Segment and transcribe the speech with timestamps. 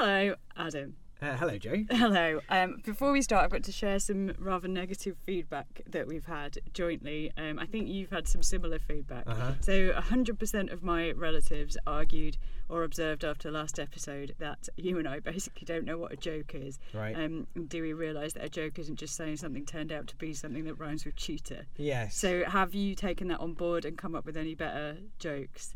[0.00, 0.96] Hello, Adam.
[1.20, 1.84] Uh, hello, Jo.
[1.90, 2.40] Hello.
[2.48, 6.56] Um, before we start, I've got to share some rather negative feedback that we've had
[6.72, 7.30] jointly.
[7.36, 9.24] Um, I think you've had some similar feedback.
[9.26, 9.52] Uh-huh.
[9.60, 12.38] So, 100% of my relatives argued
[12.70, 16.54] or observed after last episode that you and I basically don't know what a joke
[16.54, 16.78] is.
[16.94, 17.14] Right.
[17.14, 20.32] Um, do we realise that a joke isn't just saying something turned out to be
[20.32, 21.66] something that rhymes with cheater?
[21.76, 22.16] Yes.
[22.16, 25.74] So, have you taken that on board and come up with any better jokes?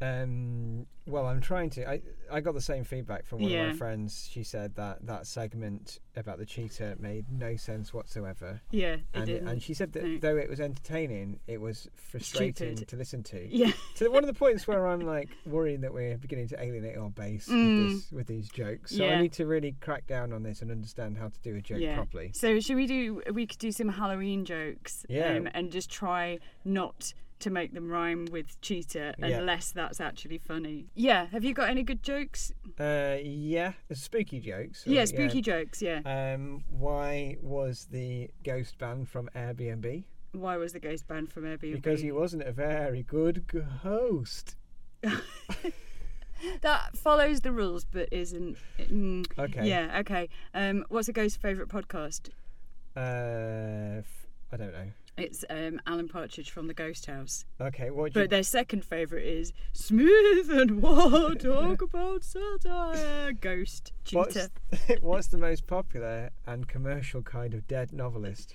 [0.00, 1.88] Um, well, I'm trying to.
[1.88, 2.00] I
[2.30, 4.28] I got the same feedback from one of my friends.
[4.30, 8.60] She said that that segment about the cheetah made no sense whatsoever.
[8.70, 10.18] Yeah, And, and she said that No.
[10.18, 12.88] though it was entertaining, it was frustrating Stupid.
[12.88, 13.46] to listen to.
[13.48, 13.72] yeah.
[13.94, 17.10] So one of the points where I'm like worrying that we're beginning to alienate our
[17.10, 17.84] base Mm.
[17.86, 18.96] with, this, with these jokes.
[18.96, 19.16] So Yeah.
[19.16, 21.78] I need to really crack down on this and understand how to do a joke
[21.80, 21.94] Yeah.
[21.96, 22.32] properly.
[22.34, 23.22] So should we do?
[23.32, 25.34] We could do some Halloween jokes, Yeah.
[25.36, 29.26] um, and just try not to make them rhyme with cheater Yeah.
[29.38, 30.86] unless that's actually funny.
[30.94, 31.26] Yeah.
[31.26, 32.52] Have you got any good jokes?
[32.80, 34.84] Uh, yeah, spooky jokes.
[34.86, 35.82] yeah, spooky jokes.
[35.82, 36.00] Yeah.
[36.04, 40.04] Um, why was the ghost banned from Airbnb?
[40.32, 41.72] Why was the ghost banned from Airbnb?
[41.72, 43.44] Because he wasn't a very good
[43.82, 44.56] host.
[46.62, 48.56] that follows the rules, but isn't.
[48.78, 49.66] Mm, Okay.
[49.68, 49.98] Yeah.
[50.00, 50.28] Okay.
[50.54, 52.30] Um, what's a ghost's favourite podcast?
[52.96, 54.90] Uh, f- I don't know.
[55.16, 57.46] It's um, Alan Partridge from the Ghost House.
[57.58, 63.32] Okay, what But you, their second favourite is Smith and Waugh talk about satire.
[63.32, 64.18] Ghost cheater.
[64.18, 68.54] what's, what's the most popular and commercial kind of dead novelist?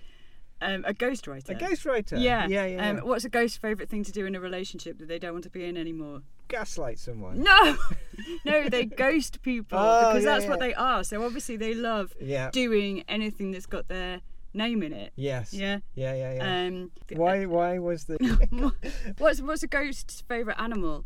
[0.62, 1.50] Um, a ghostwriter.
[1.50, 2.22] A ghostwriter.
[2.22, 2.46] Yeah.
[2.48, 2.90] yeah, yeah.
[2.90, 3.04] Um, yeah.
[3.04, 5.50] what's a ghost's favourite thing to do in a relationship that they don't want to
[5.50, 6.22] be in anymore?
[6.48, 7.42] Gaslight someone.
[7.42, 7.78] No,
[8.46, 11.04] no, they ghost people Oh, because yeah, that's what they are.
[11.04, 12.52] So obviously they love Yeah.
[12.52, 14.22] doing anything that's got their
[14.54, 15.14] name in it.
[15.16, 15.54] Yes.
[15.54, 15.80] Yeah.
[15.96, 16.66] Yeah, yeah, yeah.
[16.68, 17.46] Um, why?
[17.46, 18.18] Why was the
[19.18, 21.06] what's what's a ghost's favourite animal?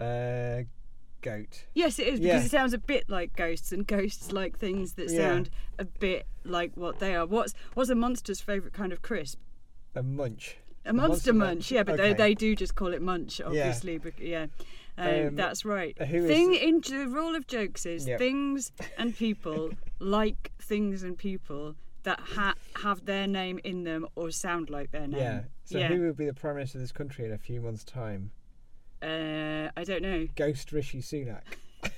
[0.00, 0.62] uh,
[1.22, 1.64] goat?
[1.74, 2.46] Yes, it is because Yeah.
[2.46, 5.18] it sounds a bit like ghosts, and ghosts like things that Yeah.
[5.28, 7.26] sound a bit like what they are.
[7.26, 9.38] What's what's a monster's favourite kind of crisp?
[9.94, 10.56] A munch.
[10.84, 11.48] A monster, monster munch.
[11.56, 11.70] munch.
[11.72, 12.08] Yeah, but Okay.
[12.10, 13.98] they, they do just call it munch, obviously.
[13.98, 14.46] bec- yeah,
[14.98, 15.96] um, Um, that's right.
[15.98, 18.18] Thing the- in the rule of jokes is Yep.
[18.18, 21.74] things and people like things and people
[22.06, 25.20] that ha- have their name in them or sound like their name.
[25.20, 25.40] Yeah.
[25.64, 25.88] So yeah.
[25.88, 28.30] who will be the prime minister of this country in a few months' time?
[29.02, 30.26] Uh, I don't know.
[30.34, 31.42] Ghost Rishi Sunak.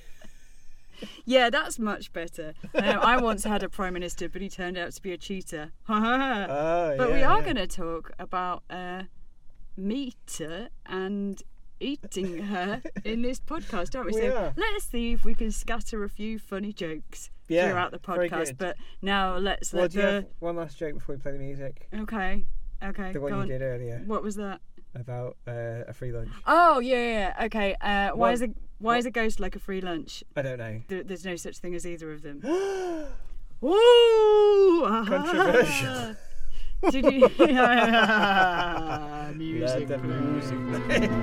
[1.25, 2.55] Yeah, that's much better.
[2.75, 5.71] Uh, I once had a prime minister, but he turned out to be a cheater.
[5.89, 7.45] Oh, But yeah, we are yeah.
[7.45, 9.05] going to talk about uh,
[9.77, 10.41] meat
[10.87, 11.41] and
[11.81, 14.21] eating her in this podcast, aren't we?
[14.21, 14.53] We so are.
[14.57, 18.57] let's see if we can scatter a few funny jokes Yeah, throughout the podcast.
[18.59, 21.39] But now let's Well, let do you have one last joke before we play the
[21.39, 21.89] music?
[21.95, 22.45] Okay,
[22.83, 23.13] okay.
[23.13, 23.49] The one you on.
[23.49, 24.61] did earlier What was that?
[24.95, 26.31] about uh, a free lunch.
[26.47, 27.35] Oh yeah, yeah.
[27.39, 27.45] yeah.
[27.47, 27.75] Okay.
[27.81, 30.25] Uh, why Well, is a why is a ghost like a free lunch?
[30.37, 30.81] I don't know.
[30.89, 32.41] There, there's no such thing as either of them.
[33.65, 34.85] Ooh!
[35.07, 36.15] Controversial.
[36.91, 37.49] Did music, Let
[39.89, 41.11] the music.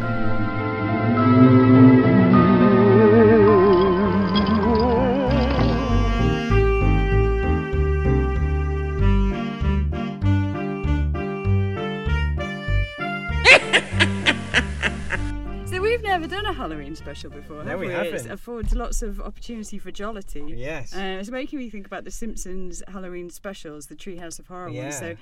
[15.65, 17.93] So we've never done a Halloween special before, No, have we we?
[17.93, 18.31] It haven't.
[18.31, 20.53] affords lots of opportunity for jollity.
[20.55, 20.95] Yes.
[20.95, 24.97] Uh, it's making me think about the Simpsons Halloween specials, the Treehouse of Horror ones.
[24.99, 25.15] So Yeah.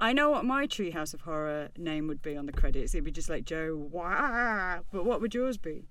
[0.00, 2.94] I know what my Treehouse of Horror name would be on the credits.
[2.94, 4.80] It'd be just like Jo Wah.
[4.92, 5.84] But what would yours be?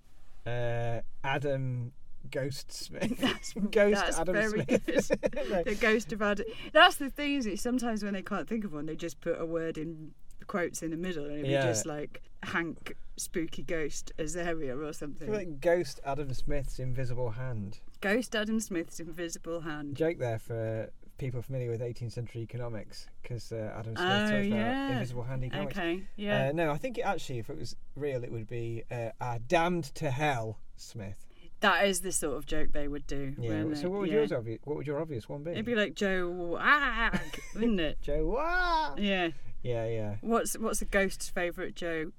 [0.45, 1.91] Uh, Adam
[2.31, 3.17] Ghost Smith.
[3.19, 5.11] That's- Ghost that's Adam very Smith.
[5.49, 5.63] No.
[5.65, 6.45] The ghost of Adam.
[6.73, 9.45] That's the thing is, sometimes when they can't think of one, they just put a
[9.45, 10.11] word in
[10.47, 11.61] quotes in the middle, and it'd Yeah.
[11.63, 15.31] be just like Hank Spooky Ghost Azaria or something.
[15.31, 17.79] like Ghost Adam Smith's invisible hand.
[18.01, 19.95] Ghost Adam Smith's invisible hand.
[19.95, 24.47] Joke there for people familiar with 18th century economics, because uh, Adam Smith Oh, talks
[24.47, 24.85] yeah.
[24.85, 25.77] about invisible hand economics.
[25.77, 26.47] Okay, yeah.
[26.47, 29.85] Uh, no, I think it actually, if it was real, it would be uh, damned
[29.95, 31.25] to hell, Smith.
[31.61, 33.33] that is the sort of joke they would do.
[33.39, 33.63] Yeah.
[33.75, 34.15] So what would Yeah.
[34.15, 34.59] yours obvious?
[34.65, 35.51] What would your obvious one be?
[35.51, 37.97] It'd be like Jo Wag, wouldn't it?
[38.03, 38.25] Jo.
[38.27, 38.95] Wah!
[38.97, 39.29] Yeah.
[39.63, 40.15] Yeah, yeah.
[40.21, 42.11] What's what's a ghost's favourite Jo?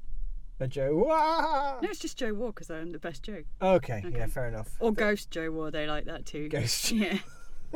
[0.59, 0.97] A Jo.
[0.97, 1.79] Wah!
[1.83, 3.43] No, it's just Jo Waugh because I'm the best Jo.
[3.61, 4.19] Okay, Okay.
[4.19, 4.27] Yeah.
[4.27, 4.71] Fair enough.
[4.81, 6.49] Or Ghost Jo Waugh, they like that too.
[6.49, 6.91] Ghost.
[6.93, 7.19] Yeah.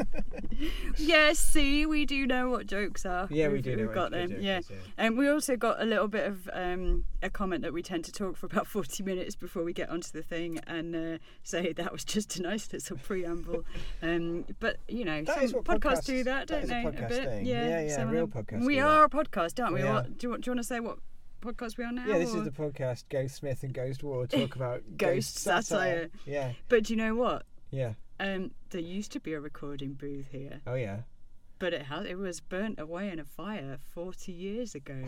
[0.98, 3.26] yes, see, we do know what jokes are.
[3.30, 4.30] Yeah, we We've- do know We've got a them.
[4.30, 4.58] joke Yeah.
[4.58, 4.76] is, yeah.
[4.98, 8.12] And we also got a little bit of um, a comment that we tend to
[8.12, 11.92] talk for about 40 minutes before we get onto the thing and uh, say that
[11.92, 13.64] was just a nice little preamble.
[14.02, 17.08] Um, but, you know, That some podcasts podcasts- do that, that don't is a they?
[17.08, 17.24] bit.
[17.28, 17.46] thing.
[17.46, 18.44] Yeah, Yeah, yeah, real them.
[18.44, 19.82] podcasts We are a podcast, aren't we?
[19.82, 19.94] We are.
[19.94, 20.98] What, do, you, want- do you want to say what
[21.42, 22.06] podcast we are now?
[22.06, 26.08] Yeah, this or- is the podcast Ghost Smith and Ghost Waugh talk about Ghost satire.
[26.24, 27.44] Yeah, But do you know what?
[27.70, 27.94] yeah.
[28.20, 30.98] Um, there used to be a recording booth here, Oh yeah.
[31.58, 35.02] but it has it was burnt away in a fire 40 years ago.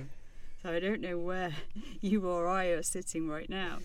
[0.62, 1.52] So I don't know where
[2.00, 3.78] you or I are sitting right now.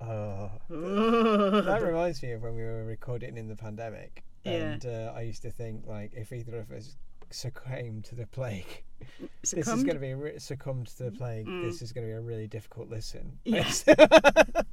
[0.00, 0.50] Oh.
[0.70, 4.22] That reminds me of when we were recording in the pandemic.
[4.44, 4.52] Yeah.
[4.52, 6.96] And uh, I used to think like if either of us
[7.30, 8.84] succumbed to the plague,
[9.42, 11.46] this is going to be a re- succumbed to the plague.
[11.46, 11.64] Mm.
[11.64, 13.38] This is going to be a really difficult listen.
[13.44, 13.68] Yeah.
[13.84, 14.66] but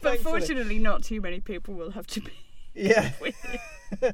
[0.00, 2.32] But fortunately, not too many people will have to be
[2.78, 3.10] yeah,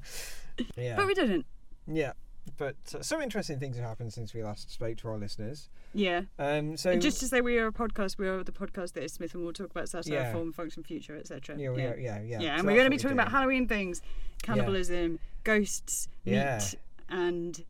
[0.76, 1.46] yeah, But we didn't.
[1.86, 2.12] yeah.
[2.58, 5.70] But uh, some interesting things have happened since we last spoke to our listeners.
[5.94, 6.22] Yeah.
[6.38, 8.18] Um, so And just to say, we are a podcast.
[8.18, 10.32] We are the podcast that is Smith, and we'll talk about satire, Yeah.
[10.32, 11.56] form, function, future, etc.
[11.58, 11.88] yeah, we yeah.
[11.90, 13.30] are- yeah, yeah, Yeah, So and we're going to be talking about.
[13.30, 14.02] Halloween things,
[14.42, 16.58] cannibalism, ghosts, Yeah.
[16.58, 16.74] meat,
[17.08, 17.64] and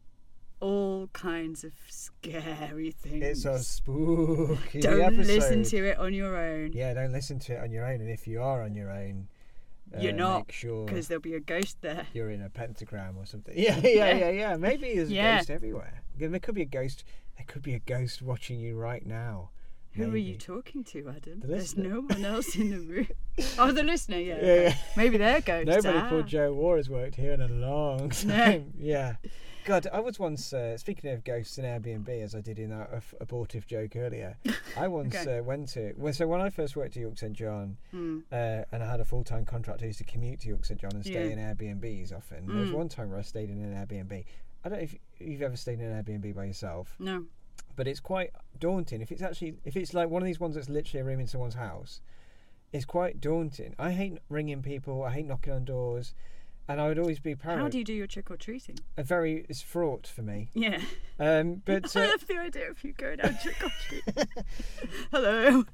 [0.60, 3.22] all kinds of scary things.
[3.24, 5.26] It's a spooky Don't episode.
[5.26, 8.00] listen to it on your own Yeah, don't listen to it on your own.
[8.00, 9.28] And if you are on your own,
[10.00, 12.06] You're uh, not, sure because there'll be a ghost there.
[12.12, 13.54] you're in a pentagram or something.
[13.56, 14.14] Yeah, yeah, Yeah.
[14.14, 14.56] yeah, yeah.
[14.56, 15.36] Maybe there's Yeah.
[15.36, 16.02] a ghost everywhere.
[16.18, 17.04] There could be a ghost.
[17.36, 19.50] There could be a ghost watching you right now.
[19.92, 21.38] Who are you talking to, Adam?
[21.38, 23.06] The There's no one else in the room.
[23.58, 24.38] oh, the listener, yeah.
[24.42, 24.74] Yeah, yeah.
[24.96, 25.68] Maybe they're ghosts.
[25.68, 26.08] Nobody ah.
[26.08, 28.34] called Jo Waugh has worked here in a long No.
[28.34, 28.72] time.
[28.76, 29.16] Yeah.
[29.64, 32.90] God, I was once uh, speaking of ghosts and Airbnb, as I did in that
[32.92, 34.36] af- abortive joke earlier.
[34.76, 35.38] I once Okay.
[35.38, 38.18] uh, went to well, so when I first worked at York St John, Hmm.
[38.30, 39.82] uh, and I had a full time contract.
[39.82, 41.32] I used to commute to York St John and stay Yeah.
[41.32, 42.46] in Airbnbs often.
[42.46, 42.74] There was Mm.
[42.74, 44.24] one time where I stayed in an Airbnb.
[44.64, 47.24] I don't know if you've ever stayed in an Airbnb by yourself, No.
[47.74, 49.00] but it's quite daunting.
[49.00, 51.26] If it's actually if it's like one of these ones that's literally a room in
[51.26, 52.02] someone's house,
[52.70, 53.74] it's quite daunting.
[53.78, 55.02] I hate ringing people.
[55.04, 56.14] I hate knocking on doors,
[56.68, 57.62] and I would always be paranoid.
[57.62, 58.78] How do you do your trick or treating?
[58.96, 60.50] a very it's fraught for me.
[60.54, 60.80] Yeah.
[61.18, 64.28] Um, but I uh, love the idea of you going out trick or treat.
[65.10, 65.64] Hello.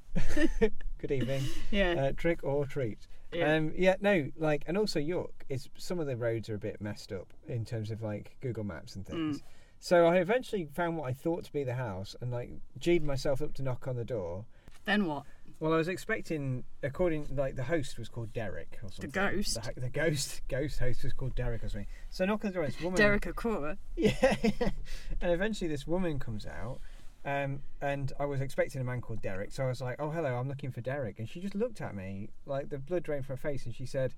[0.98, 1.44] good evening.
[1.70, 1.92] Yeah.
[1.92, 3.06] Uh, trick or treat.
[3.32, 3.54] yeah.
[3.54, 5.44] Um, yeah, no, like, and also York.
[5.48, 8.64] is some of the roads are a bit messed up in terms of like Google
[8.64, 9.38] Maps and things.
[9.38, 9.42] Mm.
[9.78, 13.40] So I eventually found what I thought to be the house, and like G'd myself
[13.40, 14.44] up to knock on the door.
[14.84, 15.24] then what?
[15.60, 19.10] Well, I was expecting, according like the host was called Derek or something.
[19.10, 19.58] ghost?
[19.74, 21.86] The, the ghost, ghost host was called Derek or something.
[22.08, 22.66] So knock on the door.
[22.66, 22.96] This woman.
[22.98, 23.76] Derek Akora.
[23.96, 24.14] Yeah.
[25.20, 26.80] and eventually this woman comes out.
[27.22, 30.36] Um, and I was expecting a man called Derek, so I was like, "Oh, hello,
[30.36, 33.36] I'm looking for Derek." And she just looked at me like the blood drained from
[33.36, 34.14] her face, and she said,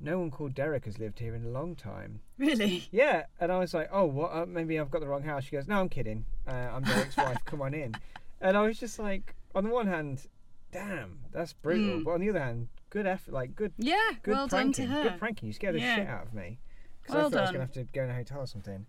[0.00, 2.86] "No one called Derek has lived here in a long time." Really?
[2.92, 4.30] Yeah, and I was like, "Oh, what?
[4.32, 6.24] Uh, maybe I've got the wrong house." She goes, "No, I'm kidding.
[6.46, 7.38] Uh, I'm Derek's wife.
[7.46, 7.96] Come on in."
[8.40, 10.24] And I was just like, on the one hand,
[10.72, 12.04] damn, that's brutal, Mm.
[12.04, 13.96] but on the other hand, good effort, like good, Yeah.
[14.22, 15.10] good well pranking, done to her.
[15.10, 15.46] good pranking.
[15.48, 15.96] You scared the Yeah.
[15.96, 16.58] shit out of me
[17.02, 18.86] because Well I thought I was gonna have to go in a hotel or something.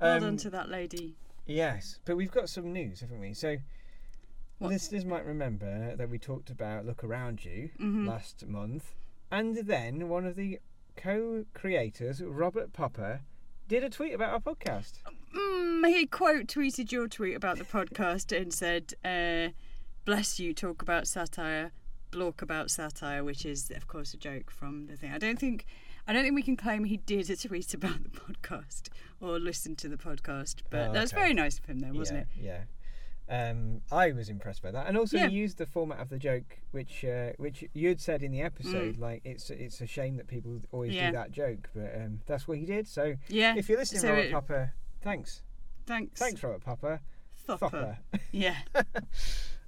[0.00, 1.16] well Um, done to that lady.
[1.46, 3.32] Yes, but we've got some news, haven't we?
[3.34, 3.56] So,
[4.58, 4.68] What?
[4.68, 8.06] listeners might remember that we talked about Look Around You Mhm.
[8.06, 8.94] last month,
[9.30, 10.60] and then one of the
[10.96, 13.20] co creators, Robert Popper,
[13.68, 15.00] did a tweet about our podcast.
[15.34, 19.52] Mm, he quote tweeted your tweet about the podcast and said, uh,
[20.08, 21.70] "Bless you, talk about satire,
[22.10, 25.12] block about satire," which is, of course, a joke from the thing.
[25.12, 25.66] I don't think,
[26.06, 28.88] I don't think we can claim he did a tweet about the podcast
[29.20, 31.20] or listened to the podcast, but Oh, that's okay.
[31.20, 32.64] very nice of him, though, wasn't yeah, it?
[33.28, 33.50] Yeah.
[33.50, 35.28] Um, I was impressed by that, and also Yeah.
[35.28, 38.40] he used the format of the joke, which uh, which you had said in the
[38.40, 38.96] episode.
[38.96, 39.00] Mm.
[39.00, 41.10] Like it's it's a shame that people always Yeah.
[41.10, 42.88] do that joke, but um, that's what he did.
[42.88, 43.54] So Yeah.
[43.58, 44.72] if you're listening, so Robert it- Popper,
[45.02, 45.42] thanks,
[45.84, 46.18] Thanks.
[46.18, 47.00] thanks, Robert Popper.
[47.46, 47.68] Thopper.
[47.68, 47.98] Thopper.
[48.32, 48.56] Yeah.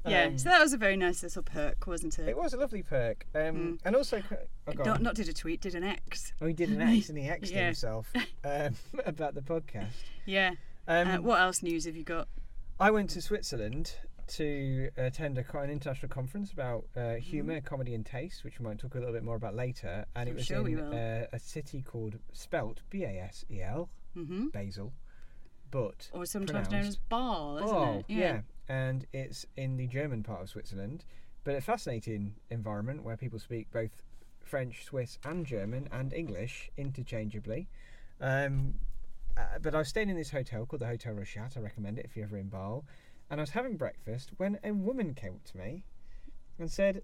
[0.06, 0.24] Yeah.
[0.24, 2.28] Um, so that was a very nice little perk, wasn't it?
[2.28, 3.78] It was a lovely perk, um, Mm.
[3.84, 6.32] and also oh, not, not did a tweet, did an X.
[6.40, 7.66] Oh, he did an X and he X'd Yeah.
[7.66, 8.10] himself
[8.44, 9.88] um, about the podcast.
[10.24, 10.52] Yeah.
[10.88, 12.28] Um, uh, what else news have you got?
[12.78, 13.92] I went to Switzerland
[14.28, 18.78] to attend a, an international conference about uh, humour, comedy, and taste, which we might
[18.78, 20.06] talk a little bit more about later.
[20.16, 23.60] And it I'm was sure in uh, a city called Spelt B A S E
[23.60, 24.92] L hmm Basel,
[25.70, 28.04] but Or sometimes known as Ball, isn't Basel, it?
[28.08, 28.40] yeah.
[28.70, 31.04] And it's in the German part of Switzerland,
[31.42, 33.90] but a fascinating environment where people speak both
[34.44, 37.66] French, Swiss, and German and English interchangeably.
[38.20, 38.74] Um,
[39.36, 41.56] uh, but I was staying in this hotel called the Hotel Rochat.
[41.56, 42.84] I recommend it if you're ever in Basel.
[43.28, 45.82] And I was having breakfast when a woman came up to me
[46.60, 47.02] and said,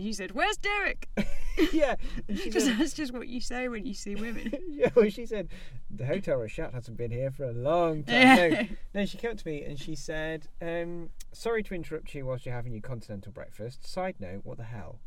[0.00, 1.08] You said, "Where's Derek?"
[1.72, 1.96] "Yeah,"
[2.28, 4.52] she Because said, that's just what you say when you see women.
[4.68, 5.48] yeah, well, she said,
[5.90, 8.36] the Hotel Rochat hasn't been here for a long time.
[8.36, 8.66] No, Yeah.
[8.94, 12.46] No, she came up to me and she said, um, "Sorry to interrupt you whilst
[12.46, 13.86] you're having your continental breakfast.
[13.86, 15.00] Side note, what the hell?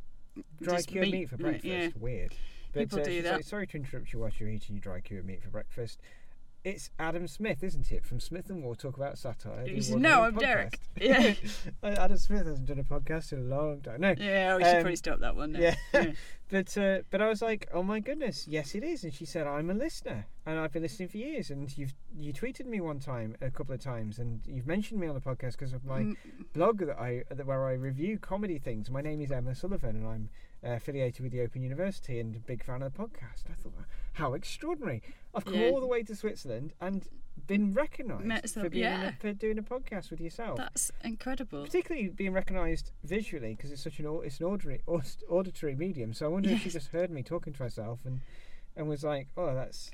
[0.61, 1.65] Dry Just cured meat, meat, for breakfast?
[1.65, 1.89] yeah.
[1.97, 2.33] Weird."
[2.73, 3.33] But People uh, do that.
[3.37, 6.01] like, "Sorry to interrupt you whilst you're eating your dry cured meat for breakfast.
[6.65, 8.03] It's Adam Smith, isn't it?
[8.03, 9.65] From Smith and Waugh Talk About Satire.
[9.65, 11.33] the He said, award-winning "No, I'm Derek." Yeah.
[11.83, 14.01] Adam Smith hasn't done a podcast in a long time.
[14.01, 14.15] No.
[14.17, 15.51] Yeah, we should Um, probably stop that one.
[15.51, 15.59] Now.
[15.59, 15.75] yeah.
[16.49, 19.03] But uh, but I was like, oh my goodness, yes it is.
[19.03, 21.49] And she said, I'm a listener, and I've been listening for years.
[21.49, 25.07] And you've you tweeted me one time, a couple of times, and you've mentioned me
[25.07, 26.15] on the podcast because of my Mm,
[26.53, 28.91] blog that I that where I review comedy things.
[28.91, 30.29] My name is Emma Sullivan, and I'm
[30.63, 33.49] affiliated with the Open University and a big fan of the podcast.
[33.49, 33.73] I thought,
[34.13, 35.01] how extraordinary!
[35.33, 35.69] I've come Yeah.
[35.69, 37.07] all the way to Switzerland and
[37.47, 39.09] been recognised for being yeah.
[39.09, 40.57] a, for doing a podcast with yourself.
[40.57, 41.63] That's incredible.
[41.63, 44.81] Particularly being recognised visually because it's such an it's an auditory
[45.29, 46.13] auditory medium.
[46.13, 48.21] So I wonder if she just heard me talking to myself and
[48.75, 49.91] and was like, oh, that's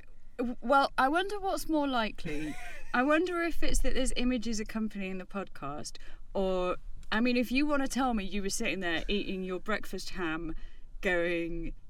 [0.62, 2.56] Well, I wonder what's more likely.
[2.94, 5.98] I wonder if it's that there's images accompanying the podcast,
[6.34, 6.78] or
[7.12, 10.12] I mean, if you want to tell me you were sitting there eating your breakfast
[10.12, 10.56] ham,
[11.02, 11.81] going, "Oh,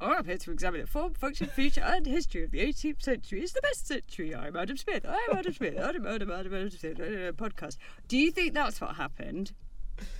[0.00, 3.40] I'm here to examine the form, function, feature, and history of the 18th century.
[3.42, 4.34] It's the best century.
[4.34, 5.04] I'm Adam Smith.
[5.08, 5.76] I'm Adam Smith.
[5.76, 7.00] Adam, Adam, Adam, Adam Smith.
[7.00, 7.78] uh, Podcast.
[8.06, 9.52] Do you think that's what happened?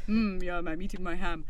[0.06, 0.38] Hmm.
[0.42, 1.44] Yeah, I'm eating my ham.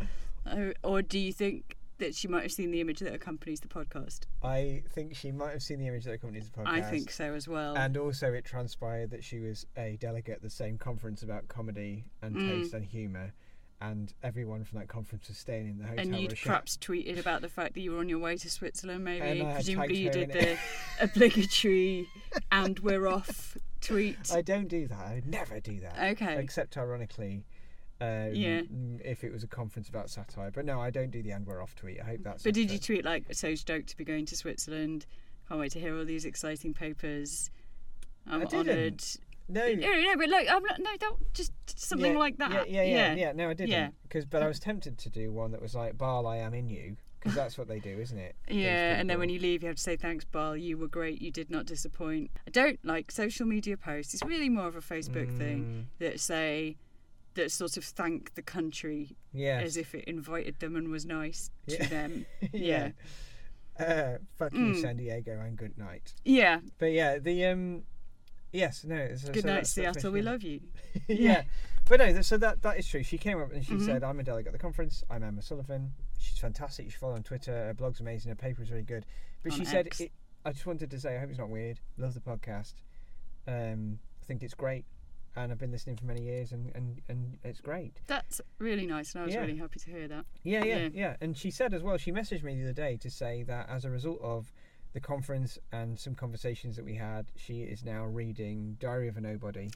[0.47, 3.68] Oh, or do you think that she might have seen the image that accompanies the
[3.68, 4.20] podcast?
[4.42, 6.68] I think she might have seen the image that accompanies the podcast.
[6.68, 7.76] I think so as well.
[7.78, 12.04] And also, it transpired that she was a delegate at the same conference about comedy
[12.20, 12.49] and Mm.
[12.61, 13.32] taste and humour,
[13.80, 16.00] and everyone from that conference was staying in the hotel.
[16.04, 19.04] and you'd perhaps tweeted about the fact that you were on your way to Switzerland,
[19.04, 19.20] maybe.
[19.26, 20.58] And I had Presumably you did the
[21.00, 22.08] obligatory
[22.50, 24.16] and we're off tweet.
[24.32, 24.99] I don't do that.
[24.99, 25.97] I would never do that.
[26.12, 26.38] Okay.
[26.38, 27.44] Except ironically,
[28.00, 28.62] um, Yeah.
[29.04, 30.50] if it was a conference about satire.
[30.50, 32.00] But no, I don't do the and we're off tweet.
[32.00, 32.42] I hope that's.
[32.42, 35.06] But did you tweet like, so stoked to be going to Switzerland?
[35.49, 37.50] Can't wait to hear all these exciting papers.
[38.26, 38.68] I'm I didn't.
[38.68, 39.04] honoured.
[39.48, 39.66] No.
[39.72, 42.50] No, no, but look, I'm not, no, don't just something Yeah, like that.
[42.52, 43.14] Yeah, yeah, yeah, yeah.
[43.14, 43.32] yeah.
[43.32, 43.70] No, I didn't.
[43.70, 43.88] Yeah.
[44.02, 46.68] Because, but I was tempted to do one that was like, "Barl, I am in
[46.68, 48.36] you," because that's what they do, isn't it?
[48.48, 50.56] Yeah, and then when you leave, you have to say thanks, Barl.
[50.56, 51.22] You were great.
[51.22, 52.30] You did not disappoint.
[52.46, 54.12] I don't like social media posts.
[54.14, 56.76] It's really more of a Facebook thing Mm, that say
[57.34, 59.62] that sort of thank the country Yes.
[59.64, 62.26] as if it invited them and was nice to them.
[62.52, 62.90] yeah.
[63.78, 64.80] Uh, fuck you, Mm.
[64.80, 66.12] San Diego, and good night.
[66.24, 66.60] Yeah.
[66.78, 67.82] But yeah, the um,
[68.52, 68.96] yes, no.
[68.96, 70.12] It's, Good so night, Seattle.
[70.12, 70.60] We love you.
[71.08, 71.42] yeah.
[71.88, 73.02] But no, so that that is true.
[73.02, 73.84] She came up and she Mhm.
[73.86, 75.02] said, "I'm a delegate at the conference.
[75.08, 75.92] I'm Emma Sullivan.
[76.18, 76.84] She's fantastic.
[76.84, 77.52] You should follow her on Twitter.
[77.52, 78.28] Her blog's amazing.
[78.30, 79.06] Her paper is really good."
[79.42, 80.12] But On she said, it,
[80.44, 81.80] "I just wanted to say, I hope it's not weird.
[81.96, 82.74] Love the podcast.
[83.46, 84.84] Um, I think it's great,
[85.34, 89.14] and I've been listening for many years, and and and it's great." That's really nice,
[89.14, 89.40] and I was Yeah.
[89.40, 90.26] really happy to hear that.
[90.42, 90.88] Yeah, yeah, Yeah.
[90.92, 93.68] yeah, And she said as well, she messaged me the other day to say that
[93.70, 94.52] as a result of
[94.98, 99.20] the conference and some conversations that we had, she is now reading Diary of a
[99.20, 99.70] Nobody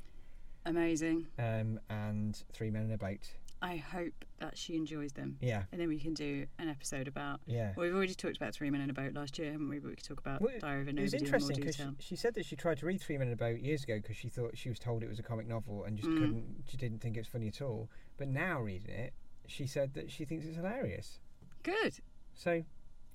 [0.66, 1.28] Amazing.
[1.38, 3.30] um, and Three Men in a Boat.
[3.64, 5.36] I hope that she enjoys them.
[5.40, 7.38] Yeah, And then we can do an episode about.
[7.46, 7.72] yeah.
[7.76, 9.78] Well, we've already talked about Three Men in a Boat last year, haven't we?
[9.78, 11.76] But we could talk about Well, Diary of a It was Nobody in interesting because
[11.76, 13.98] she, she said that she tried to read Three Men in a Boat years ago
[14.02, 16.18] because she thought she was told it was a comic novel and just Mm.
[16.18, 17.88] couldn't, she didn't think it was funny at all.
[18.16, 19.12] But now reading it,
[19.46, 21.20] she said that she thinks it's hilarious.
[21.62, 22.00] Good.
[22.34, 22.64] So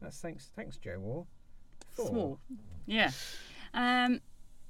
[0.02, 1.26] that's thanks, thanks, Jo Waugh.
[2.06, 2.38] Four.
[2.86, 3.12] Yeah.
[3.74, 4.22] Um.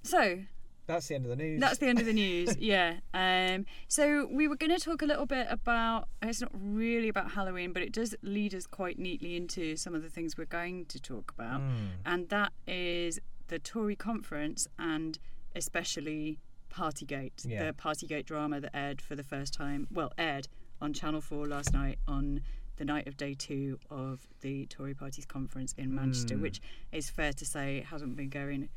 [0.03, 0.39] So
[0.87, 1.59] That's the end of the news.
[1.59, 2.55] That's the end of the news.
[2.57, 2.99] yeah.
[3.13, 6.07] Um, so we were going to talk a little bit about.
[6.21, 10.01] It's not really about Halloween, but it does lead us quite neatly into some of
[10.03, 11.87] the things we're going to talk about, Mm.
[12.05, 13.19] and that is
[13.49, 15.19] the Tory conference and
[15.55, 16.39] especially
[16.73, 17.65] Partygate, Yeah.
[17.67, 19.87] the Partygate drama that aired for the first time.
[19.91, 20.47] Well, aired
[20.81, 22.41] on Channel Four last night on
[22.77, 26.41] the night of day two of the Tory Party's conference in Manchester, Mm.
[26.41, 28.69] which is fair to say hasn't been going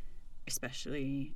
[0.46, 1.34] especially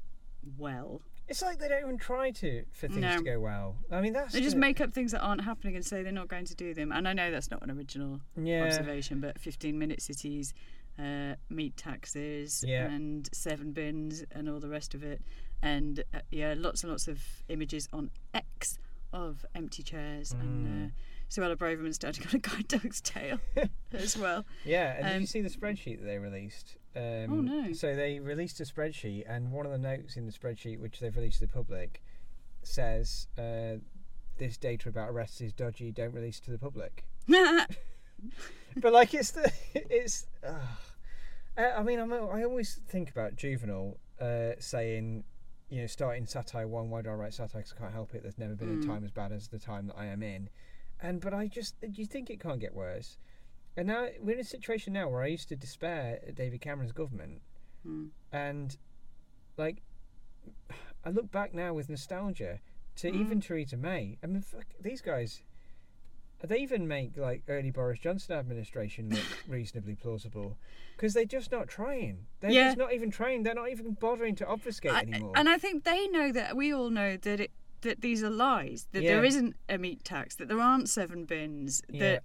[0.58, 1.00] well.
[1.26, 3.16] It's like they don't even try to for things No.
[3.18, 3.76] to go well.
[3.90, 6.28] I mean, that's They just make up things that aren't happening and say they're not
[6.28, 6.92] going to do them.
[6.92, 8.64] And I know that's not an original yeah.
[8.64, 10.52] observation, but 15 minute cities,
[10.98, 12.86] uh, meat taxes, Yeah.
[12.90, 15.22] and seven bins, and all the rest of it.
[15.62, 18.78] And uh, yeah, lots and lots of images on X
[19.12, 20.32] of empty chairs.
[20.32, 20.86] And Mm.
[20.86, 20.90] uh,
[21.34, 23.38] Suella Braverman standing on a guide dog's tail
[23.92, 24.44] as well.
[24.64, 26.76] Yeah, and did Um, you see the spreadsheet that they released?
[26.96, 27.72] Um, Oh, no.
[27.72, 31.14] So they released a spreadsheet, and one of the notes in the spreadsheet, which they've
[31.16, 32.02] released to the public,
[32.62, 33.78] says uh,
[34.38, 35.90] this data about arrests is dodgy.
[35.92, 37.04] Don't release to the public.
[38.76, 40.26] but like it's the it's.
[40.46, 40.58] Uh,
[41.56, 45.22] I mean, I'm, I always think about Juvenal uh, saying,
[45.68, 46.90] you know, starting satire one.
[46.90, 47.62] Why do I write satire?
[47.62, 48.22] 'Cause I can't help it.
[48.22, 48.84] There's never been Mm.
[48.84, 50.48] a time as bad as the time that I am in.
[51.00, 53.18] And but I just you think it can't get worse.
[53.76, 56.92] And now we're in a situation now where I used to despair at David Cameron's
[56.92, 57.42] government,
[57.86, 58.10] Mm.
[58.32, 58.76] and
[59.58, 59.82] like
[61.04, 62.60] I look back now with nostalgia
[62.96, 63.20] to Mm.
[63.20, 64.18] even Theresa May.
[64.22, 65.42] I mean, fuck, these guys.
[66.42, 70.58] They even make like early Boris Johnson administration look reasonably plausible
[70.94, 72.26] because they're just not trying.
[72.40, 72.68] They're Yeah.
[72.68, 73.42] just not even trying.
[73.44, 75.32] They're not even bothering to obfuscate I- anymore.
[75.36, 77.50] and I think they know that we all know that it
[77.84, 78.86] that these are lies.
[78.92, 79.28] That there Yeah.
[79.28, 80.34] isn't a meat tax.
[80.36, 81.80] That there aren't seven bins.
[81.88, 82.00] Yeah.
[82.00, 82.22] That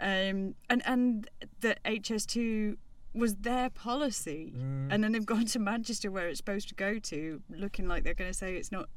[0.00, 1.28] um and and
[1.60, 2.76] that HS2
[3.14, 4.88] was their policy, Mm.
[4.90, 8.14] and then they've gone to Manchester where it's supposed to go to, looking like they're
[8.22, 8.88] going to say it's not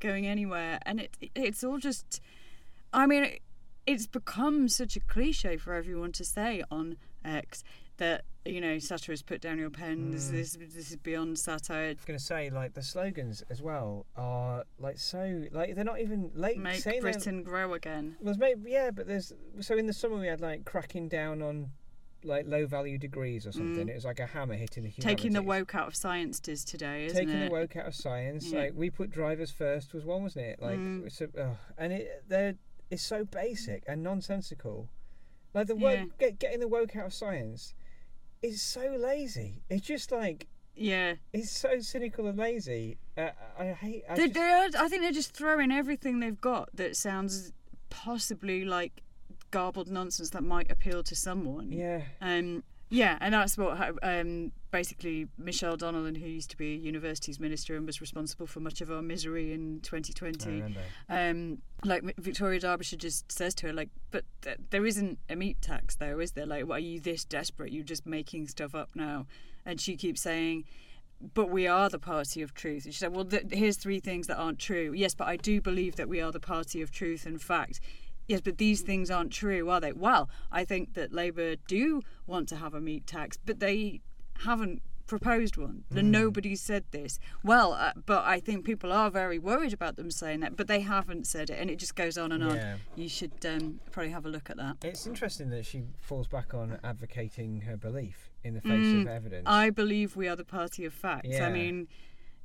[0.00, 2.20] going anywhere, and it it's all just.
[2.92, 3.42] I mean, it,
[3.84, 7.64] it's become such a cliche for everyone to say on X
[7.98, 10.28] that you know satirists put down your pens.
[10.28, 10.32] Mm.
[10.32, 11.86] This this is beyond satire.
[11.86, 15.84] I was going to say like the slogans as well are like so like they're
[15.84, 18.16] not even like Make Britain grow again.
[18.20, 21.70] Well, maybe yeah, but there's so in the summer we had like cracking down on
[22.24, 23.86] like low value degrees or something.
[23.86, 23.90] Mm.
[23.90, 25.04] It was like a hammer hitting the humanities.
[25.22, 27.46] Taking the woke out of science is today, isn't taking it?
[27.48, 28.50] the woke out of science.
[28.50, 28.60] Yeah.
[28.60, 30.60] Like we put drivers first was one, wasn't it?
[30.62, 31.20] Like Mm.
[31.36, 31.56] a, ugh.
[31.76, 32.54] and it they're
[32.90, 34.88] it's so basic and nonsensical.
[35.54, 36.02] Like the Yeah.
[36.02, 37.74] woke get, getting the woke out of science
[38.42, 39.62] is so lazy.
[39.68, 42.98] It's just like Yeah, it's so cynical and lazy.
[43.16, 44.04] Uh, I hate.
[44.08, 47.52] I just, are, I think they're just throwing everything they've got that sounds
[47.90, 49.02] possibly like
[49.50, 51.72] garbled nonsense that might appeal to someone.
[51.72, 52.02] yeah.
[52.20, 57.76] Um, yeah, and that's what um, basically Michelle Donelan, who used to be university's minister
[57.76, 60.80] and was responsible for much of our misery in 2020, remember.
[61.08, 65.60] um, like Victoria Derbyshire just says to her, like, but th- there isn't a meat
[65.62, 66.46] tax, though, is there?
[66.46, 67.72] Like, why are you this desperate?
[67.72, 69.26] You're just making stuff up now.
[69.64, 70.64] And she keeps saying,
[71.34, 72.84] but we are the party of truth.
[72.84, 74.92] And she said, well, th- here's three things that aren't true.
[74.94, 77.80] Yes, but I do believe that we are the party of truth and fact.
[78.28, 79.92] Yes, but these things aren't true, are they?
[79.92, 84.00] Well, I think that Labour do want to have a meat tax, but they
[84.44, 85.84] haven't proposed one.
[85.90, 87.18] The Nobody's said this.
[87.42, 90.80] Well, uh, but I think people are very worried about them saying that, but they
[90.80, 92.56] haven't said it, and it just goes on and on.
[92.56, 92.76] Yeah.
[92.94, 94.76] You should um, probably have a look at that.
[94.84, 99.08] It's interesting that she falls back on advocating her belief in the face Mm, of
[99.08, 99.44] evidence.
[99.46, 101.28] I believe we are the party of facts.
[101.30, 101.46] Yeah.
[101.46, 101.88] I mean,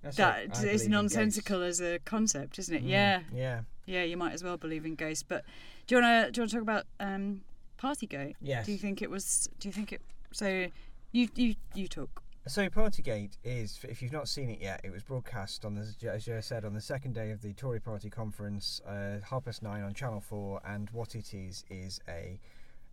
[0.01, 2.83] That's that I is nonsensical as a concept, isn't it?
[2.85, 3.61] Mm, Yeah, Yeah.
[3.85, 4.03] yeah.
[4.03, 5.23] You might as well believe in ghosts.
[5.23, 5.43] But
[5.85, 7.41] do you want to do you want to talk about um,
[7.77, 8.35] Partygate?
[8.41, 8.65] Yes.
[8.65, 9.49] Do you think it was?
[9.59, 10.01] Do you think it?
[10.31, 10.67] So,
[11.13, 12.21] you you you talk.
[12.45, 16.25] So Partygate is, if you've not seen it yet, it was broadcast on the, as
[16.25, 19.81] Jo said, on the second day of the Tory Party conference, uh, half past nine
[19.81, 22.37] on Channel Four, and what it is is a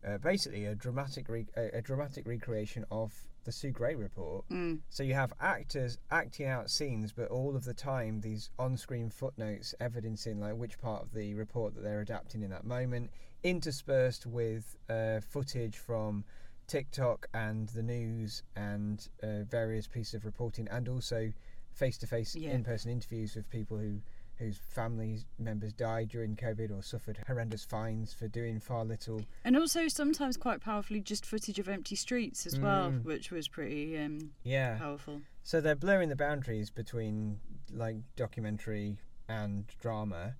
[0.07, 3.13] uh, basically a dramatic re- a, a dramatic recreation of
[3.45, 4.45] the Sue Gray report.
[4.51, 4.81] Mm.
[4.91, 9.75] So you have actors acting out scenes, but all of the time these on-screen footnotes
[9.81, 13.11] evidencing like which part of the report that they're adapting in that moment,
[13.43, 16.23] interspersed with uh, footage from
[16.71, 21.33] TikTok and the news and uh, various pieces of reporting, and also
[21.73, 22.51] face-to-face, Yeah.
[22.53, 24.01] in-person interviews with people who
[24.39, 29.21] whose family members died during COVID or suffered horrendous fines for doing far little.
[29.45, 33.05] And also sometimes quite powerfully just footage of empty streets as well, Mm.
[33.05, 34.79] which was pretty um, Yeah.
[34.79, 35.21] powerful.
[35.43, 37.39] So they're blurring the boundaries between
[37.71, 38.97] like documentary
[39.29, 40.37] and drama,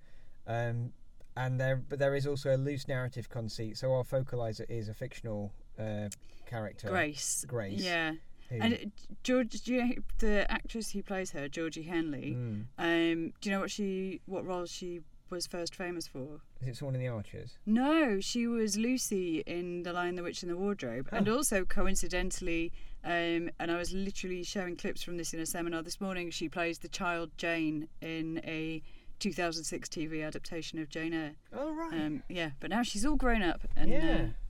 [0.47, 0.95] um,
[1.37, 3.77] and there but there is also a loose narrative conceit.
[3.77, 6.09] So our focalizer is a fictional uh,
[6.47, 7.45] character, Grace.
[7.49, 7.81] Grace.
[7.83, 8.13] Yeah.
[8.49, 12.35] who- And George, do you know, the actress who plays her, Georgie Henley.
[12.37, 12.65] Mm.
[12.79, 16.41] Um, do you know what she, what role she was first famous for?
[16.61, 17.57] is it someone in the Archers?
[17.65, 21.37] No, she was Lucy in The Lion, the Witch, and the Wardrobe, and Oh.
[21.37, 22.73] also coincidentally,
[23.05, 26.31] um, and I was literally showing clips from this in a seminar this morning.
[26.31, 28.83] She plays the child Jane in a
[29.21, 31.35] 2006 TV adaptation of Jane Eyre.
[31.53, 31.93] Oh right.
[31.95, 33.99] Um, yeah, but now she's all grown up and Yeah.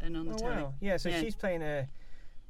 [0.01, 0.63] uh, and on the oh telly.
[0.63, 0.75] wow.
[0.81, 0.97] Yeah.
[0.97, 1.21] So Yeah.
[1.21, 1.89] she's playing a.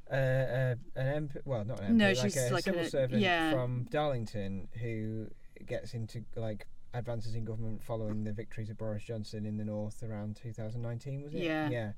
[0.09, 2.89] Uh, uh, an MP, well, not an MP, No, like she's a like civil a-
[2.89, 3.51] servant yeah.
[3.53, 5.27] from Darlington who
[5.65, 10.03] gets into like advances in government following the victories of Boris Johnson in the north
[10.03, 11.43] around 2019, was it?
[11.43, 11.69] Yeah.
[11.69, 11.91] Yeah.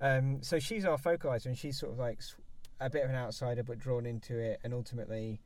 [0.00, 2.20] Um, so she's our focalizer, and she's sort of like
[2.80, 5.40] a bit of an outsider, but drawn into it, and ultimately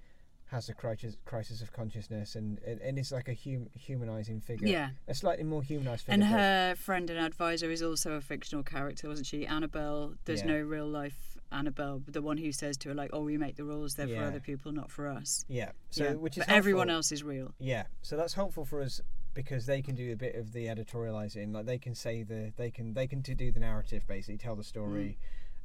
[0.53, 4.69] has a crisis crisis of consciousness, and and, is like a hum, humanizing figure.
[4.69, 4.91] Yeah.
[5.09, 6.15] A slightly more humanized figure.
[6.15, 9.47] And her friend and advisor is also a fictional character, wasn't she?
[9.47, 10.15] Annabelle.
[10.25, 10.49] There's Yeah.
[10.49, 13.65] no real life Annabelle, the one who says to her like, "Oh, we make the
[13.65, 15.73] rules; they're for other people, not for us." Yeah.
[15.91, 16.12] So yeah.
[16.12, 17.55] which is but everyone else is real.
[17.59, 19.01] Yeah, so that's helpful for us
[19.35, 21.53] because they can do a bit of the editorializing.
[21.53, 24.65] Like they can say the they can they can do the narrative basically, tell the
[24.65, 25.19] story.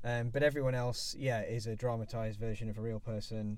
[0.03, 3.57] Um, but everyone else, yeah, is a dramatized version of a real person.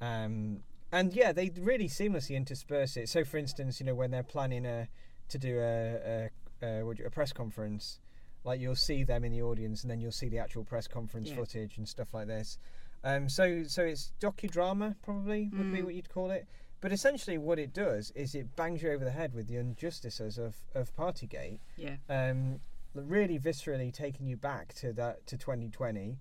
[0.00, 0.60] Um,
[0.92, 3.08] and yeah, they really seamlessly intersperse it.
[3.08, 4.88] So, for instance, you know when they're planning a
[5.28, 6.30] to do a
[6.62, 8.00] a, a, what do you- a press conference,
[8.44, 11.28] like you'll see them in the audience, and then you'll see the actual press conference
[11.28, 11.36] Yeah.
[11.36, 12.58] footage and stuff like this.
[13.04, 15.84] Um, so so it's docudrama probably would be Mm.
[15.84, 16.48] what you'd call it.
[16.80, 20.38] But essentially, what it does is it bangs you over the head with the injustices
[20.38, 21.58] of, of Partygate.
[21.76, 21.96] Yeah.
[22.08, 22.60] Um,
[22.94, 26.18] really viscerally taking you back to that to 2020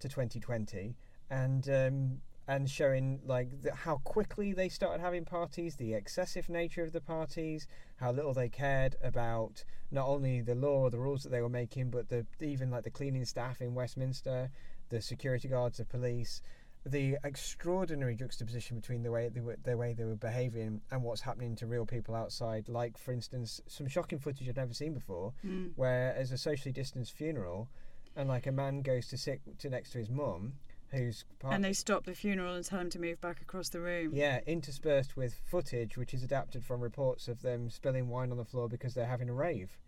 [0.00, 0.94] to 2020
[1.30, 6.82] and um, and showing like the, how quickly they started having parties, the excessive nature
[6.82, 11.22] of the parties, how little they cared about not only the law or the rules
[11.22, 14.50] that they were making, but the even like the cleaning staff in Westminster,
[14.88, 16.42] the security guards, the police,
[16.84, 21.20] the extraordinary juxtaposition between the way they were the way they were behaving and what's
[21.20, 22.68] happening to real people outside.
[22.68, 25.70] Like for instance, some shocking footage I'd never seen before, Mm.
[25.76, 27.68] where as a socially distanced funeral,
[28.16, 30.54] and like a man goes to sit to next to his mum,
[30.92, 33.80] who's part And they stop the funeral and tell him to move back across the
[33.80, 34.10] room.
[34.12, 38.44] yeah, interspersed with footage which is adapted from reports of them spilling wine on the
[38.44, 39.78] floor because they're having a rave.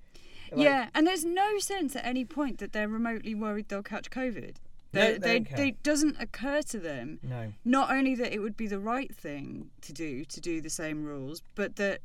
[0.50, 4.10] Like, yeah, and there's no sense at any point that they're remotely worried they'll catch
[4.10, 4.56] COVID.
[4.94, 7.52] No, They, they they, they doesn't occur to them No.
[7.64, 11.04] not only that it would be the right thing to do to do the same
[11.04, 12.00] rules, but that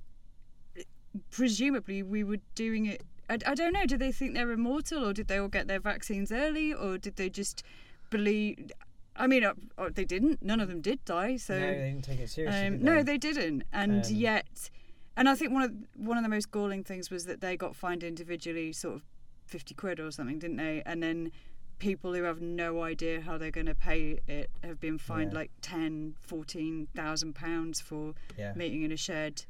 [1.31, 3.03] presumably we were doing it.
[3.29, 3.85] I, I don't know.
[3.85, 7.17] Do they think they're immortal, or did they all get their vaccines early, or did
[7.17, 7.63] they just
[8.09, 8.71] believe?
[9.17, 10.41] I mean, uh, uh, they didn't.
[10.43, 11.37] None of them did die.
[11.37, 12.67] So no, they didn't take it seriously.
[12.67, 13.03] um, did no, they?
[13.03, 14.69] they didn't, and Um, yet,
[15.15, 17.75] and I think one of one of the most galling things was that they got
[17.75, 19.03] fined individually, sort of
[19.45, 20.83] fifty quid or something, didn't they?
[20.85, 21.31] And then
[21.79, 25.39] people who have no idea how they're going to pay it have been fined Yeah.
[25.39, 28.53] like ten, fourteen thousand pounds for Yeah.
[28.55, 29.45] meeting in a shed.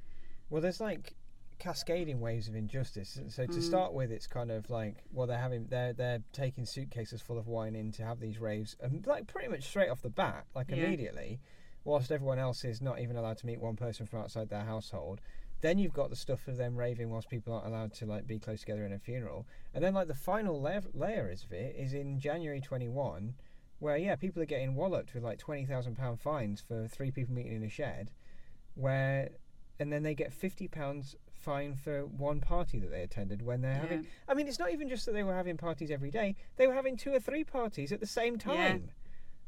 [0.49, 1.13] Well, there's like
[1.59, 3.19] cascading waves of injustice.
[3.29, 3.63] So to Mm.
[3.63, 7.47] start with, it's kind of like well, they're having they're they're taking suitcases full of
[7.47, 10.69] wine in to have these raves, and like pretty much straight off the bat, like
[10.69, 10.75] Yeah.
[10.75, 11.39] immediately,
[11.83, 15.21] whilst everyone else is not even allowed to meet one person from outside their household.
[15.61, 18.37] Then you've got the stuff of them raving whilst people aren't allowed to like be
[18.39, 21.75] close together in a funeral, and then like the final layer, layer is of it
[21.75, 23.33] is in January 21,
[23.79, 27.33] where yeah, people are getting walloped with like twenty thousand pound fines for three people
[27.33, 28.11] meeting in a shed,
[28.75, 29.29] where
[29.79, 31.15] and then they get fifty pounds
[31.47, 34.05] fine for one party that they attended when they're having.
[34.27, 36.73] I mean, it's not even just that they were having parties every day; they were
[36.73, 38.91] having two or three parties at the same time.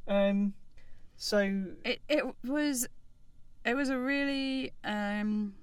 [0.08, 0.54] Um,
[1.18, 1.40] so
[1.84, 2.88] It it was
[3.66, 5.56] it was a really um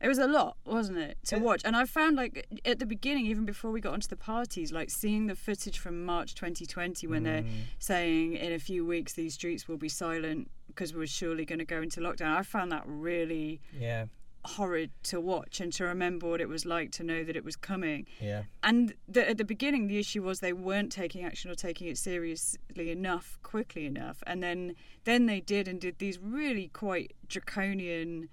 [0.00, 1.62] it was a lot, wasn't it, to watch?
[1.64, 4.90] And I found like at the beginning, even before we got onto the parties, like
[4.90, 9.34] seeing the footage from March 2020 when they're Mm, saying in a few weeks these
[9.34, 12.36] streets will be silent because we're surely going to go into lockdown.
[12.36, 14.06] I found that really yeah,
[14.44, 17.56] horrid to watch and to remember what it was like to know that it was
[17.56, 18.06] coming.
[18.20, 21.88] yeah, And the, at the beginning, the issue was they weren't taking action or taking
[21.88, 24.22] it seriously enough, quickly enough.
[24.26, 28.28] And then, then they did and did these really quite draconian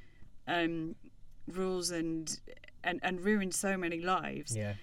[0.48, 0.96] um,
[1.48, 2.40] rules and,
[2.84, 4.56] and and ruined so many lives.
[4.56, 4.74] yeah,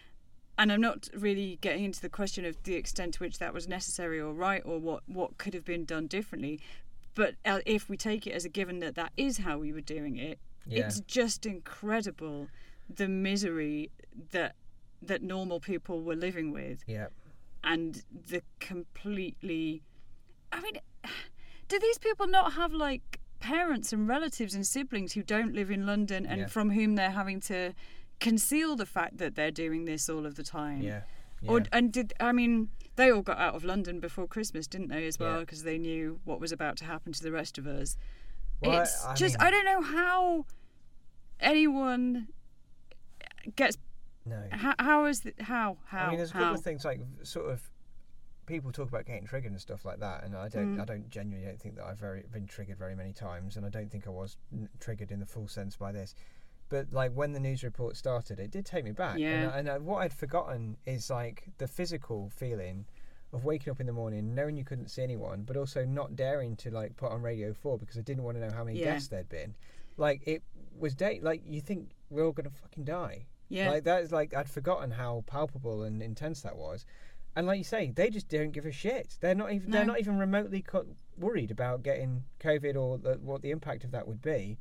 [0.56, 3.68] And I'm not really getting into the question of the extent to which that was
[3.68, 6.60] necessary or right or what what could have been done differently.
[7.14, 9.80] But uh, if we take it as a given that that is how we were
[9.80, 10.38] doing it,
[10.68, 10.86] yeah.
[10.86, 12.48] it's just incredible
[12.88, 13.90] the misery
[14.32, 14.54] that
[15.02, 17.06] that normal people were living with yeah.
[17.64, 19.82] and the completely
[20.52, 20.74] i mean
[21.68, 25.86] do these people not have like parents and relatives and siblings who don't live in
[25.86, 26.46] london and Yeah.
[26.46, 27.74] from whom they're having to
[28.20, 31.02] conceal the fact that they're doing this all of the time Yeah.
[31.46, 35.06] or and did i mean they all got out of london before christmas didn't they
[35.06, 35.40] as well Yeah.
[35.40, 37.96] because they knew what was about to happen to the rest of us
[38.60, 40.46] Well, I- it's I just mean- I don't know how
[41.40, 42.28] anyone
[43.56, 43.76] gets
[44.26, 44.42] no.
[44.50, 47.00] how, how is the, how how I mean, there's a how couple of things like
[47.22, 47.62] sort of
[48.46, 50.80] people talk about getting triggered and stuff like that, and I don't, Mm.
[50.80, 53.68] I don't genuinely don't think that I've very been triggered very many times, and I
[53.68, 56.14] don't think I was n- triggered in the full sense by this.
[56.70, 59.18] But like when the news report started, it did take me back.
[59.18, 59.28] Yeah.
[59.34, 62.86] And, I- and I, what I'd forgotten is like the physical feeling
[63.34, 66.56] of waking up in the morning, knowing you couldn't see anyone, but also not daring
[66.56, 68.92] to like put on Radio Four because I didn't want to know how many Yeah.
[68.94, 69.54] guests there'd been.
[69.98, 70.42] Like it
[70.78, 71.20] was day.
[71.22, 73.26] Like you think we're all gonna fucking die.
[73.50, 76.86] yeah Like that is like I'd forgotten how palpable and intense that was.
[77.36, 79.16] And like you say, they just don't give a shit.
[79.20, 79.76] They're not even no.
[79.76, 80.86] they're not even remotely co-
[81.18, 84.58] worried about getting COVID or the, what the impact of that would be.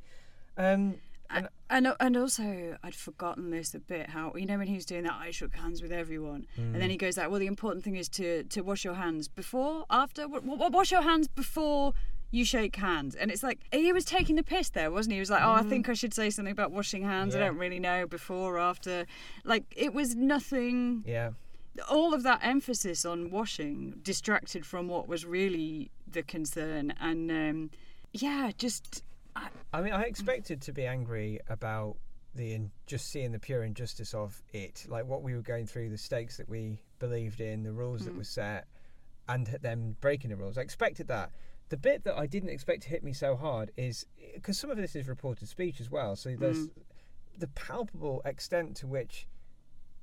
[0.56, 0.96] Um,
[1.30, 4.86] and and and also I'd forgotten this a bit how you know when he was
[4.86, 6.78] doing that I shook hands with everyone and Mm.
[6.78, 9.84] then he goes like well the important thing is to to wash your hands before
[9.90, 11.92] after wa- wa- wash your hands before
[12.30, 13.14] you shake hands.
[13.14, 15.16] And it's like he was taking the piss there wasn't he?
[15.16, 17.34] He was like oh I think I should say something about washing hands.
[17.34, 19.06] I don't really know before or after.
[19.44, 21.30] Like it was nothing yeah,
[21.90, 26.92] all of that emphasis on washing distracted from what was really the concern.
[27.00, 27.70] And um,
[28.12, 29.02] yeah just
[29.36, 31.96] I, I mean, I expected to be angry about
[32.34, 35.90] the in, just seeing the pure injustice of it, like what we were going through,
[35.90, 38.18] the stakes that we believed in, the rules that Mm.
[38.18, 38.66] were set,
[39.28, 40.58] and them breaking the rules.
[40.58, 41.30] I expected that.
[41.70, 44.76] The bit that I didn't expect to hit me so hard is because some of
[44.76, 46.16] this is reported speech as well.
[46.16, 46.70] So there's Mm.
[47.38, 49.26] the palpable extent to which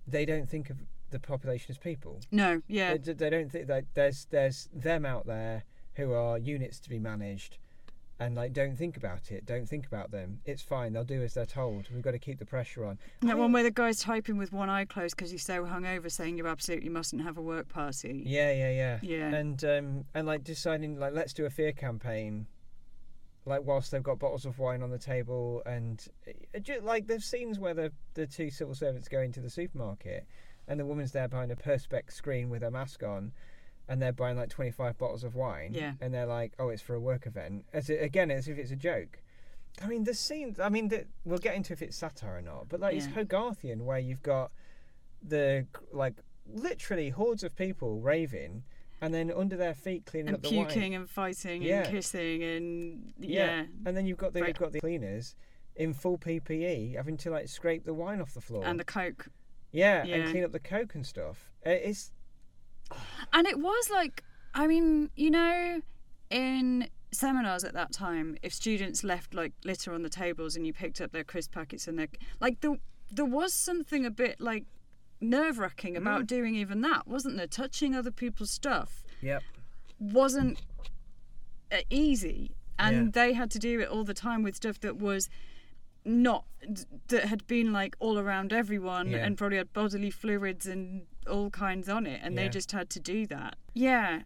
[0.08, 0.78] they don't think of
[1.10, 2.20] the population as people.
[2.32, 5.64] No, yeah, They, they don't think that there's there's them out there
[5.96, 7.58] who are units to be managed,
[8.20, 9.46] and like don't think about it.
[9.46, 10.40] Don't think about them.
[10.46, 10.94] It's fine.
[10.94, 11.90] They'll do as they're told.
[11.94, 12.98] We've got to keep the pressure on.
[13.22, 16.10] that I one where the guy's typing with one eye closed because he's so hungover,
[16.10, 18.24] saying you absolutely mustn't have a work party.
[18.26, 19.00] Yeah, yeah, yeah.
[19.02, 19.36] Yeah.
[19.36, 22.48] And um and like deciding like let's do a fear campaign.
[23.48, 27.60] Like whilst they've got bottles of wine on the table, and uh, like there's scenes
[27.60, 30.26] where the the two civil servants go into the supermarket,
[30.68, 33.34] and the woman's there behind a perspex screen with her mask on,
[33.88, 35.94] and they're buying like 25 bottles of wine, Yeah.
[36.02, 38.72] and they're like, oh, it's for a work event, as it, again as if it's
[38.72, 39.20] a joke.
[39.82, 40.60] I mean, the scenes.
[40.60, 43.82] I mean, the, we'll get into if it's satire or not, but like it's Hogarthian,
[43.82, 44.52] where you've got
[45.22, 46.16] the like
[46.48, 48.64] literally hordes of people raving,
[49.02, 51.02] and then under their feet cleaning and up the puking wine.
[51.02, 51.82] and fighting Yeah.
[51.84, 53.46] and kissing and Yeah.
[53.62, 53.66] yeah.
[53.86, 55.36] And then you've got the Very- you've got the cleaners
[55.76, 58.64] in full PPE having to like scrape the wine off the floor.
[58.66, 59.28] and the coke.
[59.72, 60.16] yeah, yeah.
[60.16, 61.52] and clean up the coke and stuff.
[61.64, 62.14] It's
[63.34, 65.82] And it was like, I mean, you know,
[66.30, 70.74] in seminars at that time, if students left like litter on the tables and you
[70.74, 72.08] picked up their crisp packets and their
[72.40, 72.78] like, there
[73.12, 74.66] there was something a bit like
[75.22, 76.28] nerve wracking about Mm.
[76.28, 77.48] doing even that, wasn't there?
[77.48, 79.44] Touching other people's stuff yep.
[80.00, 80.62] wasn't
[81.72, 83.12] uh, easy, and Yeah.
[83.24, 85.30] they had to do it all the time with stuff that was
[86.04, 86.46] not
[87.08, 89.26] that had been like all around everyone Yeah.
[89.26, 93.00] and probably had bodily fluids and all kinds on it and they just had to
[93.00, 93.56] do that.
[93.74, 94.22] Yeah.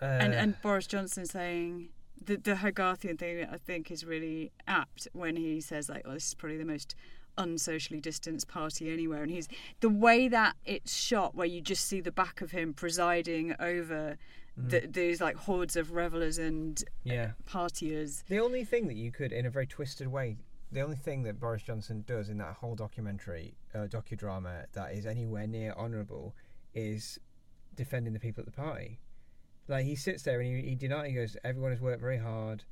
[0.00, 1.88] Uh, and and Boris Johnson saying
[2.22, 6.28] the the Hogarthian thing I think is really apt when he says like, "Oh, this
[6.28, 6.94] is probably the most
[7.36, 9.48] unsocially distanced party anywhere," and he's
[9.80, 14.16] the way that it's shot, where you just see the back of him presiding over
[14.56, 17.32] the, these like hordes of revelers and yeah.
[17.48, 18.24] partiers.
[18.26, 20.36] The only thing that you could, in a very twisted way,
[20.72, 25.06] the only thing that Boris Johnson does in that whole documentary, uh, docudrama, that is
[25.06, 26.34] anywhere near honourable,
[26.74, 27.18] is
[27.74, 28.98] defending the people at the party.
[29.68, 31.08] Like he sits there and he, he denies.
[31.08, 32.64] He goes, "Everyone has worked very hard."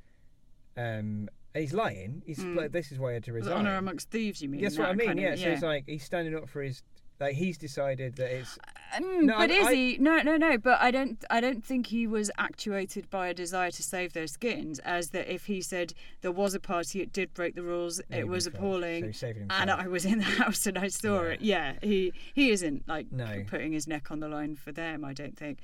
[0.77, 2.21] Um, he's lying.
[2.25, 2.55] He's Mm.
[2.55, 4.61] like, "This is why he had to resign." it honor amongst thieves, you mean?
[4.61, 5.07] That's what I mean.
[5.07, 5.35] kind of- yeah.
[5.35, 6.83] So it's like he's standing up for his.
[7.19, 8.57] Like he's decided that it's.
[8.95, 9.97] Mm, No, but I- is I- he?
[9.97, 10.57] No, no, no.
[10.57, 11.23] But I don't.
[11.29, 14.79] I don't think he was actuated by a desire to save their skins.
[14.79, 18.01] As that, if he said there was a party, it did break the rules.
[18.09, 19.13] It was appalling.
[19.13, 21.29] So and I was in the house and I saw Yeah.
[21.29, 21.41] it.
[21.41, 23.43] Yeah, he he isn't like No.
[23.47, 25.05] putting his neck on the line for them.
[25.05, 25.59] I don't think.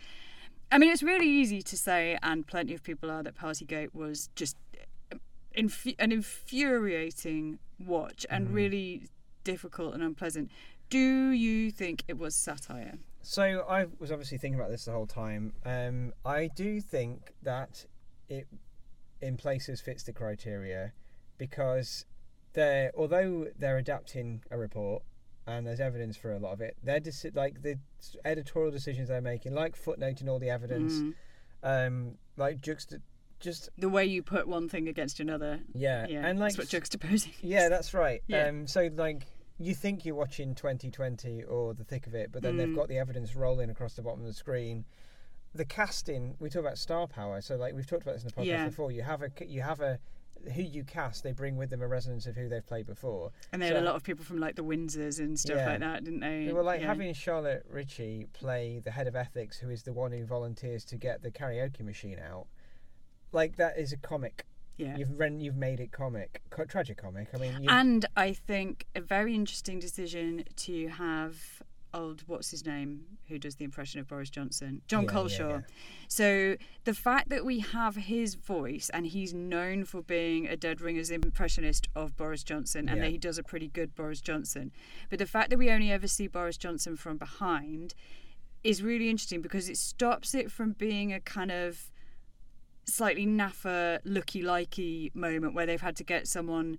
[0.72, 4.30] I mean, it's really easy to say, and plenty of people are that Partygate was
[4.36, 4.56] just
[5.58, 8.54] infu- an infuriating watch and Mm.
[8.54, 9.02] really
[9.44, 10.52] difficult and unpleasant.
[10.90, 12.96] Do you think it was satire?
[13.22, 15.54] So I was obviously thinking about this the whole time.
[15.66, 17.86] Um, I do think that
[18.28, 18.48] it,
[19.22, 20.94] in places, fits the criteria
[21.38, 22.06] because
[22.54, 25.04] they're although they're adapting a report
[25.46, 26.76] and there's evidence for a lot of it.
[26.84, 27.78] They're deci- like the
[28.26, 31.14] editorial decisions they're making, like footnoting all the evidence, Mm.
[31.64, 33.02] um, like juxta-
[33.40, 35.62] just The way you put one thing against another.
[35.74, 37.30] yeah, Yeah, and like that's what juxtaposing.
[37.30, 37.44] is.
[37.44, 38.22] yeah, that's right.
[38.28, 38.48] Yeah.
[38.48, 39.26] Um, so like
[39.60, 42.76] you think you're watching 2020 or the thick of it, but then they've Mm.
[42.76, 44.86] got the evidence rolling across the bottom of the screen.
[45.54, 47.42] The casting, we talk about star power.
[47.42, 48.66] So like we've talked about this in the podcast Yeah.
[48.68, 48.92] before.
[48.92, 50.00] You have a you have a
[50.54, 53.32] who you cast, they bring with them a resonance of who they've played before.
[53.52, 55.66] And they had a lot of people from like the Windsors and stuff Yeah.
[55.72, 56.46] like that, didn't they?
[56.46, 56.88] They were like Yeah.
[56.88, 60.96] having Charlotte Ritchie play the head of ethics, who is the one who volunteers to
[60.96, 62.48] get the karaoke machine out.
[63.34, 64.46] Like that is a comic.
[64.80, 64.96] Yeah.
[64.98, 67.28] You've ren- you've made it comic, co- tragic comic.
[67.34, 71.62] I mean, you And I think a very interesting decision to have
[71.94, 75.50] old what's his name who does the impression of Boris Johnson, Jon Yeah, yeah, Culshaw.
[75.50, 75.62] yeah.
[76.08, 80.82] So the fact that we have his voice and he's known for being a dead
[80.82, 83.06] ringers impressionist of Boris Johnson and Yeah.
[83.06, 84.72] that he does a pretty good Boris Johnson.
[85.10, 87.96] But the fact that we only ever see Boris Johnson from behind
[88.64, 91.92] is really interesting because it stops it from being a kind of
[92.90, 96.78] slightly naffer looky likey moment where they've had to get someone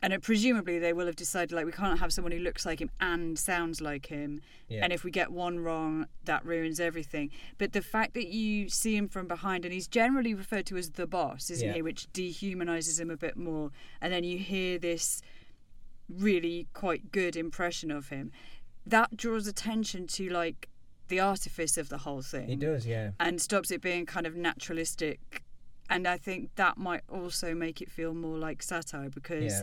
[0.00, 2.80] and it, presumably they will have decided like we can't have someone who looks like
[2.80, 4.84] him and sounds like him Yeah.
[4.84, 8.96] and if we get one wrong that ruins everything but the fact that you see
[8.96, 11.74] him from behind and he's generally referred to as the boss isn't Yeah.
[11.74, 15.20] he which dehumanizes him a bit more and then you hear this
[16.08, 18.30] really quite good impression of him
[18.86, 20.68] that draws attention to like
[21.08, 23.10] the artifice of the whole thing He does, yeah.
[23.18, 25.42] and stops it being kind of naturalistic
[25.90, 29.62] and i think that might also make it feel more like satire because Yeah.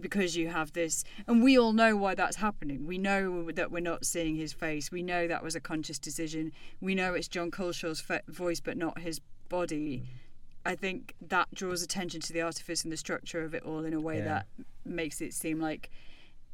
[0.00, 3.80] because you have this and we all know why that's happening we know that we're
[3.92, 7.50] not seeing his face we know that was a conscious decision we know it's jon
[7.50, 10.68] culshaw's fe- voice but not his body Mm-hmm.
[10.72, 13.92] i think that draws attention to the artifice and the structure of it all in
[13.92, 14.24] a way Yeah.
[14.24, 14.46] that
[14.84, 15.90] makes it seem like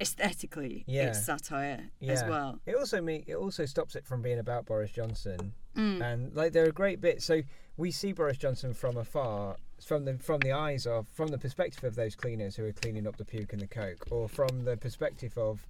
[0.00, 1.08] aesthetically Yeah.
[1.08, 2.60] it's satire as well.
[2.66, 3.24] It also me.
[3.26, 5.52] It also stops it from being about Boris Johnson.
[5.76, 6.00] Mm.
[6.02, 7.24] And like there are great bits.
[7.24, 7.42] So
[7.78, 11.84] we see Boris Johnson from afar, from the from the eyes of, from the perspective
[11.84, 14.76] of those cleaners who are cleaning up the puke and the coke, or from the
[14.76, 15.66] perspective of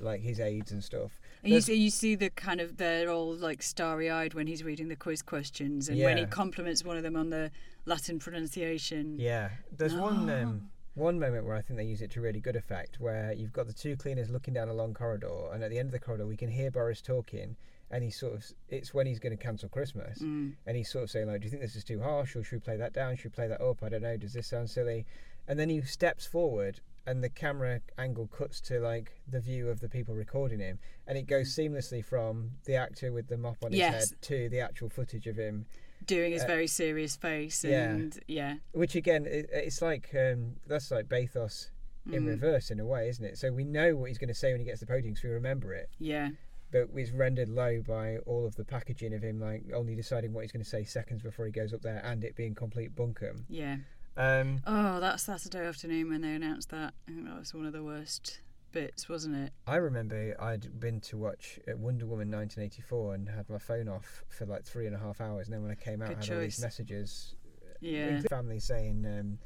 [0.00, 1.20] like his aides and stuff.
[1.42, 4.62] And you see, you see the kind of they're all like starry eyed when he's
[4.62, 7.50] reading the quiz questions, and when he compliments one of them on the
[7.84, 9.18] Latin pronunciation.
[9.18, 10.42] Yeah, there's one Oh.
[10.42, 13.52] um, one moment where I think they use it to really good effect, where you've
[13.52, 15.98] got the two cleaners looking down a long corridor, and at the end of the
[16.00, 17.56] corridor we can hear Boris talking,
[17.90, 20.54] and he's sort of it's when he's going to cancel Christmas, Mm.
[20.66, 22.56] and he's sort of saying like, "Do you think this is too harsh, or should
[22.56, 23.16] we play that down?
[23.16, 23.82] Should we play that up?
[23.82, 24.16] I don't know.
[24.16, 25.06] Does this sound silly?"
[25.46, 29.80] And then he steps forward, and the camera angle cuts to like the view of
[29.80, 33.72] the people recording him, and it goes seamlessly from the actor with the mop on
[33.72, 33.90] his Mm.
[33.92, 34.10] Yes.
[34.10, 35.66] head to the actual footage of him
[36.06, 37.90] Doing his Uh, very serious face, yeah.
[37.90, 41.70] and yeah, which again it, it's like um, that's like bathos
[42.06, 42.26] in Mm.
[42.28, 44.60] reverse in a way isn't it so we know what he's going to say when
[44.60, 46.30] he gets to the podium because we remember it yeah,
[46.70, 50.42] but it's rendered low by all of the packaging of him like only deciding what
[50.42, 53.44] he's going to say seconds before he goes up there and it being complete bunkum
[53.48, 53.76] yeah.
[54.16, 57.72] um, Oh, that Saturday afternoon when they announced that, I think that was one of
[57.72, 58.40] the worst
[58.72, 59.52] bits, wasn't it?
[59.66, 64.24] I remember I'd been to watch uh, Wonder Woman 1984 and had my phone off
[64.28, 66.24] for like three and a half hours and then when I came out Good I
[66.26, 67.34] had all these messages
[67.80, 68.00] Yeah.
[68.08, 69.38] including family saying um,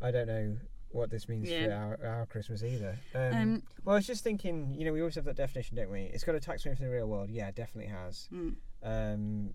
[0.00, 0.56] I don't know
[0.94, 4.74] what this means for our, our Christmas either um, Um, Well, I was just thinking,
[4.76, 6.02] you know, we always have that definition, don't we?
[6.12, 7.30] It's got a tax away from the real world.
[7.30, 8.28] Yeah, it definitely has.
[8.32, 9.54] mm, Um,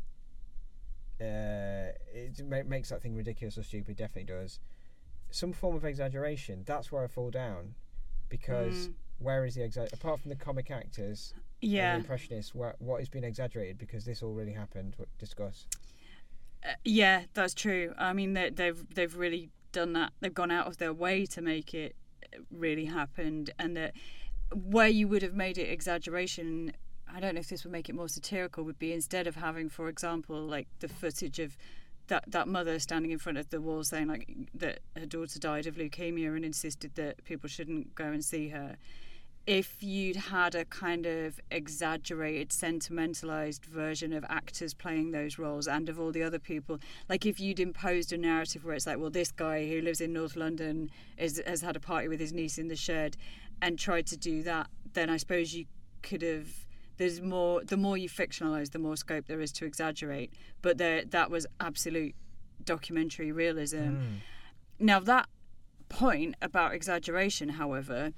[1.19, 3.95] uh, it ma- makes that thing ridiculous or stupid.
[3.97, 4.59] Definitely does.
[5.31, 6.63] Some form of exaggeration.
[6.65, 7.75] That's where I fall down,
[8.29, 11.93] because mm, where is the exa- apart from the comic actors yeah.
[11.93, 12.53] the impressionists?
[12.53, 13.77] Where, what has been exaggerated?
[13.77, 14.95] Because this all really happened.
[15.17, 15.65] Discuss.
[16.63, 17.93] Uh, yeah, that's true.
[17.97, 20.11] I mean, they, they've they've really done that.
[20.19, 21.95] They've gone out of their way to make it
[22.51, 23.93] really happen, and that
[24.51, 26.73] where you would have made it exaggeration.
[27.13, 28.63] I don't know if this would make it more satirical.
[28.63, 31.57] Would be instead of having, for example, like the footage of
[32.07, 35.67] that that mother standing in front of the wall saying like that her daughter died
[35.67, 38.77] of leukemia and insisted that people shouldn't go and see her.
[39.47, 45.87] If you'd had a kind of exaggerated, sentimentalized version of actors playing those roles and
[45.87, 49.09] of all the other people, like if you'd imposed a narrative where it's like, well,
[49.09, 52.57] this guy who lives in North London is, has had a party with his niece
[52.57, 53.15] in the shed
[53.61, 55.65] and tried to do that, then I suppose you
[56.03, 56.47] could have.
[56.97, 57.63] There's more.
[57.63, 60.33] The more you fictionalize, the more scope there is to exaggerate.
[60.61, 62.15] But there, that was absolute
[62.63, 63.77] documentary realism.
[63.77, 64.15] Mm.
[64.79, 65.29] Now, that
[65.89, 68.13] point about exaggeration, however,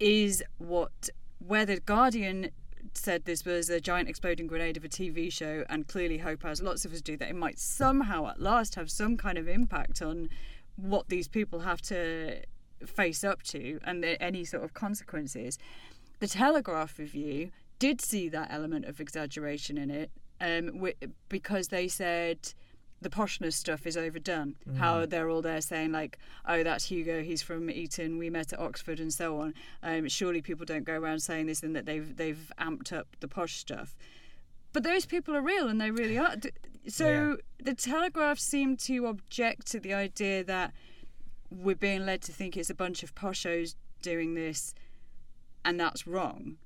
[0.00, 2.50] is what where the Guardian
[2.96, 6.62] said this was a giant exploding grenade of a TV show, and clearly Hope, as
[6.62, 10.00] lots of us do, that it might somehow at last have some kind of impact
[10.00, 10.28] on
[10.76, 12.40] what these people have to
[12.86, 15.58] face up to and any sort of consequences.
[16.20, 20.88] The Telegraph review did see that element of exaggeration in it um,
[21.28, 22.54] because they said
[23.00, 24.54] the poshness stuff is overdone.
[24.76, 27.22] How they're all there saying like, "Oh, that's Hugo.
[27.22, 28.18] He's from Eton.
[28.18, 31.62] We met at Oxford, and so on." Um, surely people don't go around saying this
[31.62, 33.94] and that they've they've amped up the posh stuff.
[34.72, 36.34] But those people are real, and they really are.
[36.88, 40.72] So the Telegraph seemed to object to the idea that
[41.50, 44.74] we're being led to think it's a bunch of poshos doing this,
[45.64, 46.56] and that's wrong.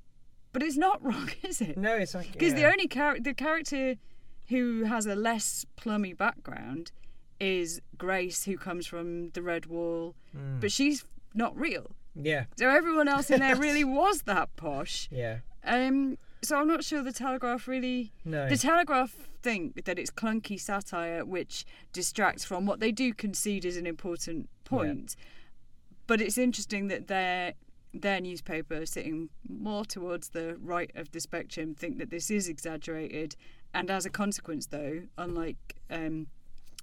[0.53, 1.77] But it's not wrong, is it?
[1.77, 2.61] No, it's like Because yeah.
[2.61, 3.95] the only character, the character
[4.49, 6.91] who has a less plummy background
[7.41, 10.61] is Grace, who comes from the Red Wall, Mm.
[10.61, 11.93] but she's not real.
[12.15, 15.09] yeah, So everyone else in there really was that posh.
[15.11, 18.13] yeah, Um, so I'm not sure the Telegraph really.
[18.25, 23.65] no, The Telegraph think that it's clunky satire, which distracts from what they do concede
[23.65, 25.15] is an important point.
[25.17, 25.25] Yeah.
[26.09, 27.55] But it's interesting that their
[27.95, 33.35] their newspaper, sitting more towards the right of the spectrum, think that this is exaggerated,
[33.75, 36.27] and as a consequence, though, unlike um,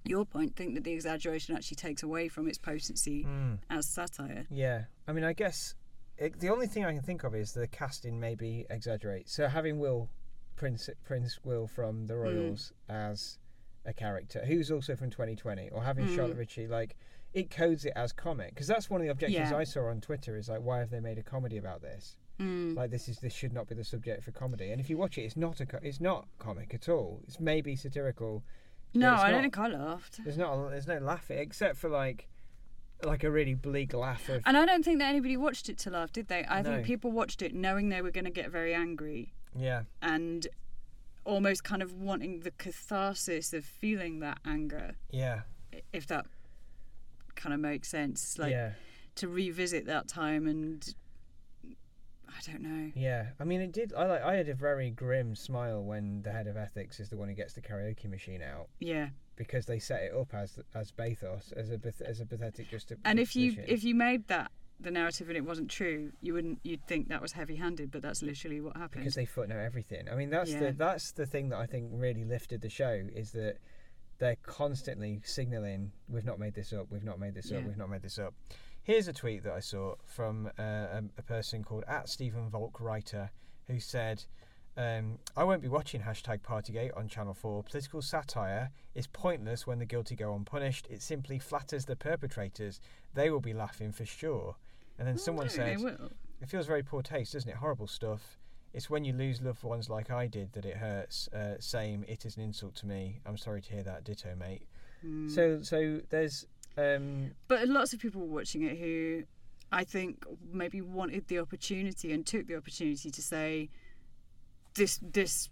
[0.04, 3.60] your point, think that the exaggeration actually takes away from its potency Mm.
[3.70, 4.46] as satire.
[4.50, 5.76] Yeah, I mean, I guess
[6.18, 9.34] it, the only thing I can think of is the casting maybe exaggerates.
[9.34, 10.10] So having Will
[10.56, 13.38] Prince Prince Will from the Royals as
[13.86, 16.16] a character who's also from 2020, or having Mm.
[16.16, 16.96] Charlotte Ritchie, like
[17.34, 19.58] it codes it as comic because that's one of the objections Yeah.
[19.58, 22.16] I saw on Twitter is like, why have they made a comedy about this?
[22.40, 22.76] Mm.
[22.76, 24.72] Like this is this should not be the subject for comedy.
[24.72, 27.22] And if you watch it, it's not a co- it's not comic at all.
[27.28, 28.44] It's maybe satirical.
[28.94, 30.20] No, I don't think I laughed.
[30.24, 32.28] There's not a, there's no laughing except for like
[33.04, 35.90] like a really bleak laugh of And I don't think that anybody watched it to
[35.90, 36.46] laugh, did they?
[36.46, 36.72] I No.
[36.76, 40.48] think people watched it knowing they were going to get very angry yeah and
[41.26, 45.42] almost kind of wanting the catharsis of feeling that anger, yeah
[45.92, 46.26] if that
[47.36, 48.38] kind of makes sense.
[48.38, 48.72] Like yeah
[49.16, 50.94] to revisit that time and
[52.38, 52.92] I don't know.
[52.96, 53.94] Yeah, I mean, it did.
[53.94, 54.22] I like.
[54.24, 57.36] I had a very grim smile when the head of ethics is the one who
[57.36, 61.72] gets the karaoke machine out Yeah, because they set it up as as bathos as
[61.72, 62.92] a as a pathetic just.
[63.06, 66.60] and if you if you made that the narrative and it wasn't true, you wouldn't
[66.64, 69.02] you'd think that was heavy-handed, but that's literally what happened.
[69.02, 70.10] because they footnote everything.
[70.12, 70.60] I mean, that's Yeah.
[70.60, 73.58] the that's the thing that I think really lifted the show is that
[74.18, 76.88] they're constantly signaling, "We've not made this up.
[76.90, 77.64] We've not made this up.
[77.64, 78.34] We've not made this up."
[78.86, 82.80] Here's a tweet that I saw from uh, a, a person called at Stephen Volk
[82.80, 83.32] Writer,
[83.68, 84.24] who said.
[84.78, 87.64] Um, I won't be watching hashtag Partygate on Channel 4.
[87.64, 90.86] Political satire is pointless when the guilty go unpunished.
[90.92, 92.80] It simply flatters the perpetrators.
[93.16, 94.56] They will be laughing for sure.
[95.00, 95.80] And then someone no, said,
[96.42, 97.56] it feels very poor taste, doesn't it?
[97.56, 98.38] Horrible stuff.
[98.72, 101.28] It's when you lose loved ones like I did that it hurts.
[101.30, 103.22] Uh, same, it is an insult to me.
[103.26, 104.04] I'm sorry to hear that.
[104.04, 104.68] Ditto, mate.
[105.04, 105.32] Mm.
[105.32, 106.46] So, so there's,
[106.78, 109.24] um, But lots of people were watching it who
[109.72, 113.70] I think maybe wanted the opportunity and took the opportunity to say,
[114.76, 115.50] "This, this,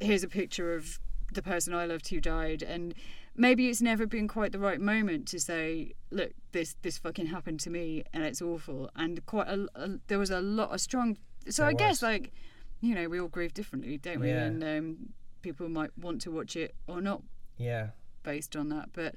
[0.00, 0.98] here's a picture of
[1.32, 2.94] the person I loved who died," and
[3.36, 7.60] maybe it's never been quite the right moment to say, "Look, this, this fucking happened
[7.60, 11.18] to me, and it's awful." And quite a, a there was a lot of strong.
[11.48, 12.32] So There I guess like,
[12.80, 14.28] you know, we all grieve differently, don't we?
[14.28, 14.44] Yeah.
[14.44, 14.96] And um,
[15.42, 17.22] people might want to watch it or not
[17.56, 17.88] yeah.
[18.22, 19.16] based on that, but.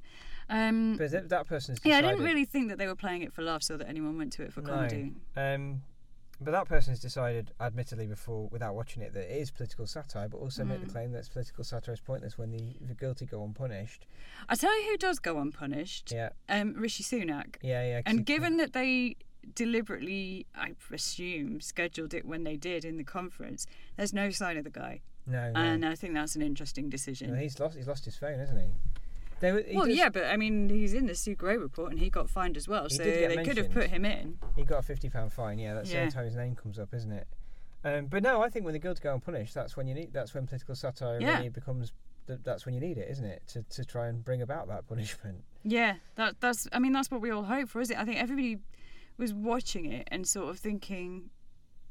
[0.50, 3.34] Um, But that, that person's yeah, I didn't really think that they were playing it
[3.34, 4.68] for laughs or that anyone went to it for No.
[4.70, 5.14] comedy.
[5.36, 5.82] Um,
[6.42, 10.38] but that person's decided, admittedly, before without watching it, that it is political satire, but
[10.40, 10.92] also made the Mm.
[10.92, 14.06] claim that political satire is pointless when the, the guilty go unpunished.
[14.50, 16.12] I tell you who does go unpunished.
[16.12, 17.58] Yeah, Um, Rishi Sunak.
[17.62, 18.02] yeah, yeah.
[18.06, 19.16] And given that they
[19.56, 23.66] deliberately, I assume, scheduled it when they did in the conference,
[23.96, 27.38] there's no sign of the guy, no, no, and I think that's an interesting decision.
[27.38, 28.68] he's lost, he's lost his phone, hasn't he?
[29.44, 32.10] He well, does- yeah, but I mean, he's in the Sue Gray report, and he
[32.10, 34.38] got fined as well, He so they could have put him in.
[34.56, 35.60] He got a fifty pound fine.
[35.60, 37.28] Yeah, that's the only time his name comes up, isn't it?
[37.86, 40.14] Um, but no, I think when the guilty go unpunished, that's when you need.
[40.14, 41.38] That's when political satire Yeah.
[41.38, 41.92] really becomes.
[42.28, 43.42] That's when you need it, isn't it?
[43.48, 45.44] To to try and bring about that punishment.
[45.64, 46.68] Yeah, that that's.
[46.72, 47.98] I mean, that's what we all hope for, is it?
[47.98, 48.60] I think everybody
[49.18, 51.30] was watching it and sort of thinking,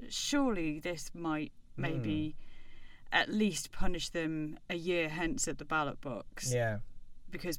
[0.09, 2.36] surely this might maybe
[3.12, 6.78] at least punish them a year hence at the ballot box, Yeah.
[7.33, 7.59] Because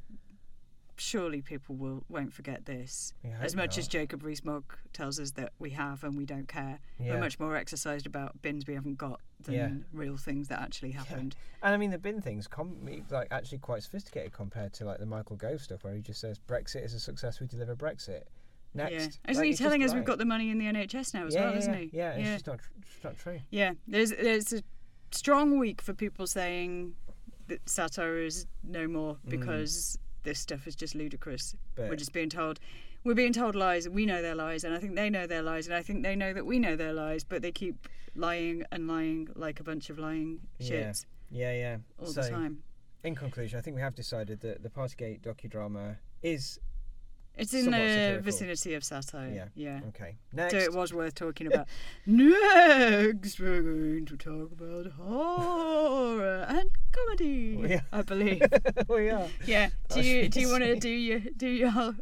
[0.96, 3.12] surely people will won't forget this.
[3.24, 3.88] yeah As much as.
[3.88, 4.62] Jacob Rees-Mogg
[4.92, 7.14] tells us that we have and we don't care, Yeah.
[7.14, 9.70] we're much more exercised about bins we haven't got than Yeah.
[9.92, 11.34] real things that actually happened.
[11.62, 15.06] And I mean, the bin thing's com- like actually quite sophisticated compared to like the
[15.06, 17.40] Michael Gove stuff, where he just says Brexit is a success.
[17.40, 18.22] We deliver Brexit.
[18.76, 18.98] Next, Yeah,
[19.30, 21.34] isn't Like, he telling just us we've got the money in the NHS now as
[21.34, 21.80] yeah, well, yeah, isn't yeah.
[21.80, 21.90] he?
[21.92, 23.40] Yeah, it's just not tr- it's not true.
[23.50, 24.62] Yeah, there's there's a
[25.12, 26.94] strong week for people saying
[27.66, 29.30] satire is no more Mm.
[29.30, 31.54] because this stuff is just ludicrous.
[31.74, 32.58] But We're just being told
[33.04, 33.84] we're being told lies.
[33.84, 36.02] And we know their lies, and I think they know their lies, and I think
[36.02, 39.62] they know that we know their lies, but they keep lying and lying like a
[39.62, 40.70] bunch of lying Yeah.
[40.90, 41.76] shits yeah, yeah.
[41.98, 42.62] all so, the time.
[43.02, 46.58] in conclusion, I think we have decided that the Partygate docudrama is
[47.36, 48.22] It's in the satirical.
[48.22, 49.32] vicinity of satire.
[49.34, 49.48] Yeah.
[49.56, 49.80] yeah.
[49.88, 50.16] okay.
[50.32, 51.66] Next, So it was worth talking about.
[52.06, 57.56] Next, we're going to talk about horror and comedy.
[57.56, 57.82] We are.
[57.92, 58.42] I believe.
[58.88, 59.26] we are.
[59.46, 59.70] Yeah.
[59.88, 61.94] Do you do you want to do your do your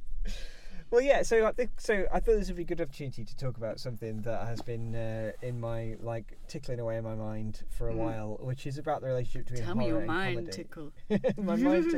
[0.90, 1.22] Well, yeah.
[1.22, 2.04] So I think so.
[2.12, 4.94] I thought this would be a good opportunity to talk about something that has been
[4.94, 7.96] uh, in my like tickling away in my mind for a Mm.
[7.96, 10.56] while, which is about the relationship between tell me horror your and mind comedy.
[10.56, 10.92] tickle?
[11.42, 11.90] my mind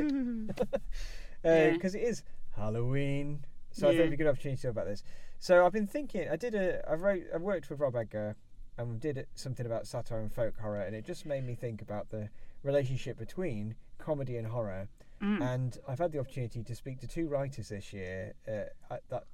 [0.57, 0.77] ticked
[1.43, 1.71] Yeah.
[1.71, 2.23] because it is
[2.55, 3.45] Halloween.
[3.71, 5.03] So I thought it'd be a good opportunity to talk about this.
[5.39, 6.29] So I've been thinking.
[6.29, 6.89] I did a.
[6.89, 7.23] I wrote.
[7.33, 8.35] I worked with Rob Edgar,
[8.77, 11.81] and we did something about satire and folk horror, and it just made me think
[11.81, 12.29] about the
[12.63, 14.87] relationship between comedy and horror.
[15.21, 15.41] Mm.
[15.41, 18.33] And I've had the opportunity to speak to two writers this year.
[18.47, 19.25] Uh, that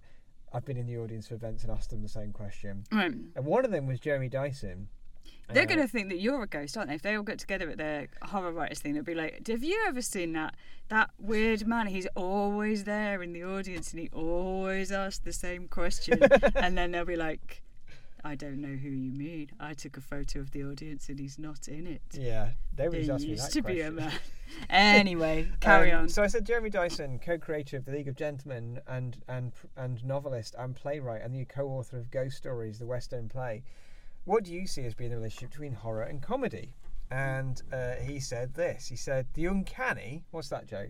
[0.54, 2.84] I've been in the audience for events and asked them the same question.
[2.92, 3.14] Right.
[3.36, 4.90] And one of them was Jeremy Dyson.
[5.54, 6.96] They're Uh, going to think that you're a ghost, aren't they?
[6.96, 9.84] If they all get together at their horror writers thing, they'll be like, "Have you
[9.88, 10.56] ever seen that
[10.90, 11.88] that weird man?
[11.88, 16.20] He's always there in the audience, and he always asks the same question."
[16.56, 17.62] and then they'll be like,
[18.24, 19.50] "I don't know who you mean.
[19.60, 23.14] I took a photo of the audience, and he's not in it." Yeah, they There
[23.16, 24.12] ask me used that to be a man.
[24.70, 26.10] anyway, carry Um, on.
[26.10, 30.56] So I said Jeremy Dyson, co-creator of the League of Gentlemen and and and novelist
[30.58, 33.64] and playwright, and the co-author of Ghost Stories, the West End play.
[34.26, 36.76] What do you see as being the relationship between horror and comedy?
[37.10, 38.88] And uh, he said this.
[38.88, 40.24] He said the uncanny.
[40.32, 40.88] What's that, Jo?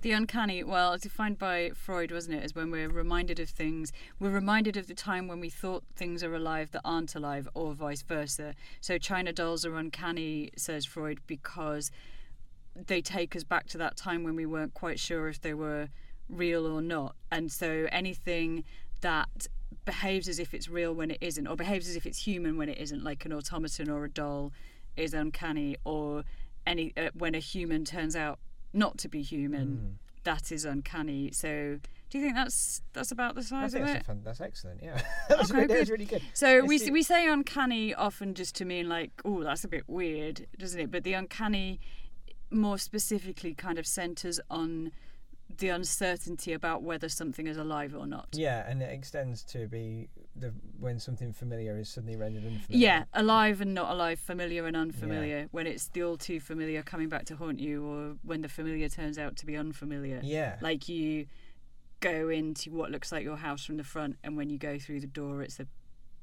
[0.00, 3.92] The uncanny, well, defined by Freud, wasn't it, is when we're reminded of things.
[4.18, 7.72] We're reminded of the time when we thought things are alive that aren't alive, or
[7.72, 8.54] vice versa.
[8.80, 11.92] So China dolls are uncanny, says Freud, because
[12.74, 15.88] they take us back to that time when we weren't quite sure if they were
[16.28, 17.14] real or not.
[17.30, 18.64] And so anything
[19.02, 19.46] that
[19.84, 22.68] behaves as if it's real when it isn't, or behaves as if it's human when
[22.68, 24.52] it isn't, like an automaton or a doll
[24.96, 26.24] is uncanny, or
[26.66, 28.38] any uh, when a human turns out
[28.72, 30.22] not to be human, Mm.
[30.24, 31.30] that is uncanny.
[31.32, 31.78] So,
[32.10, 34.06] do you think that's that's about the size of that's, it?
[34.06, 34.82] fun, that's excellent.
[34.82, 35.88] Yeah, that's was, Okay, really, good.
[35.90, 36.22] really good.
[36.34, 39.68] So It's we the- we say uncanny often just to mean like, oh, that's a
[39.68, 40.90] bit weird, doesn't it?
[40.90, 41.80] But the uncanny,
[42.50, 44.92] more specifically, kind of centers on
[45.58, 48.28] the uncertainty about whether something is alive or not.
[48.32, 52.86] Yeah, and it extends to be the when something familiar is suddenly rendered unfamiliar.
[52.86, 55.48] Yeah, alive and not alive, familiar and unfamiliar.
[55.50, 58.88] When it's the all too familiar coming back to haunt you, or when the familiar
[58.88, 60.20] turns out to be unfamiliar.
[60.22, 60.56] Yeah.
[60.60, 61.26] Like you
[62.00, 65.00] go into what looks like your house from the front, and when you go through
[65.00, 65.66] the door, it's a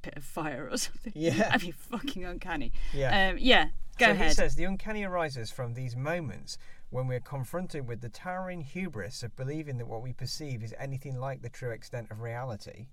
[0.02, 1.12] pit of fire or something.
[1.14, 1.34] Yeah.
[1.34, 2.72] That'd be fucking uncanny.
[2.92, 3.30] yeah.
[3.30, 4.28] Um, yeah, go so ahead.
[4.28, 6.58] he says the uncanny arises from these moments
[6.90, 11.18] when we're confronted with the towering hubris of believing that what we perceive is anything
[11.20, 12.86] like the true extent of reality.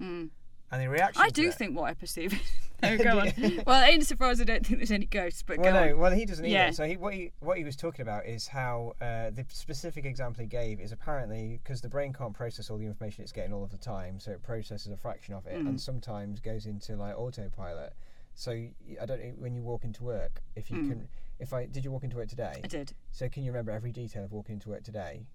[0.00, 0.28] Mm.
[0.70, 2.38] And the reaction I do that- think what I perceive.
[2.82, 3.32] No, go on.
[3.66, 5.98] Well, insofar as I don't think there's any ghosts, but Well, go no, on.
[5.98, 6.52] well, he doesn't either.
[6.54, 6.70] Yeah.
[6.70, 10.42] So he, what he what he was talking about is how uh, the specific example
[10.42, 13.64] he gave is apparently because the brain can't process all the information it's getting all
[13.64, 15.68] of the time, so it processes a fraction of it, Mm.
[15.68, 17.94] and sometimes goes into like autopilot.
[18.34, 20.88] So I don't know when you walk into work if you Mm.
[20.88, 21.08] can.
[21.40, 22.60] If I did you walk into work today?
[22.62, 22.92] I did.
[23.12, 25.26] So can you remember every detail of walking into work today?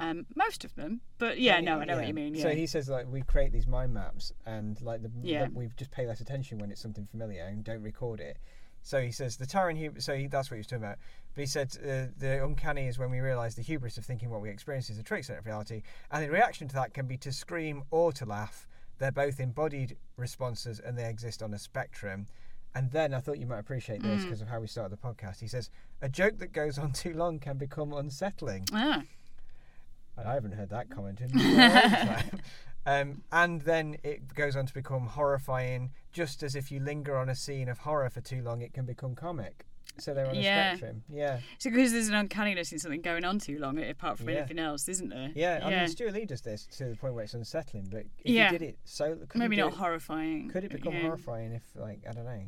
[0.00, 2.34] Um, most of them, but yeah, no, I know what you mean.
[2.34, 2.42] Yeah.
[2.44, 5.48] So he says like we create these mind maps, and like the Yeah.
[5.52, 8.38] we just pay less attention when it's something familiar and don't record it.
[8.82, 10.06] So he says the tyrant hubris.
[10.06, 10.96] So he, that's what he was talking about.
[11.34, 14.40] But he said uh, the uncanny is when we realise the hubris of thinking what
[14.40, 17.18] we experience is a trick set of reality, and the reaction to that can be
[17.18, 18.66] to scream or to laugh.
[18.98, 22.26] They're both embodied responses, and they exist on a spectrum.
[22.74, 24.24] And then I thought you might appreciate this Mm.
[24.24, 25.40] because of how we started the podcast.
[25.40, 25.70] He says
[26.00, 28.64] a joke that goes on too long can become unsettling.
[28.72, 29.02] ah,
[30.18, 32.22] I haven't heard that comment in a.
[32.86, 37.28] Um, and then it goes on to become horrifying, just as if you linger on
[37.28, 39.66] a scene of horror for too long, it can become comic.
[39.98, 40.72] So they're on Yeah.
[40.72, 41.02] a spectrum.
[41.10, 41.40] Yeah.
[41.58, 44.36] so because there's an uncanniness in something going on too long, apart from Yeah.
[44.38, 45.30] anything else, isn't there?
[45.34, 45.60] Yeah.
[45.62, 45.78] I Yeah.
[45.80, 48.50] mean, Stewart Lee does this to the point where it's unsettling, but if Yeah.
[48.52, 49.16] you did it so.
[49.28, 50.48] Could Maybe not it- horrifying.
[50.48, 52.44] Could it become horrifying if, like, I don't know.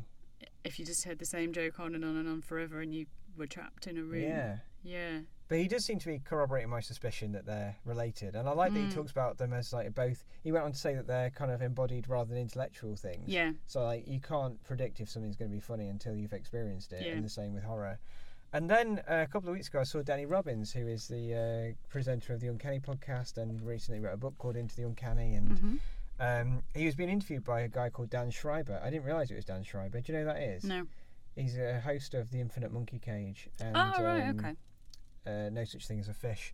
[0.63, 3.05] If you just heard the same joke on and on and on forever, and you
[3.37, 4.23] were trapped in a room.
[4.23, 4.57] Yeah.
[4.83, 5.19] Yeah.
[5.53, 8.73] But he does seem to be corroborating my suspicion that they're related, and I like
[8.73, 8.87] that Mm.
[8.87, 10.25] he talks about them as like both.
[10.43, 13.29] He went on to say that they're kind of embodied rather than intellectual things.
[13.29, 13.51] Yeah.
[13.67, 17.05] So like you can't predict if something's going to be funny until you've experienced it,
[17.05, 17.11] Yeah.
[17.13, 17.99] and the same with horror.
[18.51, 21.75] And then uh, a couple of weeks ago, I saw Danny Robins, who is the
[21.75, 25.35] uh, presenter of the Uncanny podcast, and recently wrote a book called Into the Uncanny.
[25.35, 25.75] And hmm
[26.19, 28.79] um, he was being interviewed by a guy called Dan Schreiber.
[28.83, 29.99] I didn't realise it was Dan Schreiber.
[30.01, 30.63] Do you know who that is?
[30.63, 30.85] No.
[31.35, 33.49] He's a host of the Infinite Monkey Cage.
[33.59, 34.29] And, oh right.
[34.29, 34.55] um, Okay.
[35.25, 36.53] Uh, no such thing as a fish.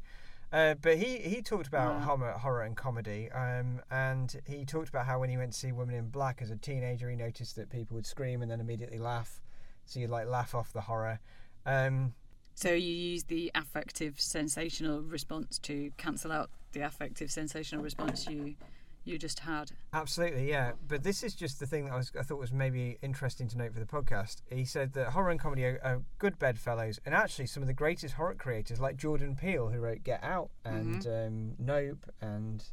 [0.52, 2.02] Uh, but he, he talked about Wow.
[2.18, 5.72] horror, horror and comedy, um, and he talked about how when he went to see
[5.72, 8.98] Women in Black as a teenager, he noticed that people would scream and then immediately
[8.98, 9.42] laugh,
[9.86, 11.20] so you'd like laugh off the horror.
[11.68, 12.14] Um,
[12.56, 18.56] So you use the affective sensational response to cancel out the affective sensational response you
[19.06, 19.72] you just had.
[19.94, 20.74] absolutely, yeah.
[20.88, 23.58] But this is just the thing that I, was, I thought was maybe interesting to
[23.58, 24.42] note for the podcast.
[24.52, 27.74] He said that horror and comedy are, are good bedfellows, and actually some of the
[27.74, 32.64] greatest horror creators, like Jordan Peele, who wrote Get Out and um, Nope and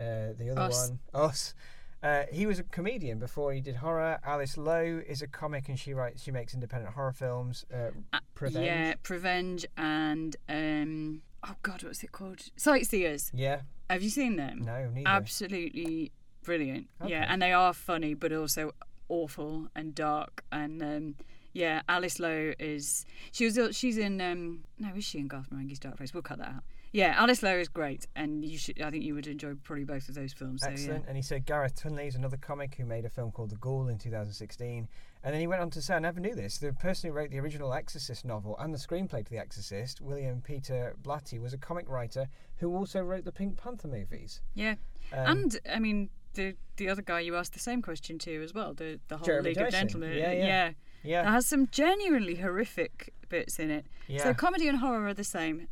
[0.00, 0.88] uh, the other Us.
[0.90, 1.54] one, Us.
[2.02, 4.18] Uh, he was a comedian before he did horror.
[4.24, 7.64] Alice Lowe is a comic, and she writes, she makes independent horror films.
[7.72, 8.66] Uh, Uh, Prevenge.
[8.66, 12.40] Yeah, Prevenge and um oh god, what's it called?
[12.56, 13.30] Sightseers.
[13.32, 13.60] yeah,
[13.92, 14.62] Have you seen them?
[14.64, 15.08] no, neither.
[15.08, 16.12] Absolutely
[16.42, 16.88] brilliant.
[17.06, 18.72] Yeah, and they are funny, but also
[19.08, 20.44] awful and dark.
[20.50, 21.14] And um,
[21.52, 25.78] yeah, Alice Lowe is she was she's in um no is she in Garth Marenghi's
[25.78, 26.14] Dark Place?
[26.14, 26.64] We'll cut that out.
[26.92, 30.08] Yeah, Alice Lowe is great, and you should I think you would enjoy probably both
[30.08, 30.62] of those films.
[30.62, 30.74] So, yeah.
[30.74, 31.04] Excellent.
[31.06, 33.88] And he said Gareth Tunley is another comic who made a film called The Ghoul
[33.88, 34.88] in 2016.
[35.24, 37.30] And then he went on to say, I never knew this, the person who wrote
[37.30, 41.58] the original Exorcist novel and the screenplay to The Exorcist, William Peter Blatty, was a
[41.58, 44.40] comic writer who also wrote the Pink Panther movies.
[44.54, 44.74] Yeah,
[45.12, 48.52] Um, and I mean the the other guy you asked the same question to as
[48.52, 48.74] well.
[48.74, 50.16] The the whole Jeremy League of Gentlemen.
[50.16, 50.68] Yeah, yeah.
[50.68, 53.86] That yeah, has some genuinely horrific bits in it.
[54.08, 54.22] yeah.
[54.22, 55.68] So comedy and horror are the same.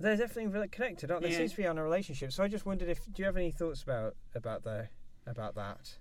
[0.00, 1.30] They're definitely really connected, aren't they?
[1.30, 1.38] Yeah.
[1.38, 2.32] Seems to be on a relationship.
[2.32, 4.88] So I just wondered if, do you have any thoughts about about the
[5.26, 5.98] about that?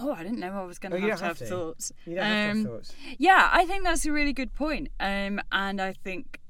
[0.00, 1.92] Oh, I didn't know I was going Oh, to have to have thoughts.
[2.06, 2.94] You don't have to Um, have thoughts.
[3.18, 4.88] Yeah, I think that's a really good point.
[5.00, 6.40] Um, and I think,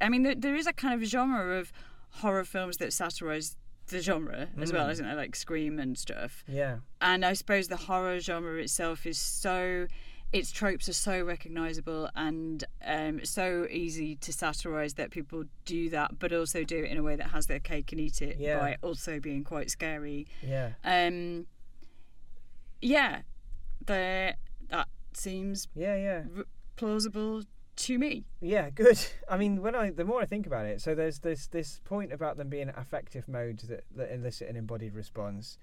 [0.00, 1.72] I mean, there, there is a kind of genre of
[2.10, 3.56] horror films that satirise
[3.88, 4.92] the genre as well, Mm.
[4.92, 5.14] isn't there?
[5.16, 6.42] Like Scream and stuff.
[6.48, 9.86] Yeah, And I suppose the horror genre itself is so
[10.32, 16.18] its tropes are so recognizable and um, so easy to satirize that people do that,
[16.18, 18.58] but also do it in a way that has their cake and eat it Yeah.
[18.58, 20.26] by also being quite scary.
[20.42, 20.72] Yeah.
[20.84, 21.46] Um,
[22.80, 23.22] yeah,
[23.84, 24.34] the
[24.70, 26.22] that seems Yeah, yeah.
[26.36, 26.44] r-
[26.76, 27.42] plausible
[27.76, 28.24] to me.
[28.40, 28.98] Yeah, good.
[29.28, 32.12] I mean, when I the more I think about it, so there's this this point
[32.12, 35.58] about them being affective modes that, that elicit an embodied response.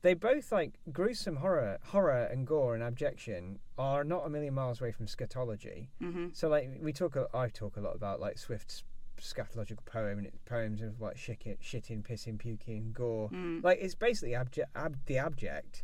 [0.00, 4.80] They both like gruesome horror, horror and gore and abjection are not a million miles
[4.80, 5.88] away from scatology.
[6.00, 8.84] hmm So like we talk, I talk a lot about like Swift's
[9.20, 13.28] scatological poem and poems of like shitting, shitting, pissing, puking, gore.
[13.30, 13.64] Mm.
[13.64, 15.82] Like it's basically abject, ab, the abject,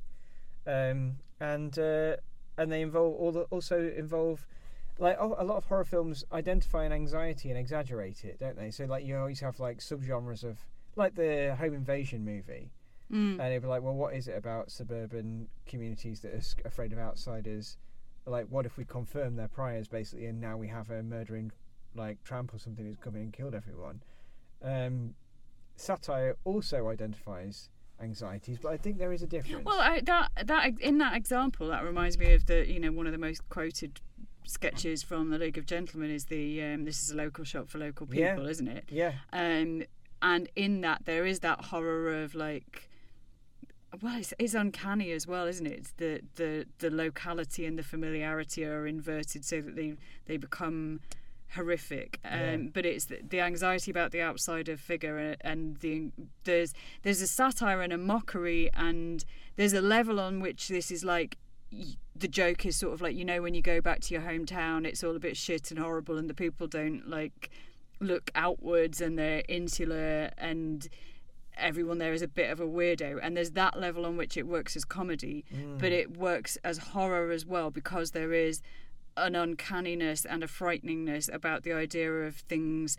[0.67, 2.17] um, and uh,
[2.57, 4.47] and they involve all the, also involve
[4.99, 8.71] like a a lot of horror films identify an anxiety and exaggerate it, don't they?
[8.71, 10.59] So like you always have like subgenres of
[10.97, 12.71] like the home invasion movie,
[13.13, 13.33] Mm.
[13.33, 16.99] and they'd be like, well, what is it about suburban communities that are afraid of
[16.99, 17.77] outsiders?
[18.27, 21.53] Like, what if we confirm their priors basically, and now we have a murdering
[21.95, 24.03] like tramp or something who's come in and killed everyone?
[24.63, 25.15] Um,
[25.77, 27.69] satire also identifies
[28.01, 29.65] anxieties, but I think there is a difference.
[29.65, 33.07] Well, I, that that in that example, that reminds me of the you know one
[33.07, 34.01] of the most quoted
[34.47, 37.79] sketches from the League of Gentlemen is the um, this is a local shop for
[37.79, 38.35] local Yeah.
[38.35, 38.85] people, isn't it?
[38.91, 39.85] yeah, Um,
[40.23, 42.91] and in that there is that horror of like.
[44.03, 45.73] Well, it's, it's uncanny as well, isn't it?
[45.79, 49.95] It's the, the the locality and the familiarity are inverted so that they
[50.27, 50.99] they become
[51.55, 52.19] horrific.
[52.25, 52.57] Um, Yeah.
[52.73, 56.11] But it's the, the anxiety about the outsider figure, and, and the
[56.45, 59.25] there's there's a satire and a mockery, and
[59.57, 61.37] there's a level on which this is like
[62.17, 64.87] the joke is sort of like you know when you go back to your hometown,
[64.87, 67.51] it's all a bit shit and horrible, and the people don't like
[68.01, 70.89] look outwards and they're insular and
[71.57, 74.45] everyone there is a bit of a weirdo and there's that level on which it
[74.47, 75.79] works as comedy Mm.
[75.79, 78.61] but it works as horror as well because there is
[79.17, 82.97] an uncanniness and a frighteningness about the idea of things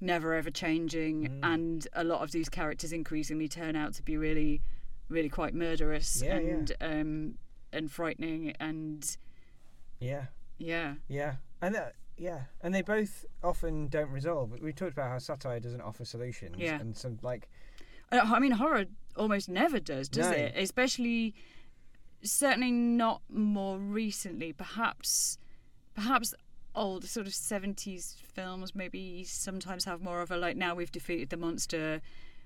[0.00, 1.38] never ever changing Mm.
[1.42, 4.60] and a lot of these characters increasingly turn out to be really
[5.08, 6.50] really quite murderous Yeah, yeah.
[6.54, 7.38] and um
[7.72, 9.16] and frightening and
[10.00, 10.26] yeah,
[10.58, 14.60] yeah yeah, and that, yeah, and they both often don't resolve.
[14.60, 16.80] We talked about how satire doesn't offer solutions, Yeah.
[16.80, 17.48] and some like
[18.12, 18.84] Uh, I mean, horror
[19.16, 20.36] almost never does, does No.
[20.36, 20.52] it?
[20.56, 21.34] Especially,
[22.22, 24.52] certainly not more recently.
[24.52, 25.38] Perhaps,
[25.94, 26.34] perhaps
[26.74, 30.56] old sort of seventies films maybe sometimes have more of a like.
[30.56, 32.00] Now we've defeated the monster,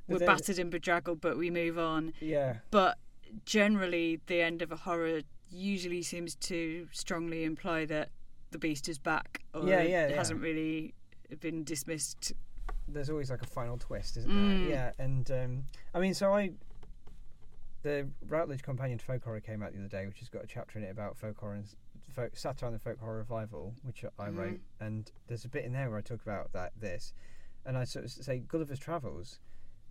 [0.06, 2.12] we're battered and bedraggled, but we move on.
[2.20, 2.98] yeah, But
[3.44, 5.20] generally, the end of a horror
[5.50, 8.10] usually seems to strongly imply that
[8.50, 10.16] the beast is back, or Yeah, it yeah, yeah.
[10.16, 10.94] hasn't really
[11.40, 12.32] been dismissed.
[12.90, 14.60] there's always like a final twist, isn't Mm.
[14.66, 14.68] there?
[14.70, 16.52] Yeah, and um, I mean, so I,
[17.82, 20.46] the Routledge Companion to Folk Horror came out the other day, which has got a
[20.46, 21.64] chapter in it about folk horror and
[22.18, 24.36] folk, satire and the folk horror revival, which I Mhm.
[24.36, 27.12] wrote, and there's a bit in there where I talk about that this,
[27.64, 29.38] and I sort of say Gulliver's Travels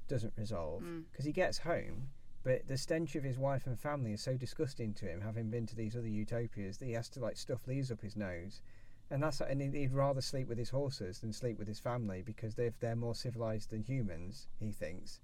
[0.09, 1.05] doesn't resolve Mm.
[1.09, 2.09] because he gets home.
[2.43, 5.65] But the stench of his wife and family is so disgusting to him, having been
[5.67, 8.61] to these other utopias, that he has to like stuff leaves up his nose,
[9.09, 12.21] and that's and he'd- he'd rather sleep with his horses than sleep with his family
[12.21, 14.47] because they're they're more civilized than humans.
[14.59, 15.19] He thinks.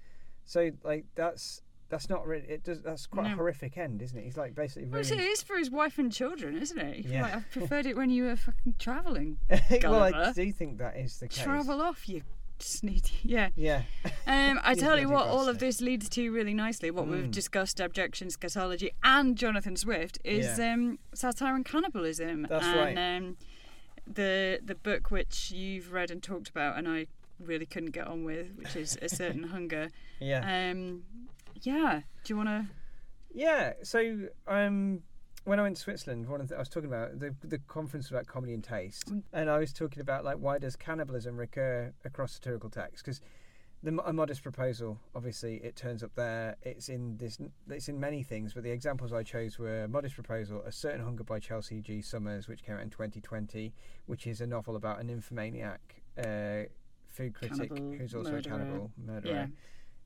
[0.46, 1.62] So like that's
[1.94, 4.24] that's not really it does that's quite a horrific end, isn't it?
[4.24, 5.38] He's like basically Well, it ruined.
[5.46, 7.06] for his wife and children, isn't it?
[7.06, 7.22] Yeah.
[7.22, 9.38] like, I preferred it when you were fucking travelling.
[9.84, 11.44] well, I do think that is the case.
[11.44, 12.24] Travel off, you
[12.58, 13.14] sneaky.
[13.24, 13.50] Yeah.
[13.56, 13.84] Yeah.
[14.26, 16.90] Um, I tell you what, all of this leads to really nicely.
[16.90, 17.32] What we've Mm.
[17.32, 20.74] discussed, abjection, scatology, and Jonathan Swift, is Yeah.
[20.74, 22.48] um, satire and cannibalism.
[22.50, 22.98] That's and, right.
[23.18, 23.38] Um,
[24.12, 27.06] the the book which you've read and talked about, and I
[27.40, 29.90] really couldn't get on with, which is A Certain Hunger.
[30.20, 30.72] Yeah.
[30.72, 31.04] Um,
[31.62, 32.02] yeah.
[32.24, 32.66] Do you want to?
[33.34, 33.74] Yeah.
[33.84, 35.02] So um,
[35.46, 38.10] when I went to Switzerland, one of the, I was talking about the the conference
[38.10, 39.24] about comedy and taste, Mm.
[39.34, 43.22] and I was talking about like why does cannibalism recur across satirical texts Because
[43.82, 46.56] the a modest proposal, obviously, it turns up there.
[46.62, 47.38] It's in this.
[47.70, 51.26] It's in many things, but the examples I chose were modest proposal, a certain hunger
[51.26, 52.02] by Chelsea G.
[52.02, 53.74] Summers, which came out in 2020,
[54.06, 56.02] which is a novel about an nymphomaniac.
[56.18, 56.64] Uh,
[57.10, 58.40] Food critic Cannibal, who's also murderer.
[58.56, 59.46] a cannibal murderer, Yeah.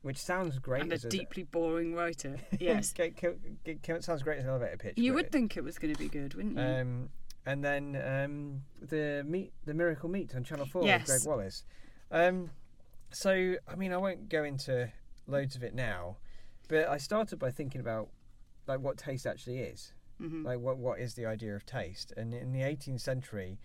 [0.02, 2.36] Which sounds great And a as a, deeply boring writer.
[2.60, 2.92] Yes.
[2.92, 3.16] Get-
[4.04, 4.94] sounds great as an elevator pitch.
[4.96, 6.62] you would think it was going to be good, wouldn't you?
[6.62, 7.08] Um,
[7.46, 11.00] and then um, the meat, the Miracle Meat on Channel Four Yes.
[11.08, 11.64] with Gregg Wallace.
[12.10, 12.50] Um,
[13.10, 14.92] so I mean, I won't go into
[15.26, 16.16] loads of it now,
[16.68, 18.08] but I started by thinking about
[18.66, 19.92] like what taste actually is.
[20.20, 20.44] Mhm.
[20.44, 22.12] Like what what is the idea of taste?
[22.16, 23.58] And in the 18th century,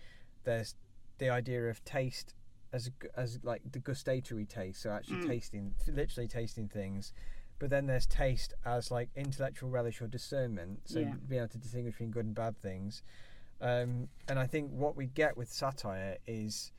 [0.44, 0.74] there's
[1.18, 2.34] the idea of taste
[2.74, 5.28] as as like the gustatory taste, so actually Mm.
[5.28, 7.12] tasting, literally tasting things.
[7.60, 11.14] But then there's taste as like intellectual relish or discernment, so Yeah.
[11.28, 13.02] being able to distinguish between good and bad things.
[13.60, 16.72] Um, and I think what we get with satire is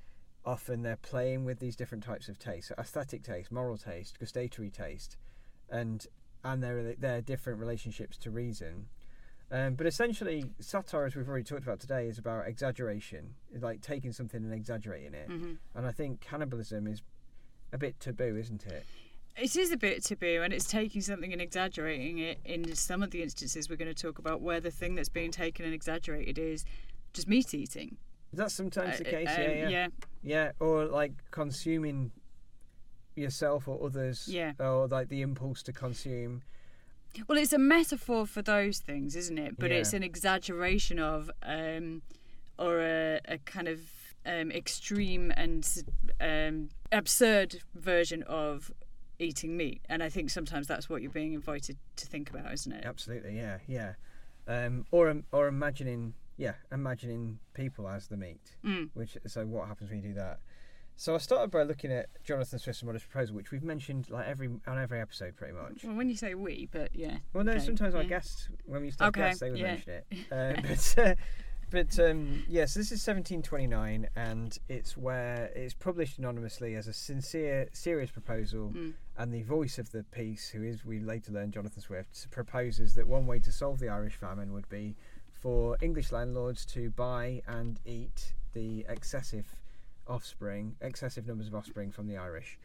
[0.43, 4.69] often they're playing with these different types of taste, so aesthetic taste, moral taste, gustatory
[4.69, 5.15] taste,
[5.69, 6.05] and
[6.43, 8.89] and their their different relationships to reason.
[9.51, 13.81] Um, but essentially, satire, as we've already talked about today, is about exaggeration, It's like
[13.81, 15.27] taking something and exaggerating it.
[15.27, 17.01] hmm And I think cannibalism is
[17.71, 18.85] a bit taboo, isn't it?
[19.37, 22.39] It is a bit taboo, and it's taking something and exaggerating it.
[22.45, 25.31] In some of the instances we're going to talk about, where the thing that's being
[25.31, 26.65] taken and exaggerated is
[27.13, 27.97] just meat eating.
[28.33, 29.27] That's sometimes the Uh, case.
[29.29, 29.87] um, yeah, yeah, yeah,
[30.23, 32.11] Yeah, or like consuming
[33.15, 34.27] yourself or others.
[34.27, 34.53] Yeah.
[34.59, 36.41] Or like the impulse to consume.
[37.27, 39.57] Well, it's a metaphor for those things, isn't it?
[39.57, 39.77] But Yeah.
[39.77, 42.01] it's an exaggeration of, um,
[42.57, 43.79] or a, a kind of
[44.25, 45.67] um, extreme and
[46.19, 48.71] um, absurd version of
[49.19, 49.81] eating meat.
[49.87, 52.85] And I think sometimes that's what you're being invited to think about, isn't it?
[52.85, 53.93] Absolutely, yeah, yeah.
[54.47, 58.55] Um, or or imagining, yeah, imagining people as the meat.
[58.63, 58.89] Mm.
[58.93, 60.39] Which so what happens when you do that?
[60.97, 64.49] So I started by looking at Jonathan Swift's modest proposal, which we've mentioned like every
[64.65, 65.83] on every episode pretty much.
[65.83, 67.17] Well, when you say we, but yeah.
[67.33, 68.09] Well, no, Okay, sometimes our yeah.
[68.09, 69.65] guests, when we used to have Okay, guests, they would yeah.
[69.65, 70.05] mention it.
[70.31, 71.15] Uh, but uh,
[71.69, 77.67] but um, yes, this is 1729, and it's where it's published anonymously as a sincere,
[77.73, 78.71] serious proposal.
[78.73, 78.93] Mm.
[79.17, 83.07] And the voice of the piece, who is we later learn Jonathan Swift, proposes that
[83.07, 84.95] one way to solve the Irish famine would be
[85.31, 89.55] for English landlords to buy and eat the excessive
[90.07, 92.57] offspring, excessive numbers of offspring from the Irish.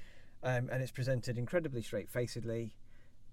[0.43, 2.75] Um, and it's presented incredibly straight-facedly.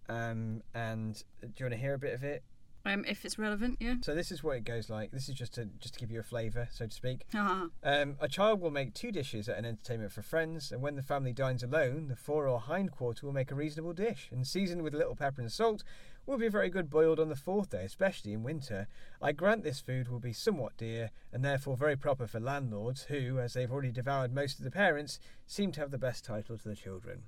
[0.10, 2.43] Um, and do you want to hear a bit of it?
[2.86, 3.95] Um, if it's relevant, yeah.
[4.01, 5.12] So this is what it goes like.
[5.12, 7.26] This is just to just to give you a flavour, so to speak.
[7.36, 10.95] Ah, Um, a child will make two dishes at an entertainment for friends, and when
[10.95, 14.47] the family dines alone, the fore or hind quarter will make a reasonable dish, and
[14.47, 15.84] seasoned with a little pepper and salt,
[16.28, 18.88] will be very good boiled on the fourth day, especially in winter.
[19.21, 23.39] I grant this food will be somewhat dear, and therefore very proper for landlords, who,
[23.39, 26.67] as they've already devoured most of the parents, seem to have the best title to
[26.67, 27.23] the children.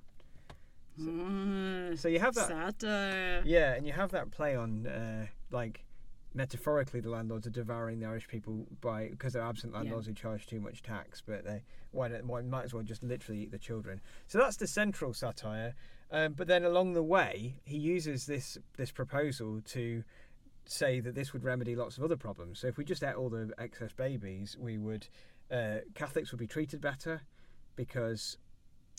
[1.00, 3.42] Mm, So you have that, Satire.
[3.44, 5.84] yeah, and you have that play on, uh, like,
[6.34, 10.46] metaphorically, the landlords are devouring the Irish people by because they're absent landlords who charge
[10.46, 13.58] too much tax, but they why, don't, why might as well just literally eat the
[13.58, 14.00] children.
[14.26, 15.74] So that's the central satire.
[16.12, 20.02] Um, but then along the way, he uses this this proposal to
[20.64, 22.58] say that this would remedy lots of other problems.
[22.60, 25.08] So if we just ate all the excess babies, we would
[25.50, 27.22] uh, Catholics would be treated better
[27.76, 28.38] because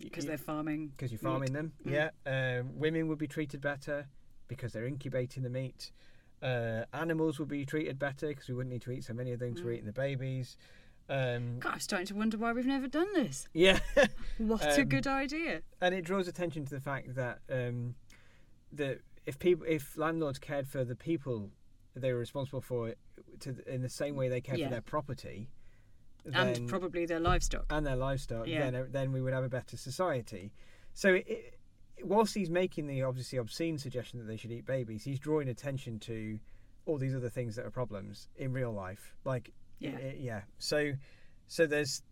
[0.02, 0.88] Because they're farming.
[0.90, 1.30] because you're meat.
[1.30, 1.74] farming them.
[1.86, 1.92] Mm.
[2.26, 4.08] Yeah, um, women would be treated better
[4.48, 5.92] because they're incubating the meat.
[6.42, 9.40] Uh, animals would be treated better because we wouldn't need to eat so many of
[9.40, 9.76] them because we're Mm.
[9.76, 10.58] eating the babies.
[11.12, 13.48] Um, God, I'm starting to wonder why we've never done this.
[13.54, 13.80] yeah,
[14.38, 15.62] What a Um, good idea.
[15.82, 17.96] and it draws attention to the fact that um,
[18.72, 21.50] that if people, if landlords cared for the people
[21.96, 22.94] they were responsible for,
[23.42, 24.68] to in the same way they cared Yeah.
[24.68, 25.50] for their property,
[26.24, 27.66] And then- probably their livestock.
[27.70, 28.72] and their livestock, Yeah.
[28.72, 30.54] then then we would have a better society.
[30.94, 31.60] So, it, it,
[32.04, 36.00] whilst he's making the obviously obscene suggestion that they should eat babies, he's drawing attention
[36.00, 36.40] to
[36.86, 39.14] all these other things that are problems in real life.
[39.26, 39.52] Like,
[39.82, 39.98] Yeah.
[39.98, 40.42] i- yeah.
[40.60, 40.94] So,
[41.48, 42.04] so there's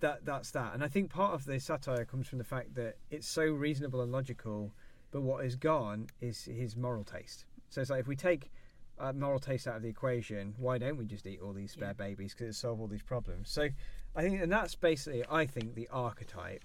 [0.00, 0.24] that.
[0.24, 0.74] That's that.
[0.74, 4.00] And I think part of the satire comes from the fact that it's so reasonable
[4.00, 4.72] and logical,
[5.10, 7.44] but what is gone is his moral taste.
[7.70, 8.50] So it's like if we take
[8.98, 11.88] uh, moral taste out of the equation, why don't we just eat all these spare
[11.88, 11.92] Yeah.
[12.06, 13.48] babies because it solve all these problems?
[13.50, 13.68] So
[14.16, 16.64] I think, and that's basically, I think, the archetype.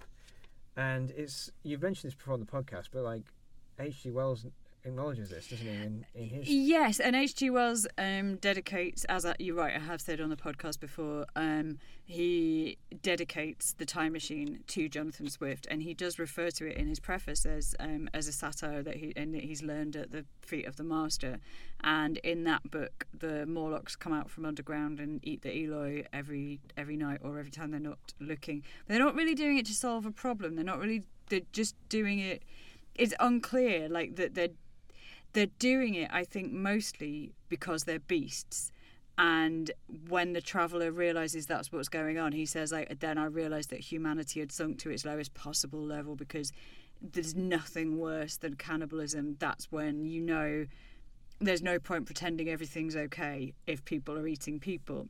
[0.76, 3.24] And it's you've mentioned this before on the podcast, but like
[3.80, 4.12] H.G.
[4.12, 4.46] Wells
[4.88, 5.74] acknowledges this, doesn't he?
[5.74, 7.50] In, in his Yes, and H.G.
[7.50, 11.78] Wells um, dedicates, as I, you're right, I have said on the podcast before, um,
[12.06, 16.88] he dedicates the Time Machine to Jonathan Swift, and he does refer to it in
[16.88, 20.26] his preface as um, as a satire that he and that he's learned at the
[20.42, 21.40] feet of the master.
[21.82, 26.62] And in that book, the Morlocks come out from underground and eat the Eloi every
[26.78, 28.64] every night or every time they're not looking.
[28.88, 30.56] They're not really doing it to solve a problem.
[30.56, 31.04] They're not really.
[31.30, 32.44] They're just doing it.
[32.96, 34.50] It's unclear, like that they're
[35.38, 38.72] they're doing it, I think, mostly because they're beasts.
[39.20, 39.70] And
[40.10, 43.82] when the traveller realizes that's what's going on, he says, like, then I realized that
[43.82, 46.52] humanity had sunk to its lowest possible level because
[47.04, 49.36] there's nothing worse than cannibalism.
[49.38, 50.66] That's when you know
[51.40, 55.08] there's no point pretending everything's okay if people are eating people.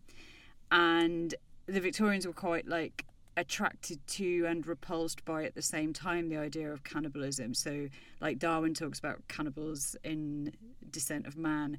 [0.71, 1.33] And
[1.67, 3.05] the Victorians were quite like
[3.37, 7.53] attracted to and repulsed by at the same time the idea of cannibalism.
[7.53, 7.87] So,
[8.19, 10.51] like Darwin talks about cannibals in
[10.91, 11.77] Descent of Man,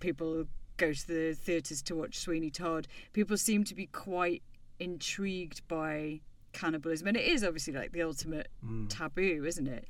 [0.00, 0.46] people
[0.78, 2.88] go to the theatres to watch Sweeney Todd.
[3.12, 4.42] People seem to be quite
[4.80, 6.20] intrigued by
[6.52, 8.88] cannibalism, and it is obviously like the ultimate Mm.
[8.88, 9.86] taboo, isn't it?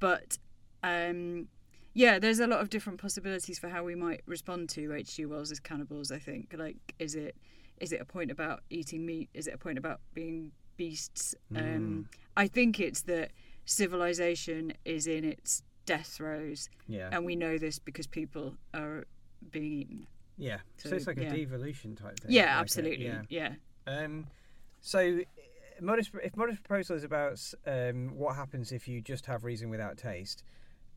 [0.00, 0.38] But
[0.82, 1.48] um,
[1.94, 5.26] yeah, there's a lot of different possibilities for how we might respond to H.G.
[5.26, 6.10] Wells' cannibals.
[6.10, 7.36] I think, like, is it
[7.84, 9.28] is it a point about eating meat?
[9.34, 11.34] Is it a point about being beasts?
[11.52, 11.76] Mm.
[11.76, 13.30] Um, I think it's that
[13.66, 17.10] civilization is in its death throes, Yeah.
[17.12, 19.04] and we know this because people are
[19.50, 20.06] being eaten.
[20.38, 20.58] yeah.
[20.78, 21.32] So, so, it's like yeah.
[21.32, 22.32] a devolution type thing.
[22.32, 23.04] Yeah, like absolutely.
[23.06, 23.22] yeah.
[23.28, 23.52] yeah.
[23.86, 24.26] Um,
[24.80, 29.44] so, uh, modest, if modest proposal is about um, what happens if you just have
[29.44, 30.42] reason without taste,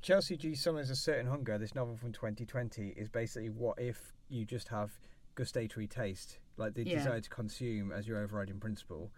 [0.01, 0.55] Chelsea G.
[0.55, 4.91] Summers' A Certain Hunger, this novel from 2020, is basically what if you just have
[5.35, 6.97] gustatory taste, like the Yeah.
[6.97, 9.11] desire to consume as your overriding principle.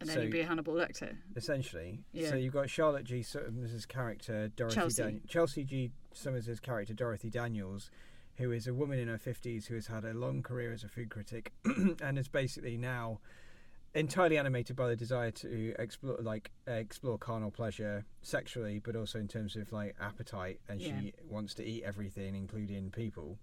[0.00, 1.18] And then So- you'd be a Hannibal Lecter.
[1.36, 2.04] essentially.
[2.12, 2.30] Yeah.
[2.30, 3.22] So you've got Charlotte G.
[3.22, 5.02] Summers' character Dorothy Chelsea.
[5.02, 5.92] Dan- Chelsea G.
[6.12, 7.90] Summers' character Dorothy Daniels,
[8.36, 10.88] who is a woman in her fifties who has had a long career as a
[10.88, 11.52] food critic
[12.02, 13.20] and is basically now
[13.92, 19.26] entirely animated by the desire to explore like explore carnal pleasure sexually but also in
[19.26, 21.00] terms of like appetite and Yeah.
[21.00, 23.36] she wants to eat everything including people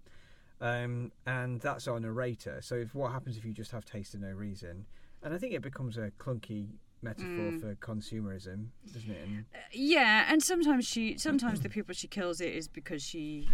[0.60, 4.22] um, and that's our narrator so if what happens if you just have taste and
[4.22, 4.84] no reason
[5.22, 6.68] and i think it becomes a clunky
[7.00, 7.60] metaphor Mm.
[7.60, 12.52] for consumerism doesn't it and, Yeah, and sometimes she, sometimes the people she kills it
[12.54, 13.48] is because she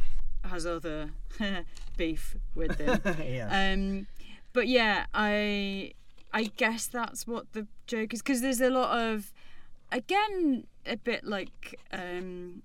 [0.44, 1.10] has other
[1.98, 3.00] beef with them.
[3.22, 4.06] yeah Um,
[4.54, 5.92] but yeah, I
[6.32, 9.30] I guess that's what the joke is because there's a lot of
[9.92, 12.62] again a bit like um,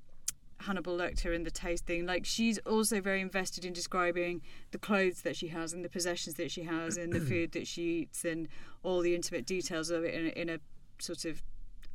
[0.62, 2.06] Hannibal Lecter in the taste thing.
[2.06, 4.42] Like she's also very invested in describing
[4.72, 7.68] the clothes that she has and the possessions that she has and the food that
[7.68, 8.48] she eats and
[8.84, 10.60] all the intimate details of it in a, in a
[11.00, 11.42] sort of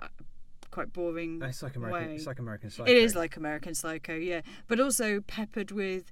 [0.01, 0.09] uh,
[0.71, 2.15] quite boring it's like american way.
[2.17, 2.91] it's like american Psycho.
[2.91, 6.11] it is like American Psycho, yeah, but also peppered with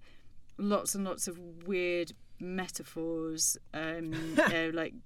[0.59, 4.97] lots and lots of weird metaphors, um, know, like uh,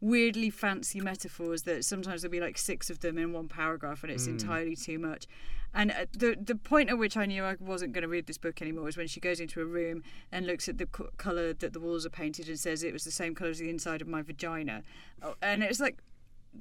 [0.00, 4.10] weirdly fancy metaphors that sometimes there'll be like six of them in one paragraph, and
[4.10, 4.30] it's Mm.
[4.30, 5.26] entirely too much.
[5.72, 8.38] And uh, the the point at which I knew I wasn't going to read this
[8.38, 10.02] book anymore was when she goes into a room
[10.32, 13.04] and looks at the co- color that the walls are painted and says it was
[13.04, 14.82] the same color as the inside of my vagina,
[15.22, 15.98] Oh, and it's like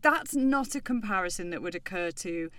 [0.02, 2.52] that's not a comparison that would occur to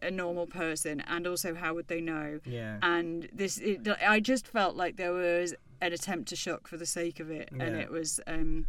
[0.00, 4.46] a normal person and also how would they know yeah and this it, i just
[4.46, 7.90] felt like there was an attempt to shock for the sake of it and it
[7.90, 8.64] was um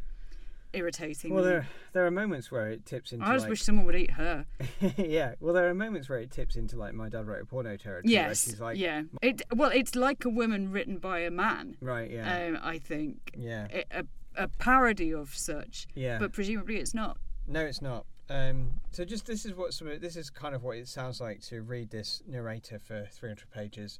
[0.74, 3.86] irritating well there there are moments where it tips into i just like, wish someone
[3.86, 4.46] would eat her.
[4.98, 7.78] Yeah well there are moments where it tips into like my dad wrote a porno
[7.78, 9.04] territory yes she's like yeah.
[9.22, 12.48] It well it's like a woman written by a man right yeah.
[12.48, 13.32] um i think.
[13.38, 13.66] Yeah.
[13.66, 14.06] It- a,
[14.36, 16.18] a parody of such yeah.
[16.20, 17.18] but presumably it's not.
[17.48, 18.06] No, it's not.
[18.30, 21.20] Um, so just this is what some of, this is kind of what it sounds
[21.20, 24.00] like to read this narrator for 300 pages.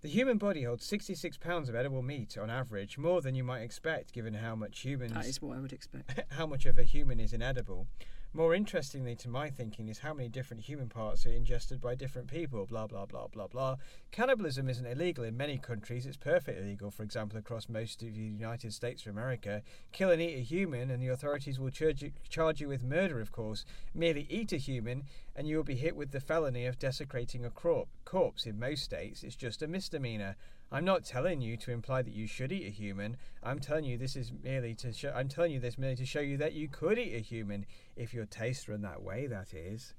[0.00, 3.62] The human body holds 66 pounds of edible meat on average, more than you might
[3.62, 6.84] expect given how much humans that is what i would expect how much of a
[6.84, 7.88] human is inedible.
[8.34, 12.28] More interestingly, to my thinking, is how many different human parts are ingested by different
[12.28, 12.66] people.
[12.66, 13.76] Blah blah blah blah blah.
[14.10, 16.04] Cannibalism isn't illegal in many countries.
[16.04, 19.62] It's perfectly legal, for example, across most of the United States of America.
[19.92, 23.18] Kill and eat a human, and the authorities will charge you, with murder.
[23.20, 23.64] Of course,
[23.94, 25.04] merely eat a human,
[25.34, 28.46] and you will be hit with the felony of desecrating a corpse.
[28.46, 30.36] In most states, it's just a misdemeanor.
[30.70, 33.16] I'm not telling you to imply that you should eat a human.
[33.42, 35.12] I'm telling you this is merely to show.
[35.14, 37.64] I'm telling you this merely to show you that you could eat a human
[37.96, 39.26] if your tastes run that way.
[39.26, 39.94] That is.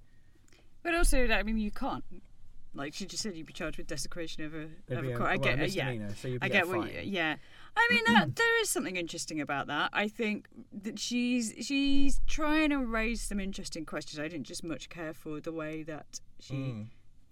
[0.83, 2.03] but also i mean you can't
[2.75, 5.27] like she just said you'd be charged with desecration of a, of a a- cor-
[5.27, 6.93] I well, get, uh, yeah, so I get what.
[6.93, 7.35] You, yeah,
[7.75, 9.89] I mean that there is something interesting about that.
[9.91, 10.47] I think
[10.83, 14.19] that she's she's trying to raise some interesting questions.
[14.19, 16.85] I didn't just much care for the way that she Mm.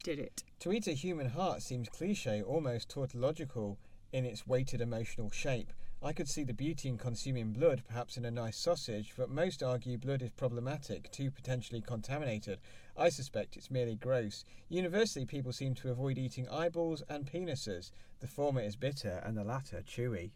[0.07, 0.41] Did it.
[0.59, 3.77] To eat a human heart seems cliche, almost tautological
[4.13, 5.73] in its weighted emotional shape.
[6.01, 9.61] I could see the beauty in consuming blood, perhaps in a nice sausage, but most
[9.61, 12.59] argue blood is problematic, too potentially contaminated.
[12.95, 14.45] I suspect it's merely gross.
[14.69, 17.91] Universally, people seem to avoid eating eyeballs and penises.
[18.21, 20.31] The former is bitter, and the latter chewy.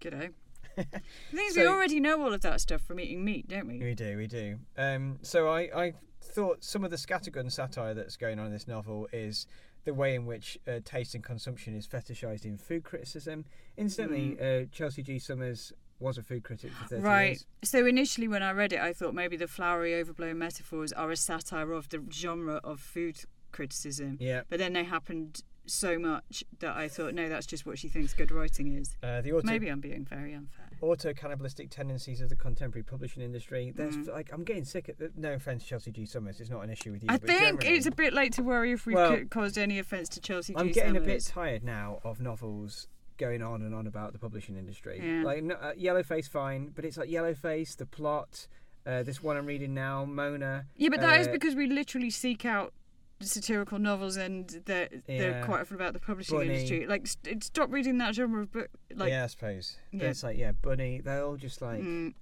[0.00, 0.30] G'day.
[0.76, 3.78] The thing is, we already know all of that stuff from eating meat, don't we?
[3.78, 4.58] We do, we do.
[4.76, 5.94] Um, so I, I
[6.30, 9.46] thought some of the scattergun satire that's going on in this novel is
[9.84, 13.44] the way in which uh, taste and consumption is fetishized in food criticism.
[13.76, 15.18] Incidentally, uh, Chelsea G.
[15.18, 17.26] Summers was a food critic for 30 Right.
[17.28, 17.46] years.
[17.64, 21.16] So initially, when I read it, I thought maybe the flowery, overblown metaphors are a
[21.16, 23.20] satire of the genre of food
[23.52, 24.16] criticism.
[24.20, 24.42] Yeah.
[24.48, 28.14] But then they happened so much that I thought, no, that's just what she thinks
[28.14, 28.96] good writing is.
[29.02, 30.69] Uh, the auto, Maybe I'm being very unfair.
[30.82, 33.72] Auto cannibalistic tendencies of the contemporary publishing industry.
[33.74, 34.08] There's Mm.
[34.12, 36.06] like I'm getting sick of no offense, Chelsea G.
[36.06, 36.40] Summers.
[36.40, 37.08] It's not an issue with you.
[37.10, 40.20] I think it's a bit late to worry if we've Well, caused any offence to
[40.20, 40.52] Chelsea.
[40.52, 40.58] G.
[40.58, 40.68] Summers.
[40.68, 44.56] I'm getting a bit tired now of novels going on and on about the publishing
[44.56, 44.98] industry.
[45.02, 45.22] Yeah.
[45.24, 48.46] Like uh, Yellowface, fine, but it's like Yellowface, the plot.
[48.86, 50.64] Uh, this one I'm reading now, Mona.
[50.76, 52.72] Yeah, but that is uh, because we literally seek out
[53.20, 56.54] satirical novels and they're, they're quite often about the publishing Bunny.
[56.54, 56.86] industry.
[56.86, 58.68] Like, st- stop reading that genre of book.
[58.94, 59.76] Like, yeah, I suppose.
[59.92, 60.04] Yeah.
[60.08, 61.00] it's like yeah, Bunny.
[61.00, 61.80] They're all just like.
[61.80, 62.14] mm,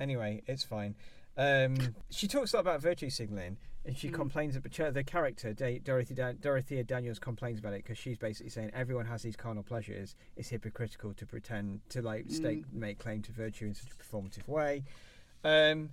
[0.00, 0.94] Anyway, it's fine.
[1.36, 1.76] Um,
[2.10, 4.14] she talks a lot about virtue signaling, and she Mm.
[4.14, 8.70] complains about the character Dorothy Dan- Dorothea Daniels complains about it because she's basically saying
[8.74, 10.14] everyone has these carnal pleasures.
[10.36, 14.46] It's hypocritical to pretend to like stake make claim to virtue in such a performative
[14.48, 14.82] way.
[15.44, 15.90] Um,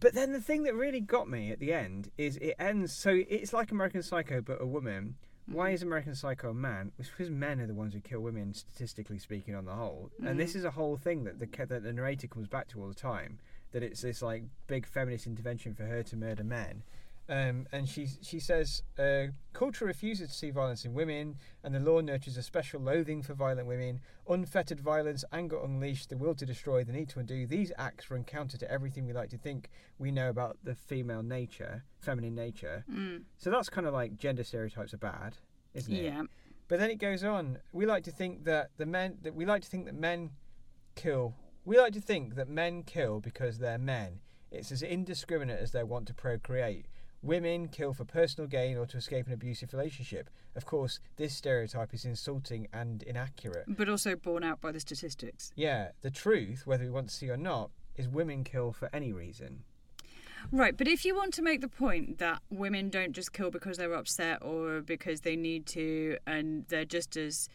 [0.00, 3.10] but then the thing that really got me at the end is it ends so
[3.28, 5.16] it's like American Psycho but a woman.
[5.46, 5.74] Why mm.
[5.74, 6.92] is American Psycho a man?
[6.98, 10.10] It's because men are the ones who kill women, statistically speaking, on the whole.
[10.24, 10.56] And this Mhm.
[10.56, 13.38] is a whole thing that the that the narrator comes back to all the time.
[13.72, 16.84] That it's this like big feminist intervention for her to murder men.
[17.28, 21.80] Um, and she she says uh, culture refuses to see violence in women, and the
[21.80, 24.00] law nurtures a special loathing for violent women.
[24.28, 27.46] Unfettered violence, anger unleashed, the will to destroy, the need to undo.
[27.46, 31.22] These acts run counter to everything we like to think we know about the female
[31.22, 32.84] nature, feminine nature.
[32.92, 35.36] mm, So that's kind of like gender stereotypes are bad,
[35.74, 36.02] isn't it?
[36.04, 36.22] yeah.
[36.68, 37.58] But then it goes on.
[37.72, 40.30] We like to think that the men that we like to think that men
[40.96, 41.34] kill.
[41.64, 44.20] We like to think that men kill because they're men.
[44.50, 46.86] It's as indiscriminate as their want to procreate.
[47.22, 50.28] Women kill for personal gain or to escape an abusive relationship.
[50.56, 53.64] Of course, this stereotype is insulting and inaccurate.
[53.68, 55.52] But also borne out by the statistics.
[55.54, 59.12] Yeah, the truth, whether we want to see or not, is women kill for any
[59.12, 59.62] reason.
[60.50, 63.76] Right, but if you want to make the point that women don't just kill because
[63.76, 67.48] they're upset or because they need to, and they're just as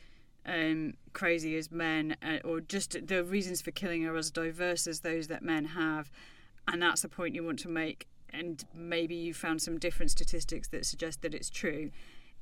[0.46, 5.02] um, crazy as men, uh, or just the reasons for killing are as diverse as
[5.02, 6.10] those that men have,
[6.68, 10.68] and that's the point you want to make, and maybe you found some different statistics
[10.70, 11.92] that suggest that it's true.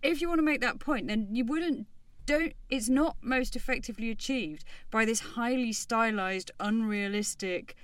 [0.02, 1.88] If you want to make that point, then you wouldn't.
[2.26, 2.54] Don't.
[2.70, 7.76] It's not most effectively achieved by this highly stylized, unrealistic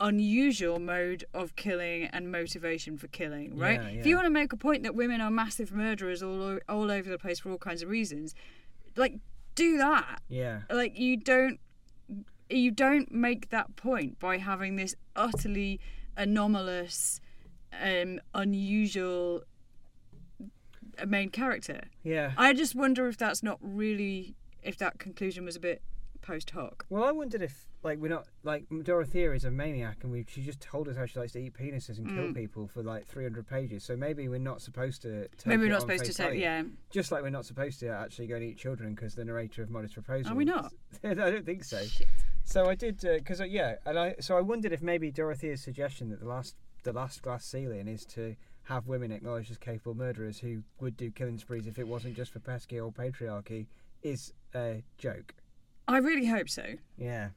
[0.00, 3.82] unusual mode of killing and motivation for killing, right?
[3.82, 6.90] Yeah, If you want to make a point that women are massive murderers all all
[6.90, 8.34] over the place for all kinds of reasons,
[8.96, 9.18] like
[9.54, 10.20] do that.
[10.28, 10.60] Yeah.
[10.70, 11.58] Like you don't
[12.48, 15.80] you don't make that point by having this utterly
[16.16, 17.20] anomalous
[17.72, 19.42] um unusual
[20.98, 21.84] uh, main character.
[22.02, 22.32] Yeah.
[22.36, 25.82] I just wonder if that's not really if that conclusion was a bit
[26.20, 26.84] post hoc.
[26.90, 30.42] Well, I wondered if, like, we're not like Dorothea is a maniac, and we she
[30.42, 32.34] just told us how she likes to eat penises and kill Mm.
[32.34, 33.84] people for like 300 pages.
[33.84, 35.28] So maybe we're not supposed to.
[35.28, 36.64] Take Maybe we're not supposed to say yeah.
[36.90, 39.70] Just like we're not supposed to actually go and eat children because the narrator of
[39.70, 40.32] Modest Proposal.
[40.32, 40.72] Are we not?
[41.04, 41.82] I don't think so.
[42.44, 46.08] So I did because uh, yeah, and I so I wondered if maybe Dorothea's suggestion
[46.10, 50.38] that the last the last glass ceiling is to have women acknowledged as capable murderers
[50.38, 53.66] who would do killing sprees if it wasn't just for pesky old patriarchy
[54.02, 55.34] is a joke.
[55.86, 56.64] I really hope so.
[56.98, 57.30] Yeah.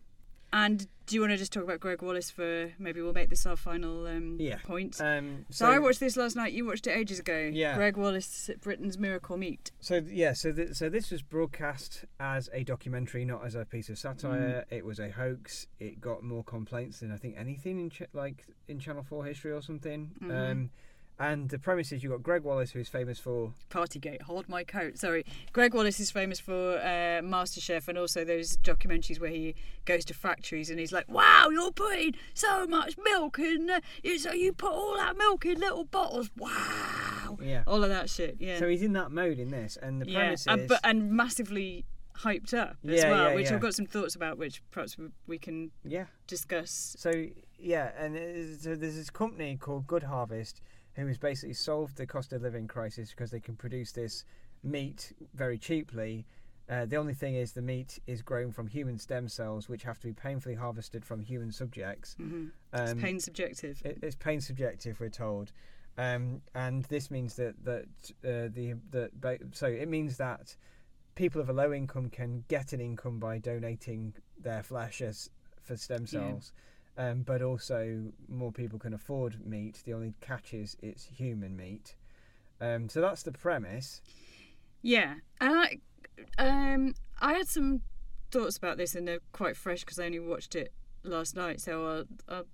[0.53, 3.45] And do you want to just talk about Gregg Wallace for maybe we'll make this
[3.45, 4.57] our final um, Yeah.
[4.63, 4.99] point?
[4.99, 6.51] Um, so, I watched this last night.
[6.53, 7.49] You watched it ages ago.
[7.53, 7.75] Yeah.
[7.75, 9.71] Gregg Wallace, Britain's Miracle Meat.
[9.79, 13.89] So yeah, so th- so this was broadcast as a documentary, not as a piece
[13.89, 14.65] of satire.
[14.69, 14.77] Mm.
[14.77, 15.67] It was a hoax.
[15.79, 19.51] It got more complaints than I think anything in ch- like in Channel Four history
[19.53, 20.11] or something.
[20.21, 20.51] Mhm.
[20.51, 20.69] Um,
[21.19, 24.21] and the premise is you got Gregg Wallace, who's famous for Partygate.
[24.23, 24.97] Hold my coat.
[24.97, 25.25] Sorry.
[25.53, 29.55] Gregg Wallace is famous for uh, MasterChef and also those documentaries where he
[29.85, 33.69] goes to factories and he's like, "Wow, you're putting so much milk in.
[33.69, 36.29] Uh, you, so you put all that milk in little bottles.
[36.37, 37.63] Wow." yeah.
[37.67, 38.37] All of that shit.
[38.39, 38.59] Yeah.
[38.59, 40.19] So he's in that mode in this, and the yeah.
[40.19, 41.85] premise and, but, and massively
[42.17, 43.51] hyped up as Yeah, well, yeah, which.
[43.51, 46.05] I've got some thoughts about, which perhaps we- we can yeah.
[46.27, 46.95] discuss.
[46.97, 47.27] So
[47.59, 48.15] yeah, and
[48.59, 50.61] so there's this company called Good Harvest
[50.95, 54.23] who has basically solved the cost of living crisis because they can produce this
[54.63, 56.25] meat very cheaply.
[56.69, 59.99] Uh, the only thing is the meat is grown from human stem cells, which have
[59.99, 62.15] to be painfully harvested from human subjects.
[62.15, 63.81] hmm Um, it's pain subjective.
[63.83, 65.51] it, it's pain subjective, we're told,
[65.97, 67.85] um, and this means that that
[68.23, 70.55] uh, the that so it means that
[71.15, 75.29] people of a low income can get an income by donating their flesh as
[75.61, 76.19] for stem Yeah.
[76.97, 79.81] Um, but also more people can afford meat.
[79.85, 81.95] The only catch is it's human meat.
[82.59, 84.01] Um, so that's the premise.
[84.81, 85.77] Yeah, and I,
[86.37, 87.81] um, I had some
[88.29, 90.73] thoughts about this, and they're quite fresh because I only watched it
[91.03, 91.61] last night.
[91.61, 92.45] So I'll, I'll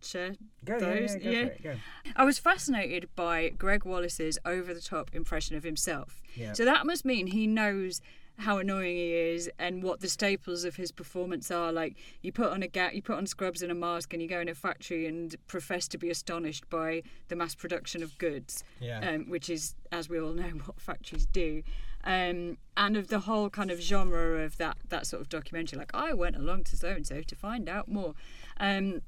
[0.00, 0.34] share.
[0.64, 1.46] Go, Those- yeah, yeah, go yeah.
[1.46, 1.74] it, go.
[2.16, 6.22] I was fascinated by Gregg Wallace's over-the-top impression of himself.
[6.36, 6.52] Yeah.
[6.52, 8.00] So that must mean he knows
[8.38, 11.72] how annoying he is and what the staples of his performance are.
[11.72, 14.28] Like you put on a ga- you put on scrubs and a mask, and you
[14.28, 18.64] go in a factory and profess to be astonished by the mass production of goods.
[18.80, 19.08] yeah.
[19.08, 21.62] um, which is, as we all know, what factories do,
[22.04, 25.78] um, and of the whole kind of genre of that that sort of documentary.
[25.78, 28.14] Like I went along to so and so to find out more.
[28.58, 29.02] Um,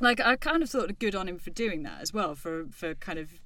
[0.00, 2.94] like I kind of thought good on him for doing that as well, for for
[2.94, 3.40] kind of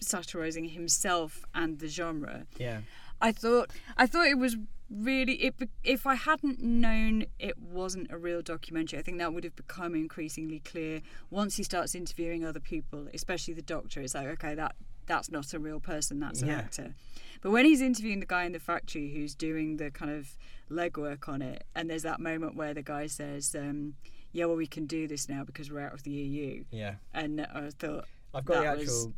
[0.00, 2.46] satirizing himself and the genre.
[2.56, 2.80] Yeah.
[3.20, 4.56] I thought I thought it was
[4.90, 5.54] really it
[5.84, 9.94] if I hadn't known it wasn't a real documentary I think that would have become
[9.94, 14.74] increasingly clear once he starts interviewing other people especially the doctor it's like okay that
[15.06, 16.58] that's not a real person that's an Yeah.
[16.58, 16.94] actor
[17.42, 20.38] but when he's interviewing the guy in the factory who's doing the kind of
[20.70, 23.94] legwork on it and there's that moment where the guy says um,
[24.32, 26.94] yeah well we can do this now because we're out of the EU Yeah.
[27.12, 29.12] and I thought I've got the was- actual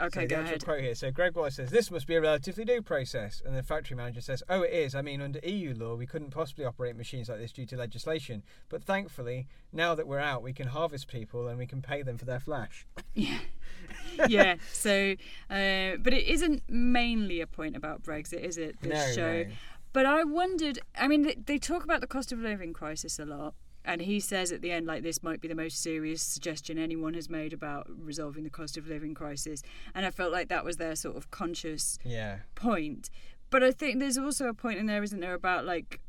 [0.00, 0.94] okay so go ahead quote here.
[0.94, 4.20] So Gregg Wallace says this must be a relatively new process, and the factory manager
[4.20, 4.94] says, "Oh, it is.
[4.94, 8.42] I mean, under EU law, we couldn't possibly operate machines like this due to legislation.
[8.68, 12.18] But thankfully, now that we're out, we can harvest people and we can pay them
[12.18, 13.38] for their flesh." Yeah.
[14.28, 14.56] yeah.
[14.72, 15.14] So,
[15.50, 18.80] uh, but it isn't mainly a point about Brexit, is it?
[18.80, 19.42] This no, show.
[19.44, 19.50] no.
[19.92, 20.78] But I wondered.
[20.96, 23.54] I mean, they talk about the cost of living crisis a lot,
[23.86, 27.14] and he says at the end, like this might be the most serious suggestion anyone
[27.14, 29.62] has made about resolving the cost of living crisis.
[29.94, 32.40] And I felt like that was their sort of conscious Yeah.
[32.54, 33.08] point.
[33.48, 36.00] But I think there's also a point in there, isn't there, about like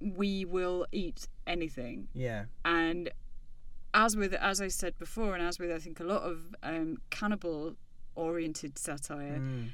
[0.00, 2.46] we will eat anything Yeah.
[2.64, 3.10] and
[3.94, 6.98] as with as I said before, and as with I think a lot of um,
[7.10, 7.76] cannibal
[8.14, 9.70] oriented satire, Mm.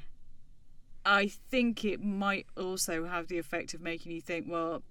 [1.05, 4.83] I think it might also have the effect of making you think, well,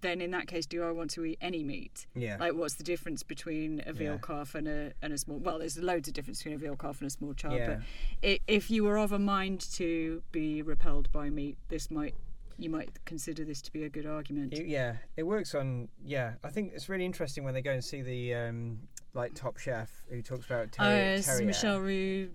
[0.00, 2.06] then in that case, do I want to eat any meat?
[2.14, 2.36] Yeah.
[2.40, 4.18] Like, what's the difference between a veal Yeah.
[4.22, 5.38] calf and a and a small?
[5.38, 7.54] Well, there's loads of difference between a veal calf and a small child.
[7.56, 7.80] Yeah.
[8.22, 12.14] But if you were of a mind to be repelled by meat, this might
[12.58, 14.52] you might consider this to be a good argument.
[14.54, 15.88] It- yeah, it works on.
[16.04, 18.80] Yeah, I think it's really interesting when they go and see the um,
[19.14, 22.30] like Top Chef who talks about Oh, terri- it's terrier, Michel Roux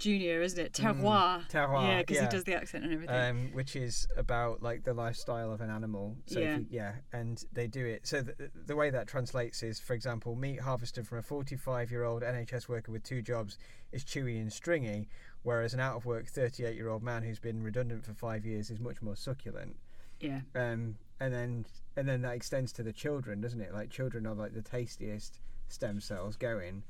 [0.00, 0.72] Jr., isn't it?
[0.72, 1.46] Terroir.
[1.46, 2.22] Mm, terroir, Yeah, because yeah.
[2.24, 3.14] he does the accent and everything.
[3.16, 6.16] um, which is about like the lifestyle of an animal.
[6.26, 6.58] So Yeah.
[6.58, 8.06] you- yeah, and they do it.
[8.06, 12.68] So the, the way that translates is, for example, meat harvested from a 45-year-old NHS
[12.68, 13.58] worker with two jobs
[13.92, 15.08] is chewy and stringy,
[15.42, 19.76] whereas an out-of-work 38-year-old man who's been redundant for five years is much more succulent.
[20.20, 20.40] yeah.
[20.54, 23.74] um, and then and then that extends to the children, doesn't it?
[23.74, 25.38] Like children are like the tastiest
[25.68, 26.82] stem cells going,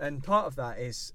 [0.00, 1.12] and part of that is,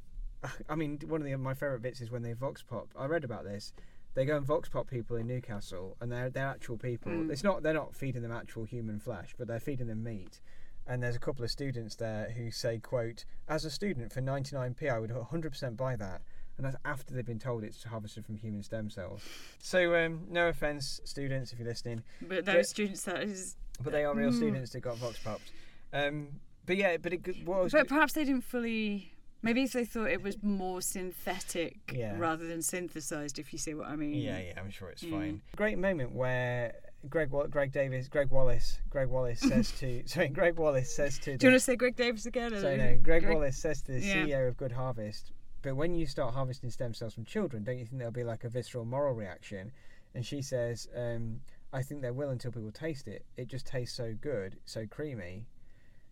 [0.70, 2.88] I mean, one of the, my favourite bits is when they vox pop.
[2.98, 3.74] I read about this.
[4.16, 7.12] They go and vox pop people in Newcastle, and they're they're actual people.
[7.12, 7.32] Mm.
[7.32, 10.40] It's not they're not feeding them actual human flesh, but they're feeding them meat.
[10.88, 14.90] And there's a couple of students there who say, "quote As a student for 99p,
[14.90, 16.22] I would 100% buy that."
[16.58, 19.22] And that's after they've been told it's harvested from human stem cells.
[19.60, 23.56] So, um, no offense, students, if you're listening, But those students, that is.
[23.82, 24.36] but they are real Mm.
[24.38, 25.52] students that got vox popped.
[25.94, 26.28] Um,
[26.66, 29.14] but yeah, but it, what was But perhaps they didn't fully.
[29.42, 32.18] Maybe if they thought it was more synthetic Yeah.
[32.18, 34.14] rather than synthesized, if you see what I mean.
[34.16, 35.12] yeah, yeah, I'm sure it's Mm.
[35.12, 35.42] fine.
[35.56, 36.76] Great moment where
[37.10, 41.48] Greg, Greg Davies, Gregg Wallace, Gregg Wallace says to sorry, Gregg Wallace says to Do
[41.48, 42.54] you want to say Greg Davies again?
[42.54, 44.26] or- so no, Gregg Wallace says to the Yeah.
[44.26, 45.32] CEO of Good Harvest,
[45.62, 48.44] but when you start harvesting stem cells from children, don't you think there'll be like
[48.44, 49.72] a visceral moral reaction?
[50.16, 51.40] And she says, um,
[51.72, 53.26] I think there will until people taste it.
[53.38, 55.46] It just tastes so good, so creamy.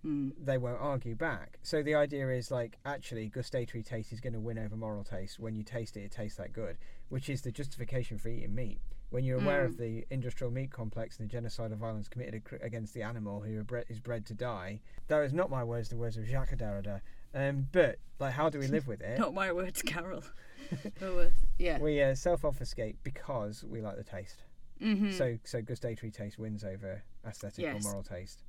[0.08, 0.32] Mm.
[0.43, 1.60] they won't argue back.
[1.64, 5.39] So the idea is like actually gustatory taste is going to win over moral taste.
[5.39, 6.78] When you taste it, it tastes that good,
[7.10, 8.80] which is the justification for eating meat.
[9.10, 9.78] When you're aware of Mm.
[9.78, 13.80] the industrial meat complex and the genocidal violence committed against the animal who are bre-
[13.89, 17.01] is bred to die, that is not my words, the words of Jacques Derrida.
[17.34, 19.20] Um, but like, how do we live with it?
[19.26, 20.24] Not my words, Carol.
[21.60, 21.80] yeah.
[21.80, 24.43] We uh, self-obfuscate because we like the taste.
[24.82, 27.86] hmm So, so gustatory taste wins over aesthetic Yes.
[27.86, 28.43] or moral taste.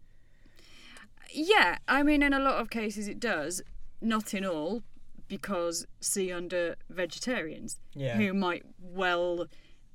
[1.33, 3.63] Yeah, I mean, in a lot of cases it does.
[4.01, 4.83] Not in all,
[5.29, 8.17] because see under vegetarians Yeah.
[8.17, 9.47] who might well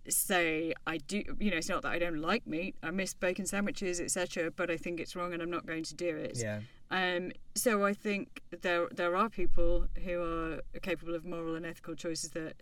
[0.09, 3.45] say, I do, you know, it's not that I don't like meat, I miss bacon
[3.45, 6.37] sandwiches, etc., but I think it's wrong and I'm not going to do it.
[6.37, 6.59] Yeah.
[6.91, 11.95] Um, so I think there there are people who are capable of moral and ethical
[11.95, 12.61] choices that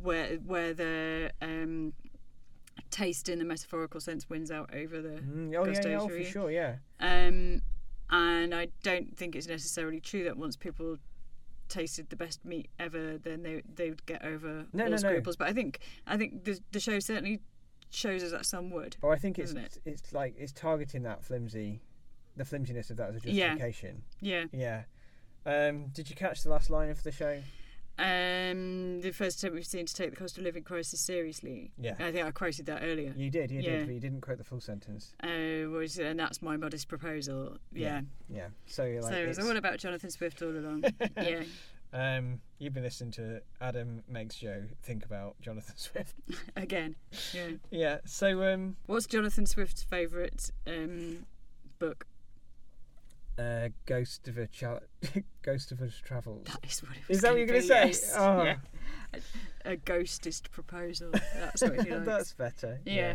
[0.00, 1.92] where where their um,
[2.90, 6.22] taste in the metaphorical sense wins out over the Mm, oh yeah, yeah, oh, for
[6.24, 6.76] sure, yeah.
[7.00, 7.60] um,
[8.10, 10.96] and I don't think it's necessarily true that once people
[11.68, 14.96] tasted the best meat ever, then they they would get over No, all no, no.
[14.96, 15.36] scruples.
[15.36, 17.40] But I think I think the the show certainly
[17.90, 18.96] shows us that some would.
[19.02, 19.78] Oh, I think it's it?
[19.84, 21.80] it's like it's targeting that flimsy,
[22.36, 23.48] the flimsiness of that as a Yeah.
[23.54, 24.02] justification.
[24.20, 24.44] Yeah.
[24.52, 24.82] Yeah.
[25.44, 27.40] Um, did you catch the last line of the show?
[27.98, 31.72] Um, the first time we've seen to take the cost of living crisis seriously.
[31.78, 31.94] Yeah.
[31.98, 33.14] I think I quoted that earlier.
[33.16, 33.78] You did, you Yeah.
[33.78, 35.14] did, but you didn't quote the full sentence.
[35.22, 37.56] Uh, was and that's my modest proposal.
[37.72, 38.02] Yeah.
[38.28, 38.48] Yeah.
[38.66, 40.84] So you're like, so it was all about Jonathan Swift all along.
[41.16, 41.42] yeah.
[41.92, 46.14] um, you've been listening to Adam makes Jo think about Jonathan Swift.
[46.56, 46.96] Again.
[47.32, 47.48] Yeah.
[47.70, 47.98] yeah.
[48.04, 51.24] So um, What's Jonathan Swift's favourite um,
[51.78, 52.06] book?
[53.38, 54.80] Uh, Ghost of a Chal-
[55.42, 56.46] Ghost of a Travels.
[56.46, 57.16] That is what it was.
[57.16, 57.86] Is that what you're gonna gonna say?
[57.88, 58.12] yes.
[58.16, 58.42] Oh.
[58.42, 58.56] Yeah.
[59.64, 61.10] a, a ghostist proposal.
[61.34, 62.06] That's what he likes.
[62.06, 62.80] That's better.
[62.84, 63.14] yeah.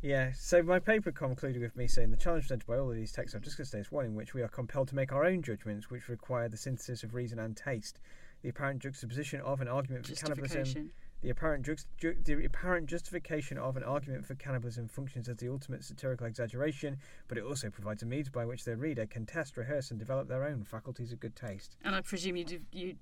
[0.00, 3.10] Yeah, so my paper concluded with me saying the challenge presented by all of these
[3.10, 5.10] texts I've just going to say is one in which we are compelled to make
[5.10, 7.98] our own judgments, which require the synthesis of reason and taste.
[8.42, 10.92] The apparent juxtaposition of an argument for cannibalism.
[11.22, 15.48] The apparent jux, ju, the apparent justification of an argument for cannibalism functions as the
[15.48, 16.96] ultimate satirical exaggeration,
[17.26, 20.28] but it also provides a means by which the reader can test, rehearse, and develop
[20.28, 21.76] their own faculties of good taste.
[21.84, 22.94] And I presume you d- you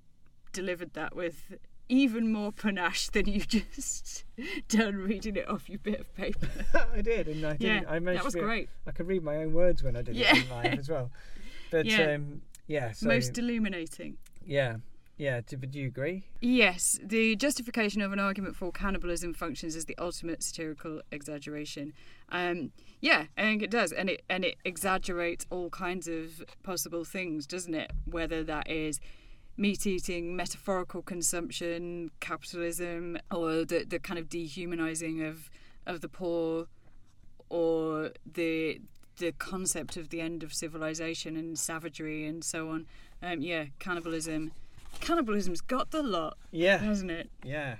[0.53, 1.53] delivered that with
[1.89, 4.25] even more panache than you just
[4.67, 6.47] done reading it off your bit of paper.
[6.93, 7.61] I did, and I did.
[7.61, 8.69] yeah, I managed that was to be, great.
[8.87, 10.35] I could read my own words when I did Yeah.
[10.35, 11.11] it live as well.
[11.71, 12.13] But Yeah.
[12.15, 14.17] um, yeah, so Most illuminating.
[14.45, 14.77] yeah,
[15.17, 15.41] yeah.
[15.45, 16.23] Do, do you agree?
[16.41, 21.93] Yes, the justification of an argument for cannibalism functions as the ultimate satirical exaggeration.
[22.29, 22.71] Um,
[23.01, 27.47] yeah, I think it does, and it and it exaggerates all kinds of possible things,
[27.47, 27.91] doesn't it?
[28.05, 28.99] Whether that is
[29.57, 35.49] meat eating, metaphorical consumption, capitalism, or the the kind of dehumanizing of
[35.87, 36.67] of the poor,
[37.49, 38.81] or the
[39.17, 42.85] the concept of the end of civilization and savagery and so on.
[43.23, 44.51] Um, yeah, cannibalism.
[44.99, 47.29] Cannibalism's got the lot, Yeah, hasn't it?
[47.43, 47.75] yeah.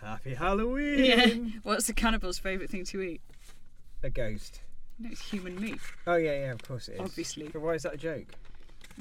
[0.00, 0.98] Happy Halloween.
[1.04, 1.26] Yeah.
[1.62, 3.20] What's the cannibal's favourite thing to eat?
[4.02, 4.60] A ghost.
[4.98, 6.52] No, it's human meat, Oh yeah, yeah.
[6.52, 7.00] Of course it is.
[7.00, 8.26] obviously, But why is that a joke?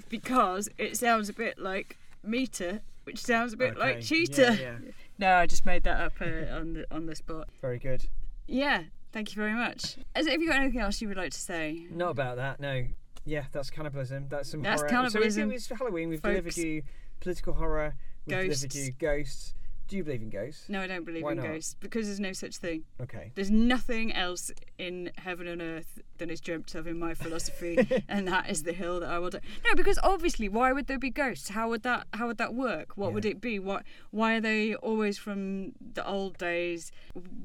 [0.10, 4.42] because it sounds a bit like meter, which sounds a bit Okay, like cheetah.
[4.60, 4.92] Yeah, yeah.
[5.20, 7.48] No, I just made that up uh, on the on the spot.
[7.62, 8.06] Very good.
[8.48, 9.98] Yeah, thank you very much.
[10.16, 11.86] Has- Have you got anything else you would like to say?
[11.92, 12.60] Not about that.
[12.60, 12.86] No.
[13.24, 14.26] Yeah, that's cannibalism.
[14.30, 14.90] That's some That's horror.
[14.90, 16.10] cannibalism, So it's, it's Halloween.
[16.10, 16.32] We've folks.
[16.56, 16.82] delivered you
[17.22, 17.96] political horror.
[18.26, 18.76] We've delivered Ghosts.
[18.76, 19.54] you ghosts.
[19.88, 20.70] Do you believe in ghosts?
[20.70, 21.48] No, I don't believe Why in not?
[21.48, 22.84] ghosts because there's no such thing.
[23.02, 23.34] Okay.
[23.36, 28.26] There's nothing else in heaven and earth than is dreamt of in my philosophy, and
[28.30, 29.32] that is the hill that I will.
[29.32, 29.42] Die.
[29.66, 31.50] No, because obviously, why would there be ghosts?
[31.50, 32.08] How would that?
[32.14, 32.96] How would that work?
[32.96, 33.60] What would it be?
[33.60, 33.84] What?
[34.12, 36.92] Why are they always from the old days?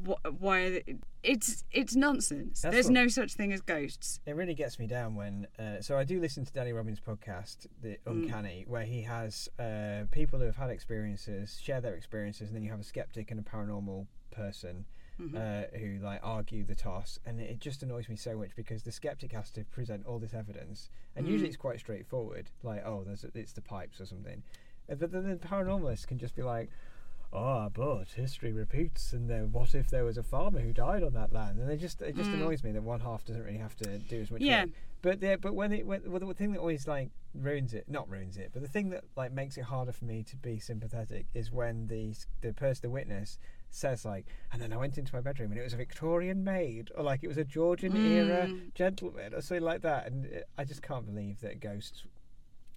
[0.07, 0.59] Wh- Why?
[0.61, 0.85] Are they,
[1.27, 2.62] it's it's nonsense.
[2.62, 4.20] That's There's what- no such thing as ghosts.
[4.27, 5.47] It really gets me down when.
[5.59, 8.12] Uh, so I do listen to Danny Robins' podcast, The Mm.
[8.24, 12.62] Uncanny, where he has uh, people who have had experiences share their experiences, and then
[12.62, 14.85] you have a skeptic and a paranormal person
[15.20, 15.35] Mhm.
[15.35, 18.93] uh, who like argue the toss, and it just annoys me so much because the
[18.93, 21.53] skeptic has to present all this evidence, and usually Mm.
[21.53, 24.43] it's quite straightforward, like oh, there's it's the pipes or something,
[24.89, 26.70] Uh, but then the paranormalist can just be like.
[27.32, 31.12] Oh, but history repeats, and then what if there was a farmer who died on
[31.15, 31.59] that land?
[31.59, 32.35] And it just it just Mm.
[32.35, 34.40] annoys me that one half doesn't really have to do as much.
[34.43, 34.62] Yeah.
[34.62, 34.70] work.
[35.03, 38.09] But the, but when it when, well, the thing that always like ruins it, not
[38.09, 41.27] ruins it, but the thing that like makes it harder for me to be sympathetic
[41.35, 43.39] is when the the person, the witness,
[43.70, 46.90] says like, and then I went into my bedroom and it was a Victorian maid,
[46.94, 48.74] or like it was a Georgian era Mm.
[48.74, 52.05] gentleman, or something like that, and it, I just can't believe that ghosts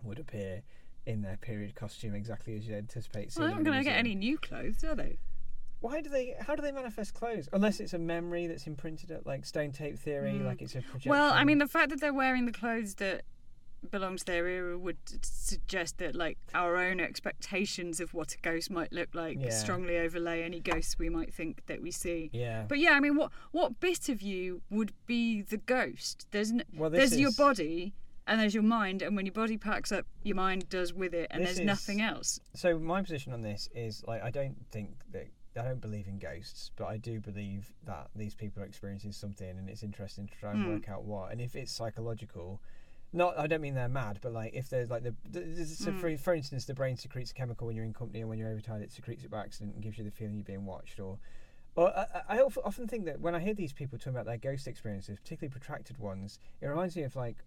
[0.04, 0.64] would appear
[1.10, 4.16] in their period costume exactly as you anticipate Well, they're not going to get any
[4.16, 5.18] new clothes, are they?
[5.82, 6.36] Why do they?
[6.40, 7.48] How do they manifest clothes?
[7.54, 10.46] Unless it's a memory that's imprinted at like stone tape theory, Mm.
[10.46, 11.10] like it's a projection.
[11.10, 13.24] Well, I mean, the fact that they're wearing the clothes that
[13.90, 18.70] belong to their era would suggest that, like, our own expectations of what a ghost
[18.70, 19.52] might look like Yeah.
[19.52, 22.30] strongly overlay any ghosts we might think that we see.
[22.34, 22.66] yeah.
[22.68, 26.28] But yeah, I mean, what what bit of you would be the ghost?
[26.32, 27.94] There's n- Well, there's your body
[28.30, 31.28] and there's your mind, and when your body packs up, your mind does with it,
[31.32, 32.40] and This there's is- nothing else.
[32.54, 35.28] So my position on this is like I don't think that
[35.58, 39.50] I don't believe in ghosts, but I do believe that these people are experiencing something,
[39.50, 40.70] and it's interesting to try and Hmm.
[40.70, 41.32] work out what.
[41.32, 42.62] And if it's psychological,
[43.12, 45.98] not I don't mean they're mad, but like if there's like the, the so Hmm.
[45.98, 48.50] for for instance, the brain secretes a chemical when you're in company, and when you're
[48.50, 51.18] overtired, it secretes it by accident and gives you the feeling you're being watched, or.
[51.76, 54.38] Or I, I I often think that when I hear these people talking about their
[54.38, 57.38] ghost experiences, particularly protracted ones, it reminds me of like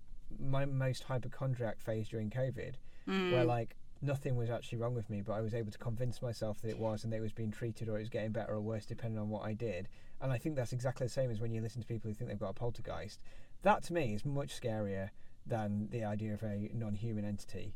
[0.41, 2.75] my most hypochondriac phase during COVID,
[3.07, 3.47] where Mm.
[3.47, 6.71] like nothing was actually wrong with me, but I was able to convince myself that
[6.71, 8.85] it was, and that it was being treated or it was getting better or worse
[8.85, 9.89] depending on what I did.
[10.21, 12.29] And I think that's exactly the same as when you listen to people who think
[12.31, 13.21] they've got a poltergeist.
[13.63, 15.11] That to me is much scarier
[15.47, 17.75] than the idea of a non-human entity.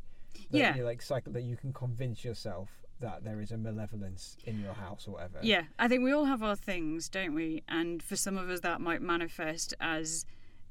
[0.50, 0.76] That Yeah.
[0.76, 2.70] you like cycle that you can convince yourself
[3.00, 5.38] that there is a malevolence in your house or whatever.
[5.42, 7.62] Yeah, I think we all have our things, don't we?
[7.68, 10.24] And for some of us, that might manifest as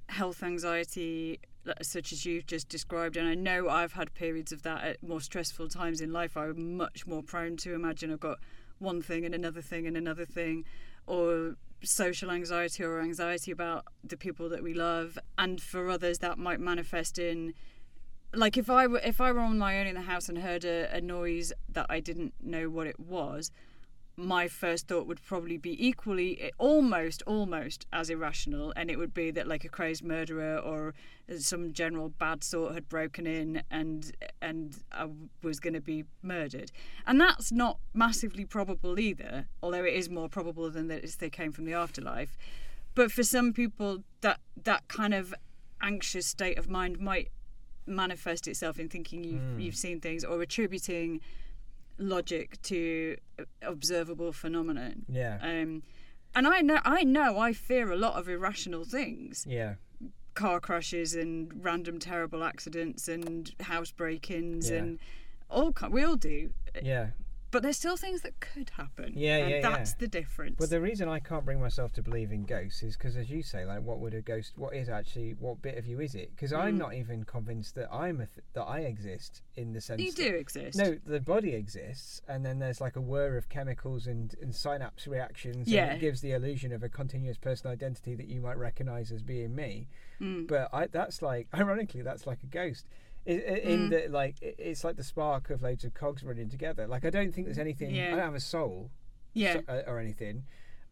[0.10, 1.40] health anxiety,
[1.82, 3.18] such as you've just described.
[3.18, 6.38] And I know I've had periods of that at more stressful times in life.
[6.38, 8.40] I'm much more prone to imagine I've got
[8.80, 10.66] one thing and another thing and another thing,
[11.08, 15.18] or social anxiety or anxiety about the people that we love.
[15.38, 17.54] And for others, that might manifest in
[18.34, 20.66] like if I were if I were on my own in the house and heard
[20.66, 23.52] a, a noise that I didn't know what it was,
[24.18, 29.14] my first thought would probably be equally, eh, almost, almost as irrational, and it would
[29.14, 30.94] be that like a crazed murderer or
[31.38, 35.08] some general bad sort had broken in and and I
[35.42, 36.72] was going to be murdered,
[37.06, 39.48] and that's not massively probable either.
[39.62, 42.38] Although it is more probable than that they came from the afterlife.
[42.94, 45.34] But for some people, that that kind of
[45.82, 47.30] anxious state of mind might
[47.88, 49.64] manifest itself in thinking you've Mm.
[49.64, 51.22] you've seen things or attributing
[51.98, 53.18] logic to
[53.62, 55.06] observable phenomenon.
[55.10, 55.38] Yeah.
[55.42, 55.84] Um,
[56.34, 59.76] and I know I know I fear a lot of irrational things, yeah.
[60.34, 64.78] car crashes and random terrible accidents and house break-ins Yeah.
[64.78, 65.00] and
[65.50, 66.52] all we all do.
[66.82, 67.08] Yeah.
[67.52, 69.14] But there's still things that could happen.
[69.16, 69.96] Yeah, and yeah, that's yeah.
[70.00, 70.56] the difference.
[70.60, 73.44] But the reason I can't bring myself to believe in ghosts is because, as you
[73.44, 74.54] say, like, what would a ghost?
[74.58, 75.36] What is actually?
[75.40, 76.32] What bit of you is it?
[76.36, 76.80] Because I'm Mm.
[76.80, 80.02] not even convinced that I'm a th- that I exist in the sense.
[80.02, 80.78] you that- do exist.
[80.78, 85.08] No, the body exists, and then there's like a whir of chemicals and, and synapse
[85.08, 85.68] reactions.
[85.68, 85.86] Yeah.
[85.86, 89.24] And it gives the illusion of a continuous personal identity that you might recognise as
[89.24, 89.88] being me.
[90.20, 90.48] Mm.
[90.48, 92.86] But I, that's like, ironically, that's like a ghost.
[93.26, 93.90] In Mm.
[93.90, 96.86] that, like, it's like the spark of loads of cogs running together.
[96.88, 97.94] Like, I don't think there's anything.
[97.96, 98.08] Yeah.
[98.08, 98.92] I don't have a soul.
[99.34, 99.54] yeah.
[99.56, 100.44] so- uh, or anything.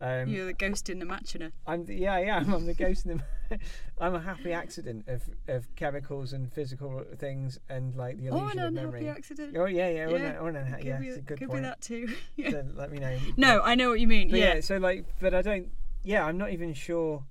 [0.02, 1.54] Um, You're the ghost in the Machina.
[1.66, 2.54] I'm the, yeah, I am.
[2.54, 3.60] I'm the ghost in the.
[4.02, 8.60] I'm a happy accident of, of chemicals and physical things and like the Or illusion
[8.60, 9.10] an of unhappy memory.
[9.10, 9.56] accident.
[9.56, 10.26] Oh yeah, yeah, or Yeah.
[10.32, 11.62] an- or an could yeah, be, it's a good could point.
[11.62, 12.10] be that too.
[12.36, 12.50] yeah.
[12.52, 13.18] So let me know.
[13.38, 14.28] No, I know what you mean.
[14.30, 14.56] Yeah.
[14.56, 15.70] yeah, so like, but I don't.
[16.04, 17.24] Yeah, I'm not even sure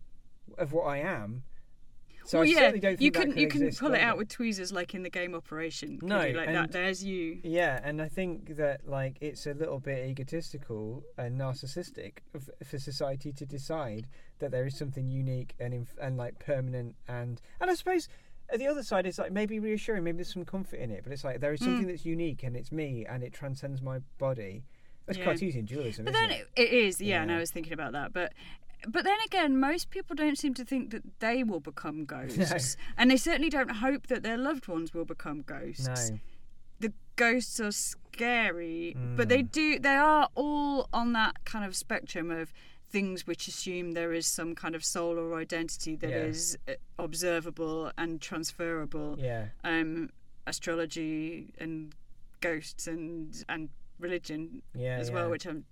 [0.56, 1.42] of what I am.
[2.24, 4.28] So well, I yeah, certainly don't think you can you can pull it out with
[4.28, 5.98] tweezers like in the game Operation.
[6.02, 6.36] No, you?
[6.36, 6.72] like and- that.
[6.72, 7.40] There's you.
[7.42, 12.18] Yeah, and I think that like it's a little bit egotistical and narcissistic
[12.64, 14.06] for society to decide
[14.38, 18.08] that there is something unique and inf- and like permanent and and I suppose
[18.56, 21.24] the other side is like maybe reassuring, maybe there's some comfort in it, but it's
[21.24, 21.88] like there is something Mm.
[21.88, 24.64] that's unique and it's me and it transcends my body.
[25.06, 25.24] That's Yeah.
[25.24, 26.48] Cartesian dualism, But isn't then it?
[26.54, 28.12] it, it is, yeah, and I was thinking about that.
[28.12, 28.34] But
[28.88, 33.10] but then again, most people don't seem to think that they will become ghosts, and
[33.10, 36.10] they certainly don't hope that their loved ones will become ghosts.
[36.10, 36.18] No.
[36.80, 39.52] The ghosts are scary, but they Mm.
[39.52, 39.78] do.
[39.78, 42.52] They are all on that kind of spectrum of
[42.90, 46.74] things which assume there is some kind of soul or identity that is Yeah.
[46.98, 49.16] uh, observable and transferable.
[49.18, 49.48] Yeah.
[49.64, 50.10] Um,
[50.46, 51.94] astrology and
[52.40, 54.98] ghosts and and religion Yeah.
[54.98, 55.14] as yeah.
[55.14, 55.64] well, which I'm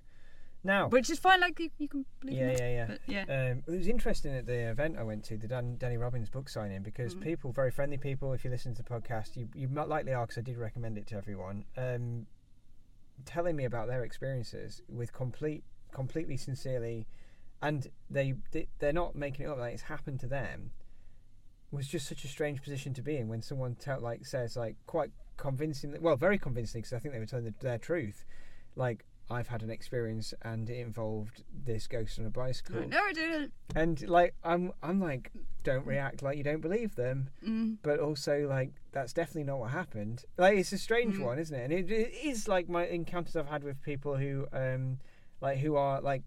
[0.62, 1.40] now which is fine.
[1.40, 3.24] Like you, you can believe Yeah, it, yeah, yeah.
[3.28, 6.28] Yeah, Um, it was interesting at the event I went to, the Dan, Danny Robins
[6.28, 7.22] book signing, because Mhm.
[7.22, 10.26] people, very friendly people, if you listen to the podcast, you, you might likely are,
[10.26, 12.26] because I did recommend it to everyone, um,
[13.24, 17.06] telling me about their experiences with complete, completely sincerely,
[17.62, 20.72] and they, they they're not making it up, like it's happened to them.
[21.70, 24.76] Was just such a strange position to be in when someone tell, like says like
[24.86, 28.24] quite convincingly, well, very convincingly, because I think they were telling the, their truth,
[28.76, 29.04] like.
[29.30, 32.82] I've had an experience and it involved this ghost on a bicycle.
[32.88, 33.52] No, I didn't.
[33.76, 35.30] and like I'm I'm like
[35.62, 37.28] don't react like you don't believe them.
[37.46, 37.76] Mm.
[37.82, 40.24] but also like that's definitely not what happened.
[40.36, 41.24] Like it's a strange Mm.
[41.24, 41.64] one isn't it?
[41.64, 44.98] And it, it is like my encounters I've had with people who um
[45.40, 46.22] like who are like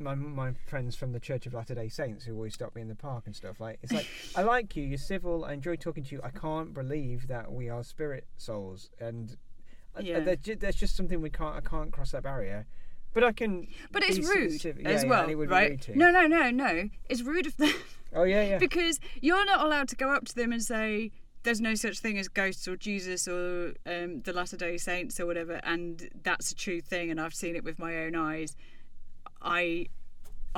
[0.00, 2.88] my my friends from the Church of Latter Day Saints who always stop me in
[2.88, 3.60] the park and stuff.
[3.60, 4.06] Like it's like
[4.36, 6.20] I like you you're civil I enjoy talking to you.
[6.24, 8.90] I can't believe that we are spirit souls.
[9.00, 9.36] And
[10.00, 10.20] Yeah.
[10.20, 12.66] there's, ju- there's just something we can't I can't cross that barrier
[13.14, 15.88] but I can But it's rude yeah, as well, and it would be right?
[15.96, 16.90] No, no, no, no.
[17.08, 17.72] It's rude of them
[18.14, 21.10] oh yeah yeah because you're not allowed to go up to them and say
[21.42, 25.26] there's no such thing as ghosts or Jesus or um, the Latter Day Saints or
[25.26, 28.56] whatever, and that's a true thing, and I've seen it with my own eyes.
[29.40, 29.86] I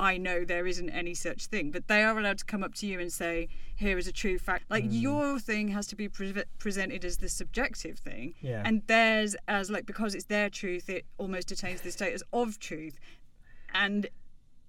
[0.01, 2.87] I know there isn't any such thing, but they are allowed to come up to
[2.87, 5.01] you and say, "Here is a true fact." Like Mm.
[5.01, 8.63] your thing has to be pre- presented as the subjective thing, Yeah.
[8.65, 12.99] and theirs as like because it's their truth, it almost attains the status of truth,
[13.75, 14.07] and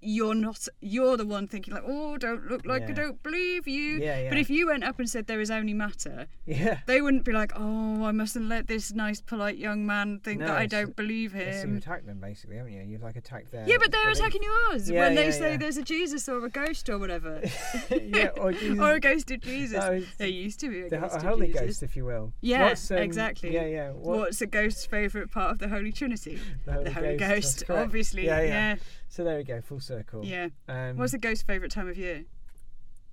[0.03, 3.99] you're not you're the one thinking like, "Oh, don't look like I don't believe you."
[4.01, 6.79] Yeah, But if you went up and said there is only matter, Yeah.
[6.87, 10.49] they wouldn't be like, "Oh, I mustn't let this nice, polite young man think No,
[10.49, 12.83] that I don't believe him." attacked them basically, haven't you?
[12.83, 13.67] You've like attacked their.
[13.69, 14.19] Yeah, but they're belief.
[14.19, 17.41] attacking yours Yeah, when they yeah, say there's a Jesus or a ghost or whatever.
[17.91, 19.79] yeah, or or a ghost of Jesus.
[19.79, 21.61] No, there used to be a the ghost ho- of Holy Jesus.
[21.63, 22.33] Ghost, if you will.
[22.41, 23.55] Yeah, What's, um, exactly.
[23.55, 23.91] Yeah, yeah.
[23.91, 26.41] What, What's a ghost's favourite part of the Holy Trinity?
[26.65, 28.27] the Holy, the Holy Ghost, Ghost, obviously.
[28.27, 28.75] Yeah, Yeah, yeah.
[28.75, 28.77] yeah.
[29.09, 29.92] So there we go, full circle.
[30.23, 30.49] Yeah.
[30.69, 32.25] Um, What's the ghost's favourite time of year?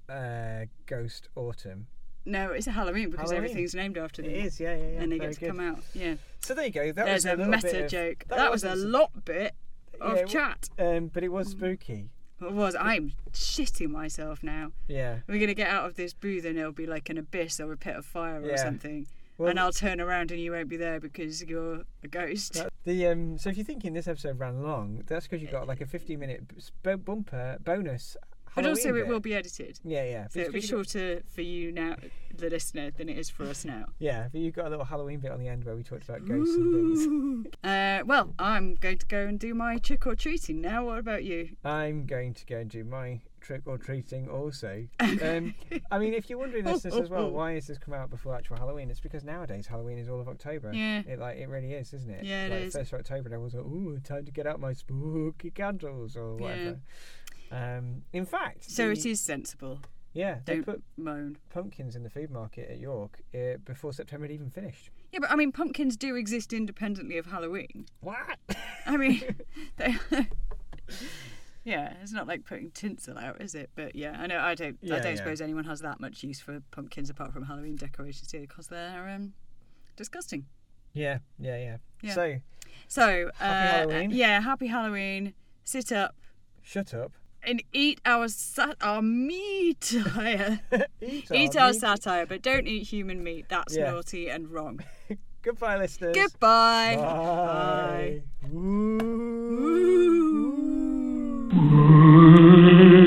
[0.10, 1.88] uh, Ghost Autumn?
[2.26, 3.50] No, it's Halloween because Halloween.
[3.52, 4.32] everything's named after them.
[4.32, 5.02] It is, yeah, yeah, yeah.
[5.02, 5.48] and they very get to good.
[5.50, 5.80] come out.
[5.94, 6.16] Yeah.
[6.42, 6.92] So there you go.
[6.92, 8.26] That There's was a, a, meta bit of- joke.
[8.30, 9.56] that That, was a wasn't s- lot bit
[10.02, 10.70] of Yeah, chat.
[10.78, 12.10] Um, but it was spooky.
[12.42, 12.76] It was.
[12.80, 14.72] I'm shitting myself now.
[14.88, 15.18] Yeah.
[15.28, 17.78] We're gonna get out of this booth and it'll be like an abyss or a
[17.78, 18.56] pit of fire or Yeah.
[18.58, 19.08] something.
[19.40, 22.54] Well, and I'll turn around and you won't be there because you're a ghost.
[22.54, 23.38] that- the um.
[23.38, 26.20] So if you're thinking this episode ran long, that's because you got like a 15
[26.20, 26.44] minute
[26.84, 28.16] b- bumper bonus.
[28.56, 29.80] but also, Halloween it will be edited.
[29.84, 30.28] Yeah, yeah.
[30.28, 31.96] So it'll be it's 'cause you shorter for you now,
[32.36, 33.86] the listener, than it is for us now.
[34.00, 36.26] Yeah, but you've got a little Halloween bit on the end where we talked about
[36.26, 37.46] ghosts and things.
[37.64, 40.86] Uh, well, I'm going to go and do my trick or treating now.
[40.86, 41.56] What about you?
[41.64, 44.88] I'm going to go and do my trick or treating also.
[45.00, 45.54] Um,
[45.92, 48.36] I mean, if you're wondering this, this as well, why has this come out before
[48.36, 48.90] actual Halloween?
[48.90, 50.72] It's because nowadays Halloween is all of October.
[50.74, 51.02] Yeah.
[51.08, 52.24] It like it really is, isn't it?
[52.24, 52.74] Yeah, it like, is.
[52.76, 56.80] First of October, everyone's like, "Ooh, time to get out my spooky candles" or whatever.
[57.52, 59.80] Um, in fact, So the- it is sensible.
[60.12, 61.38] Yeah, they Don't put moan.
[61.52, 64.90] pumpkins in the food market at York uh, before September had even finished.
[65.12, 67.86] Yeah, but I mean, pumpkins do exist independently of Halloween.
[68.02, 68.40] What?
[68.88, 69.22] I mean,
[69.78, 69.96] they.
[71.64, 73.70] Yeah, it's not like putting tinsel out, is it?
[73.76, 74.40] But yeah, I know.
[74.40, 74.78] I don't.
[74.84, 75.16] I don't yeah.
[75.16, 79.10] suppose anyone has that much use for pumpkins apart from Halloween decorations here, because they're
[79.10, 79.34] um,
[79.96, 80.46] disgusting.
[80.94, 82.14] yeah, yeah, yeah, Yeah.
[82.14, 82.36] So,
[82.88, 84.12] So, uh, Happy Halloween.
[84.12, 85.34] yeah, happy Halloween.
[85.64, 86.16] Sit up
[86.62, 87.12] shut up.
[87.44, 89.94] and eat our sat our meat.
[89.94, 90.02] Eat,
[91.32, 91.80] eat our our meat.
[91.82, 93.46] satire, but don't eat human meat.
[93.50, 93.92] That's Yeah.
[93.92, 94.80] naughty and wrong.
[95.42, 96.16] Goodbye, listeners.
[96.16, 96.96] Goodbye.
[96.98, 98.22] Bye.
[98.54, 100.29] Ooh.
[101.60, 102.99] Mm-hmm.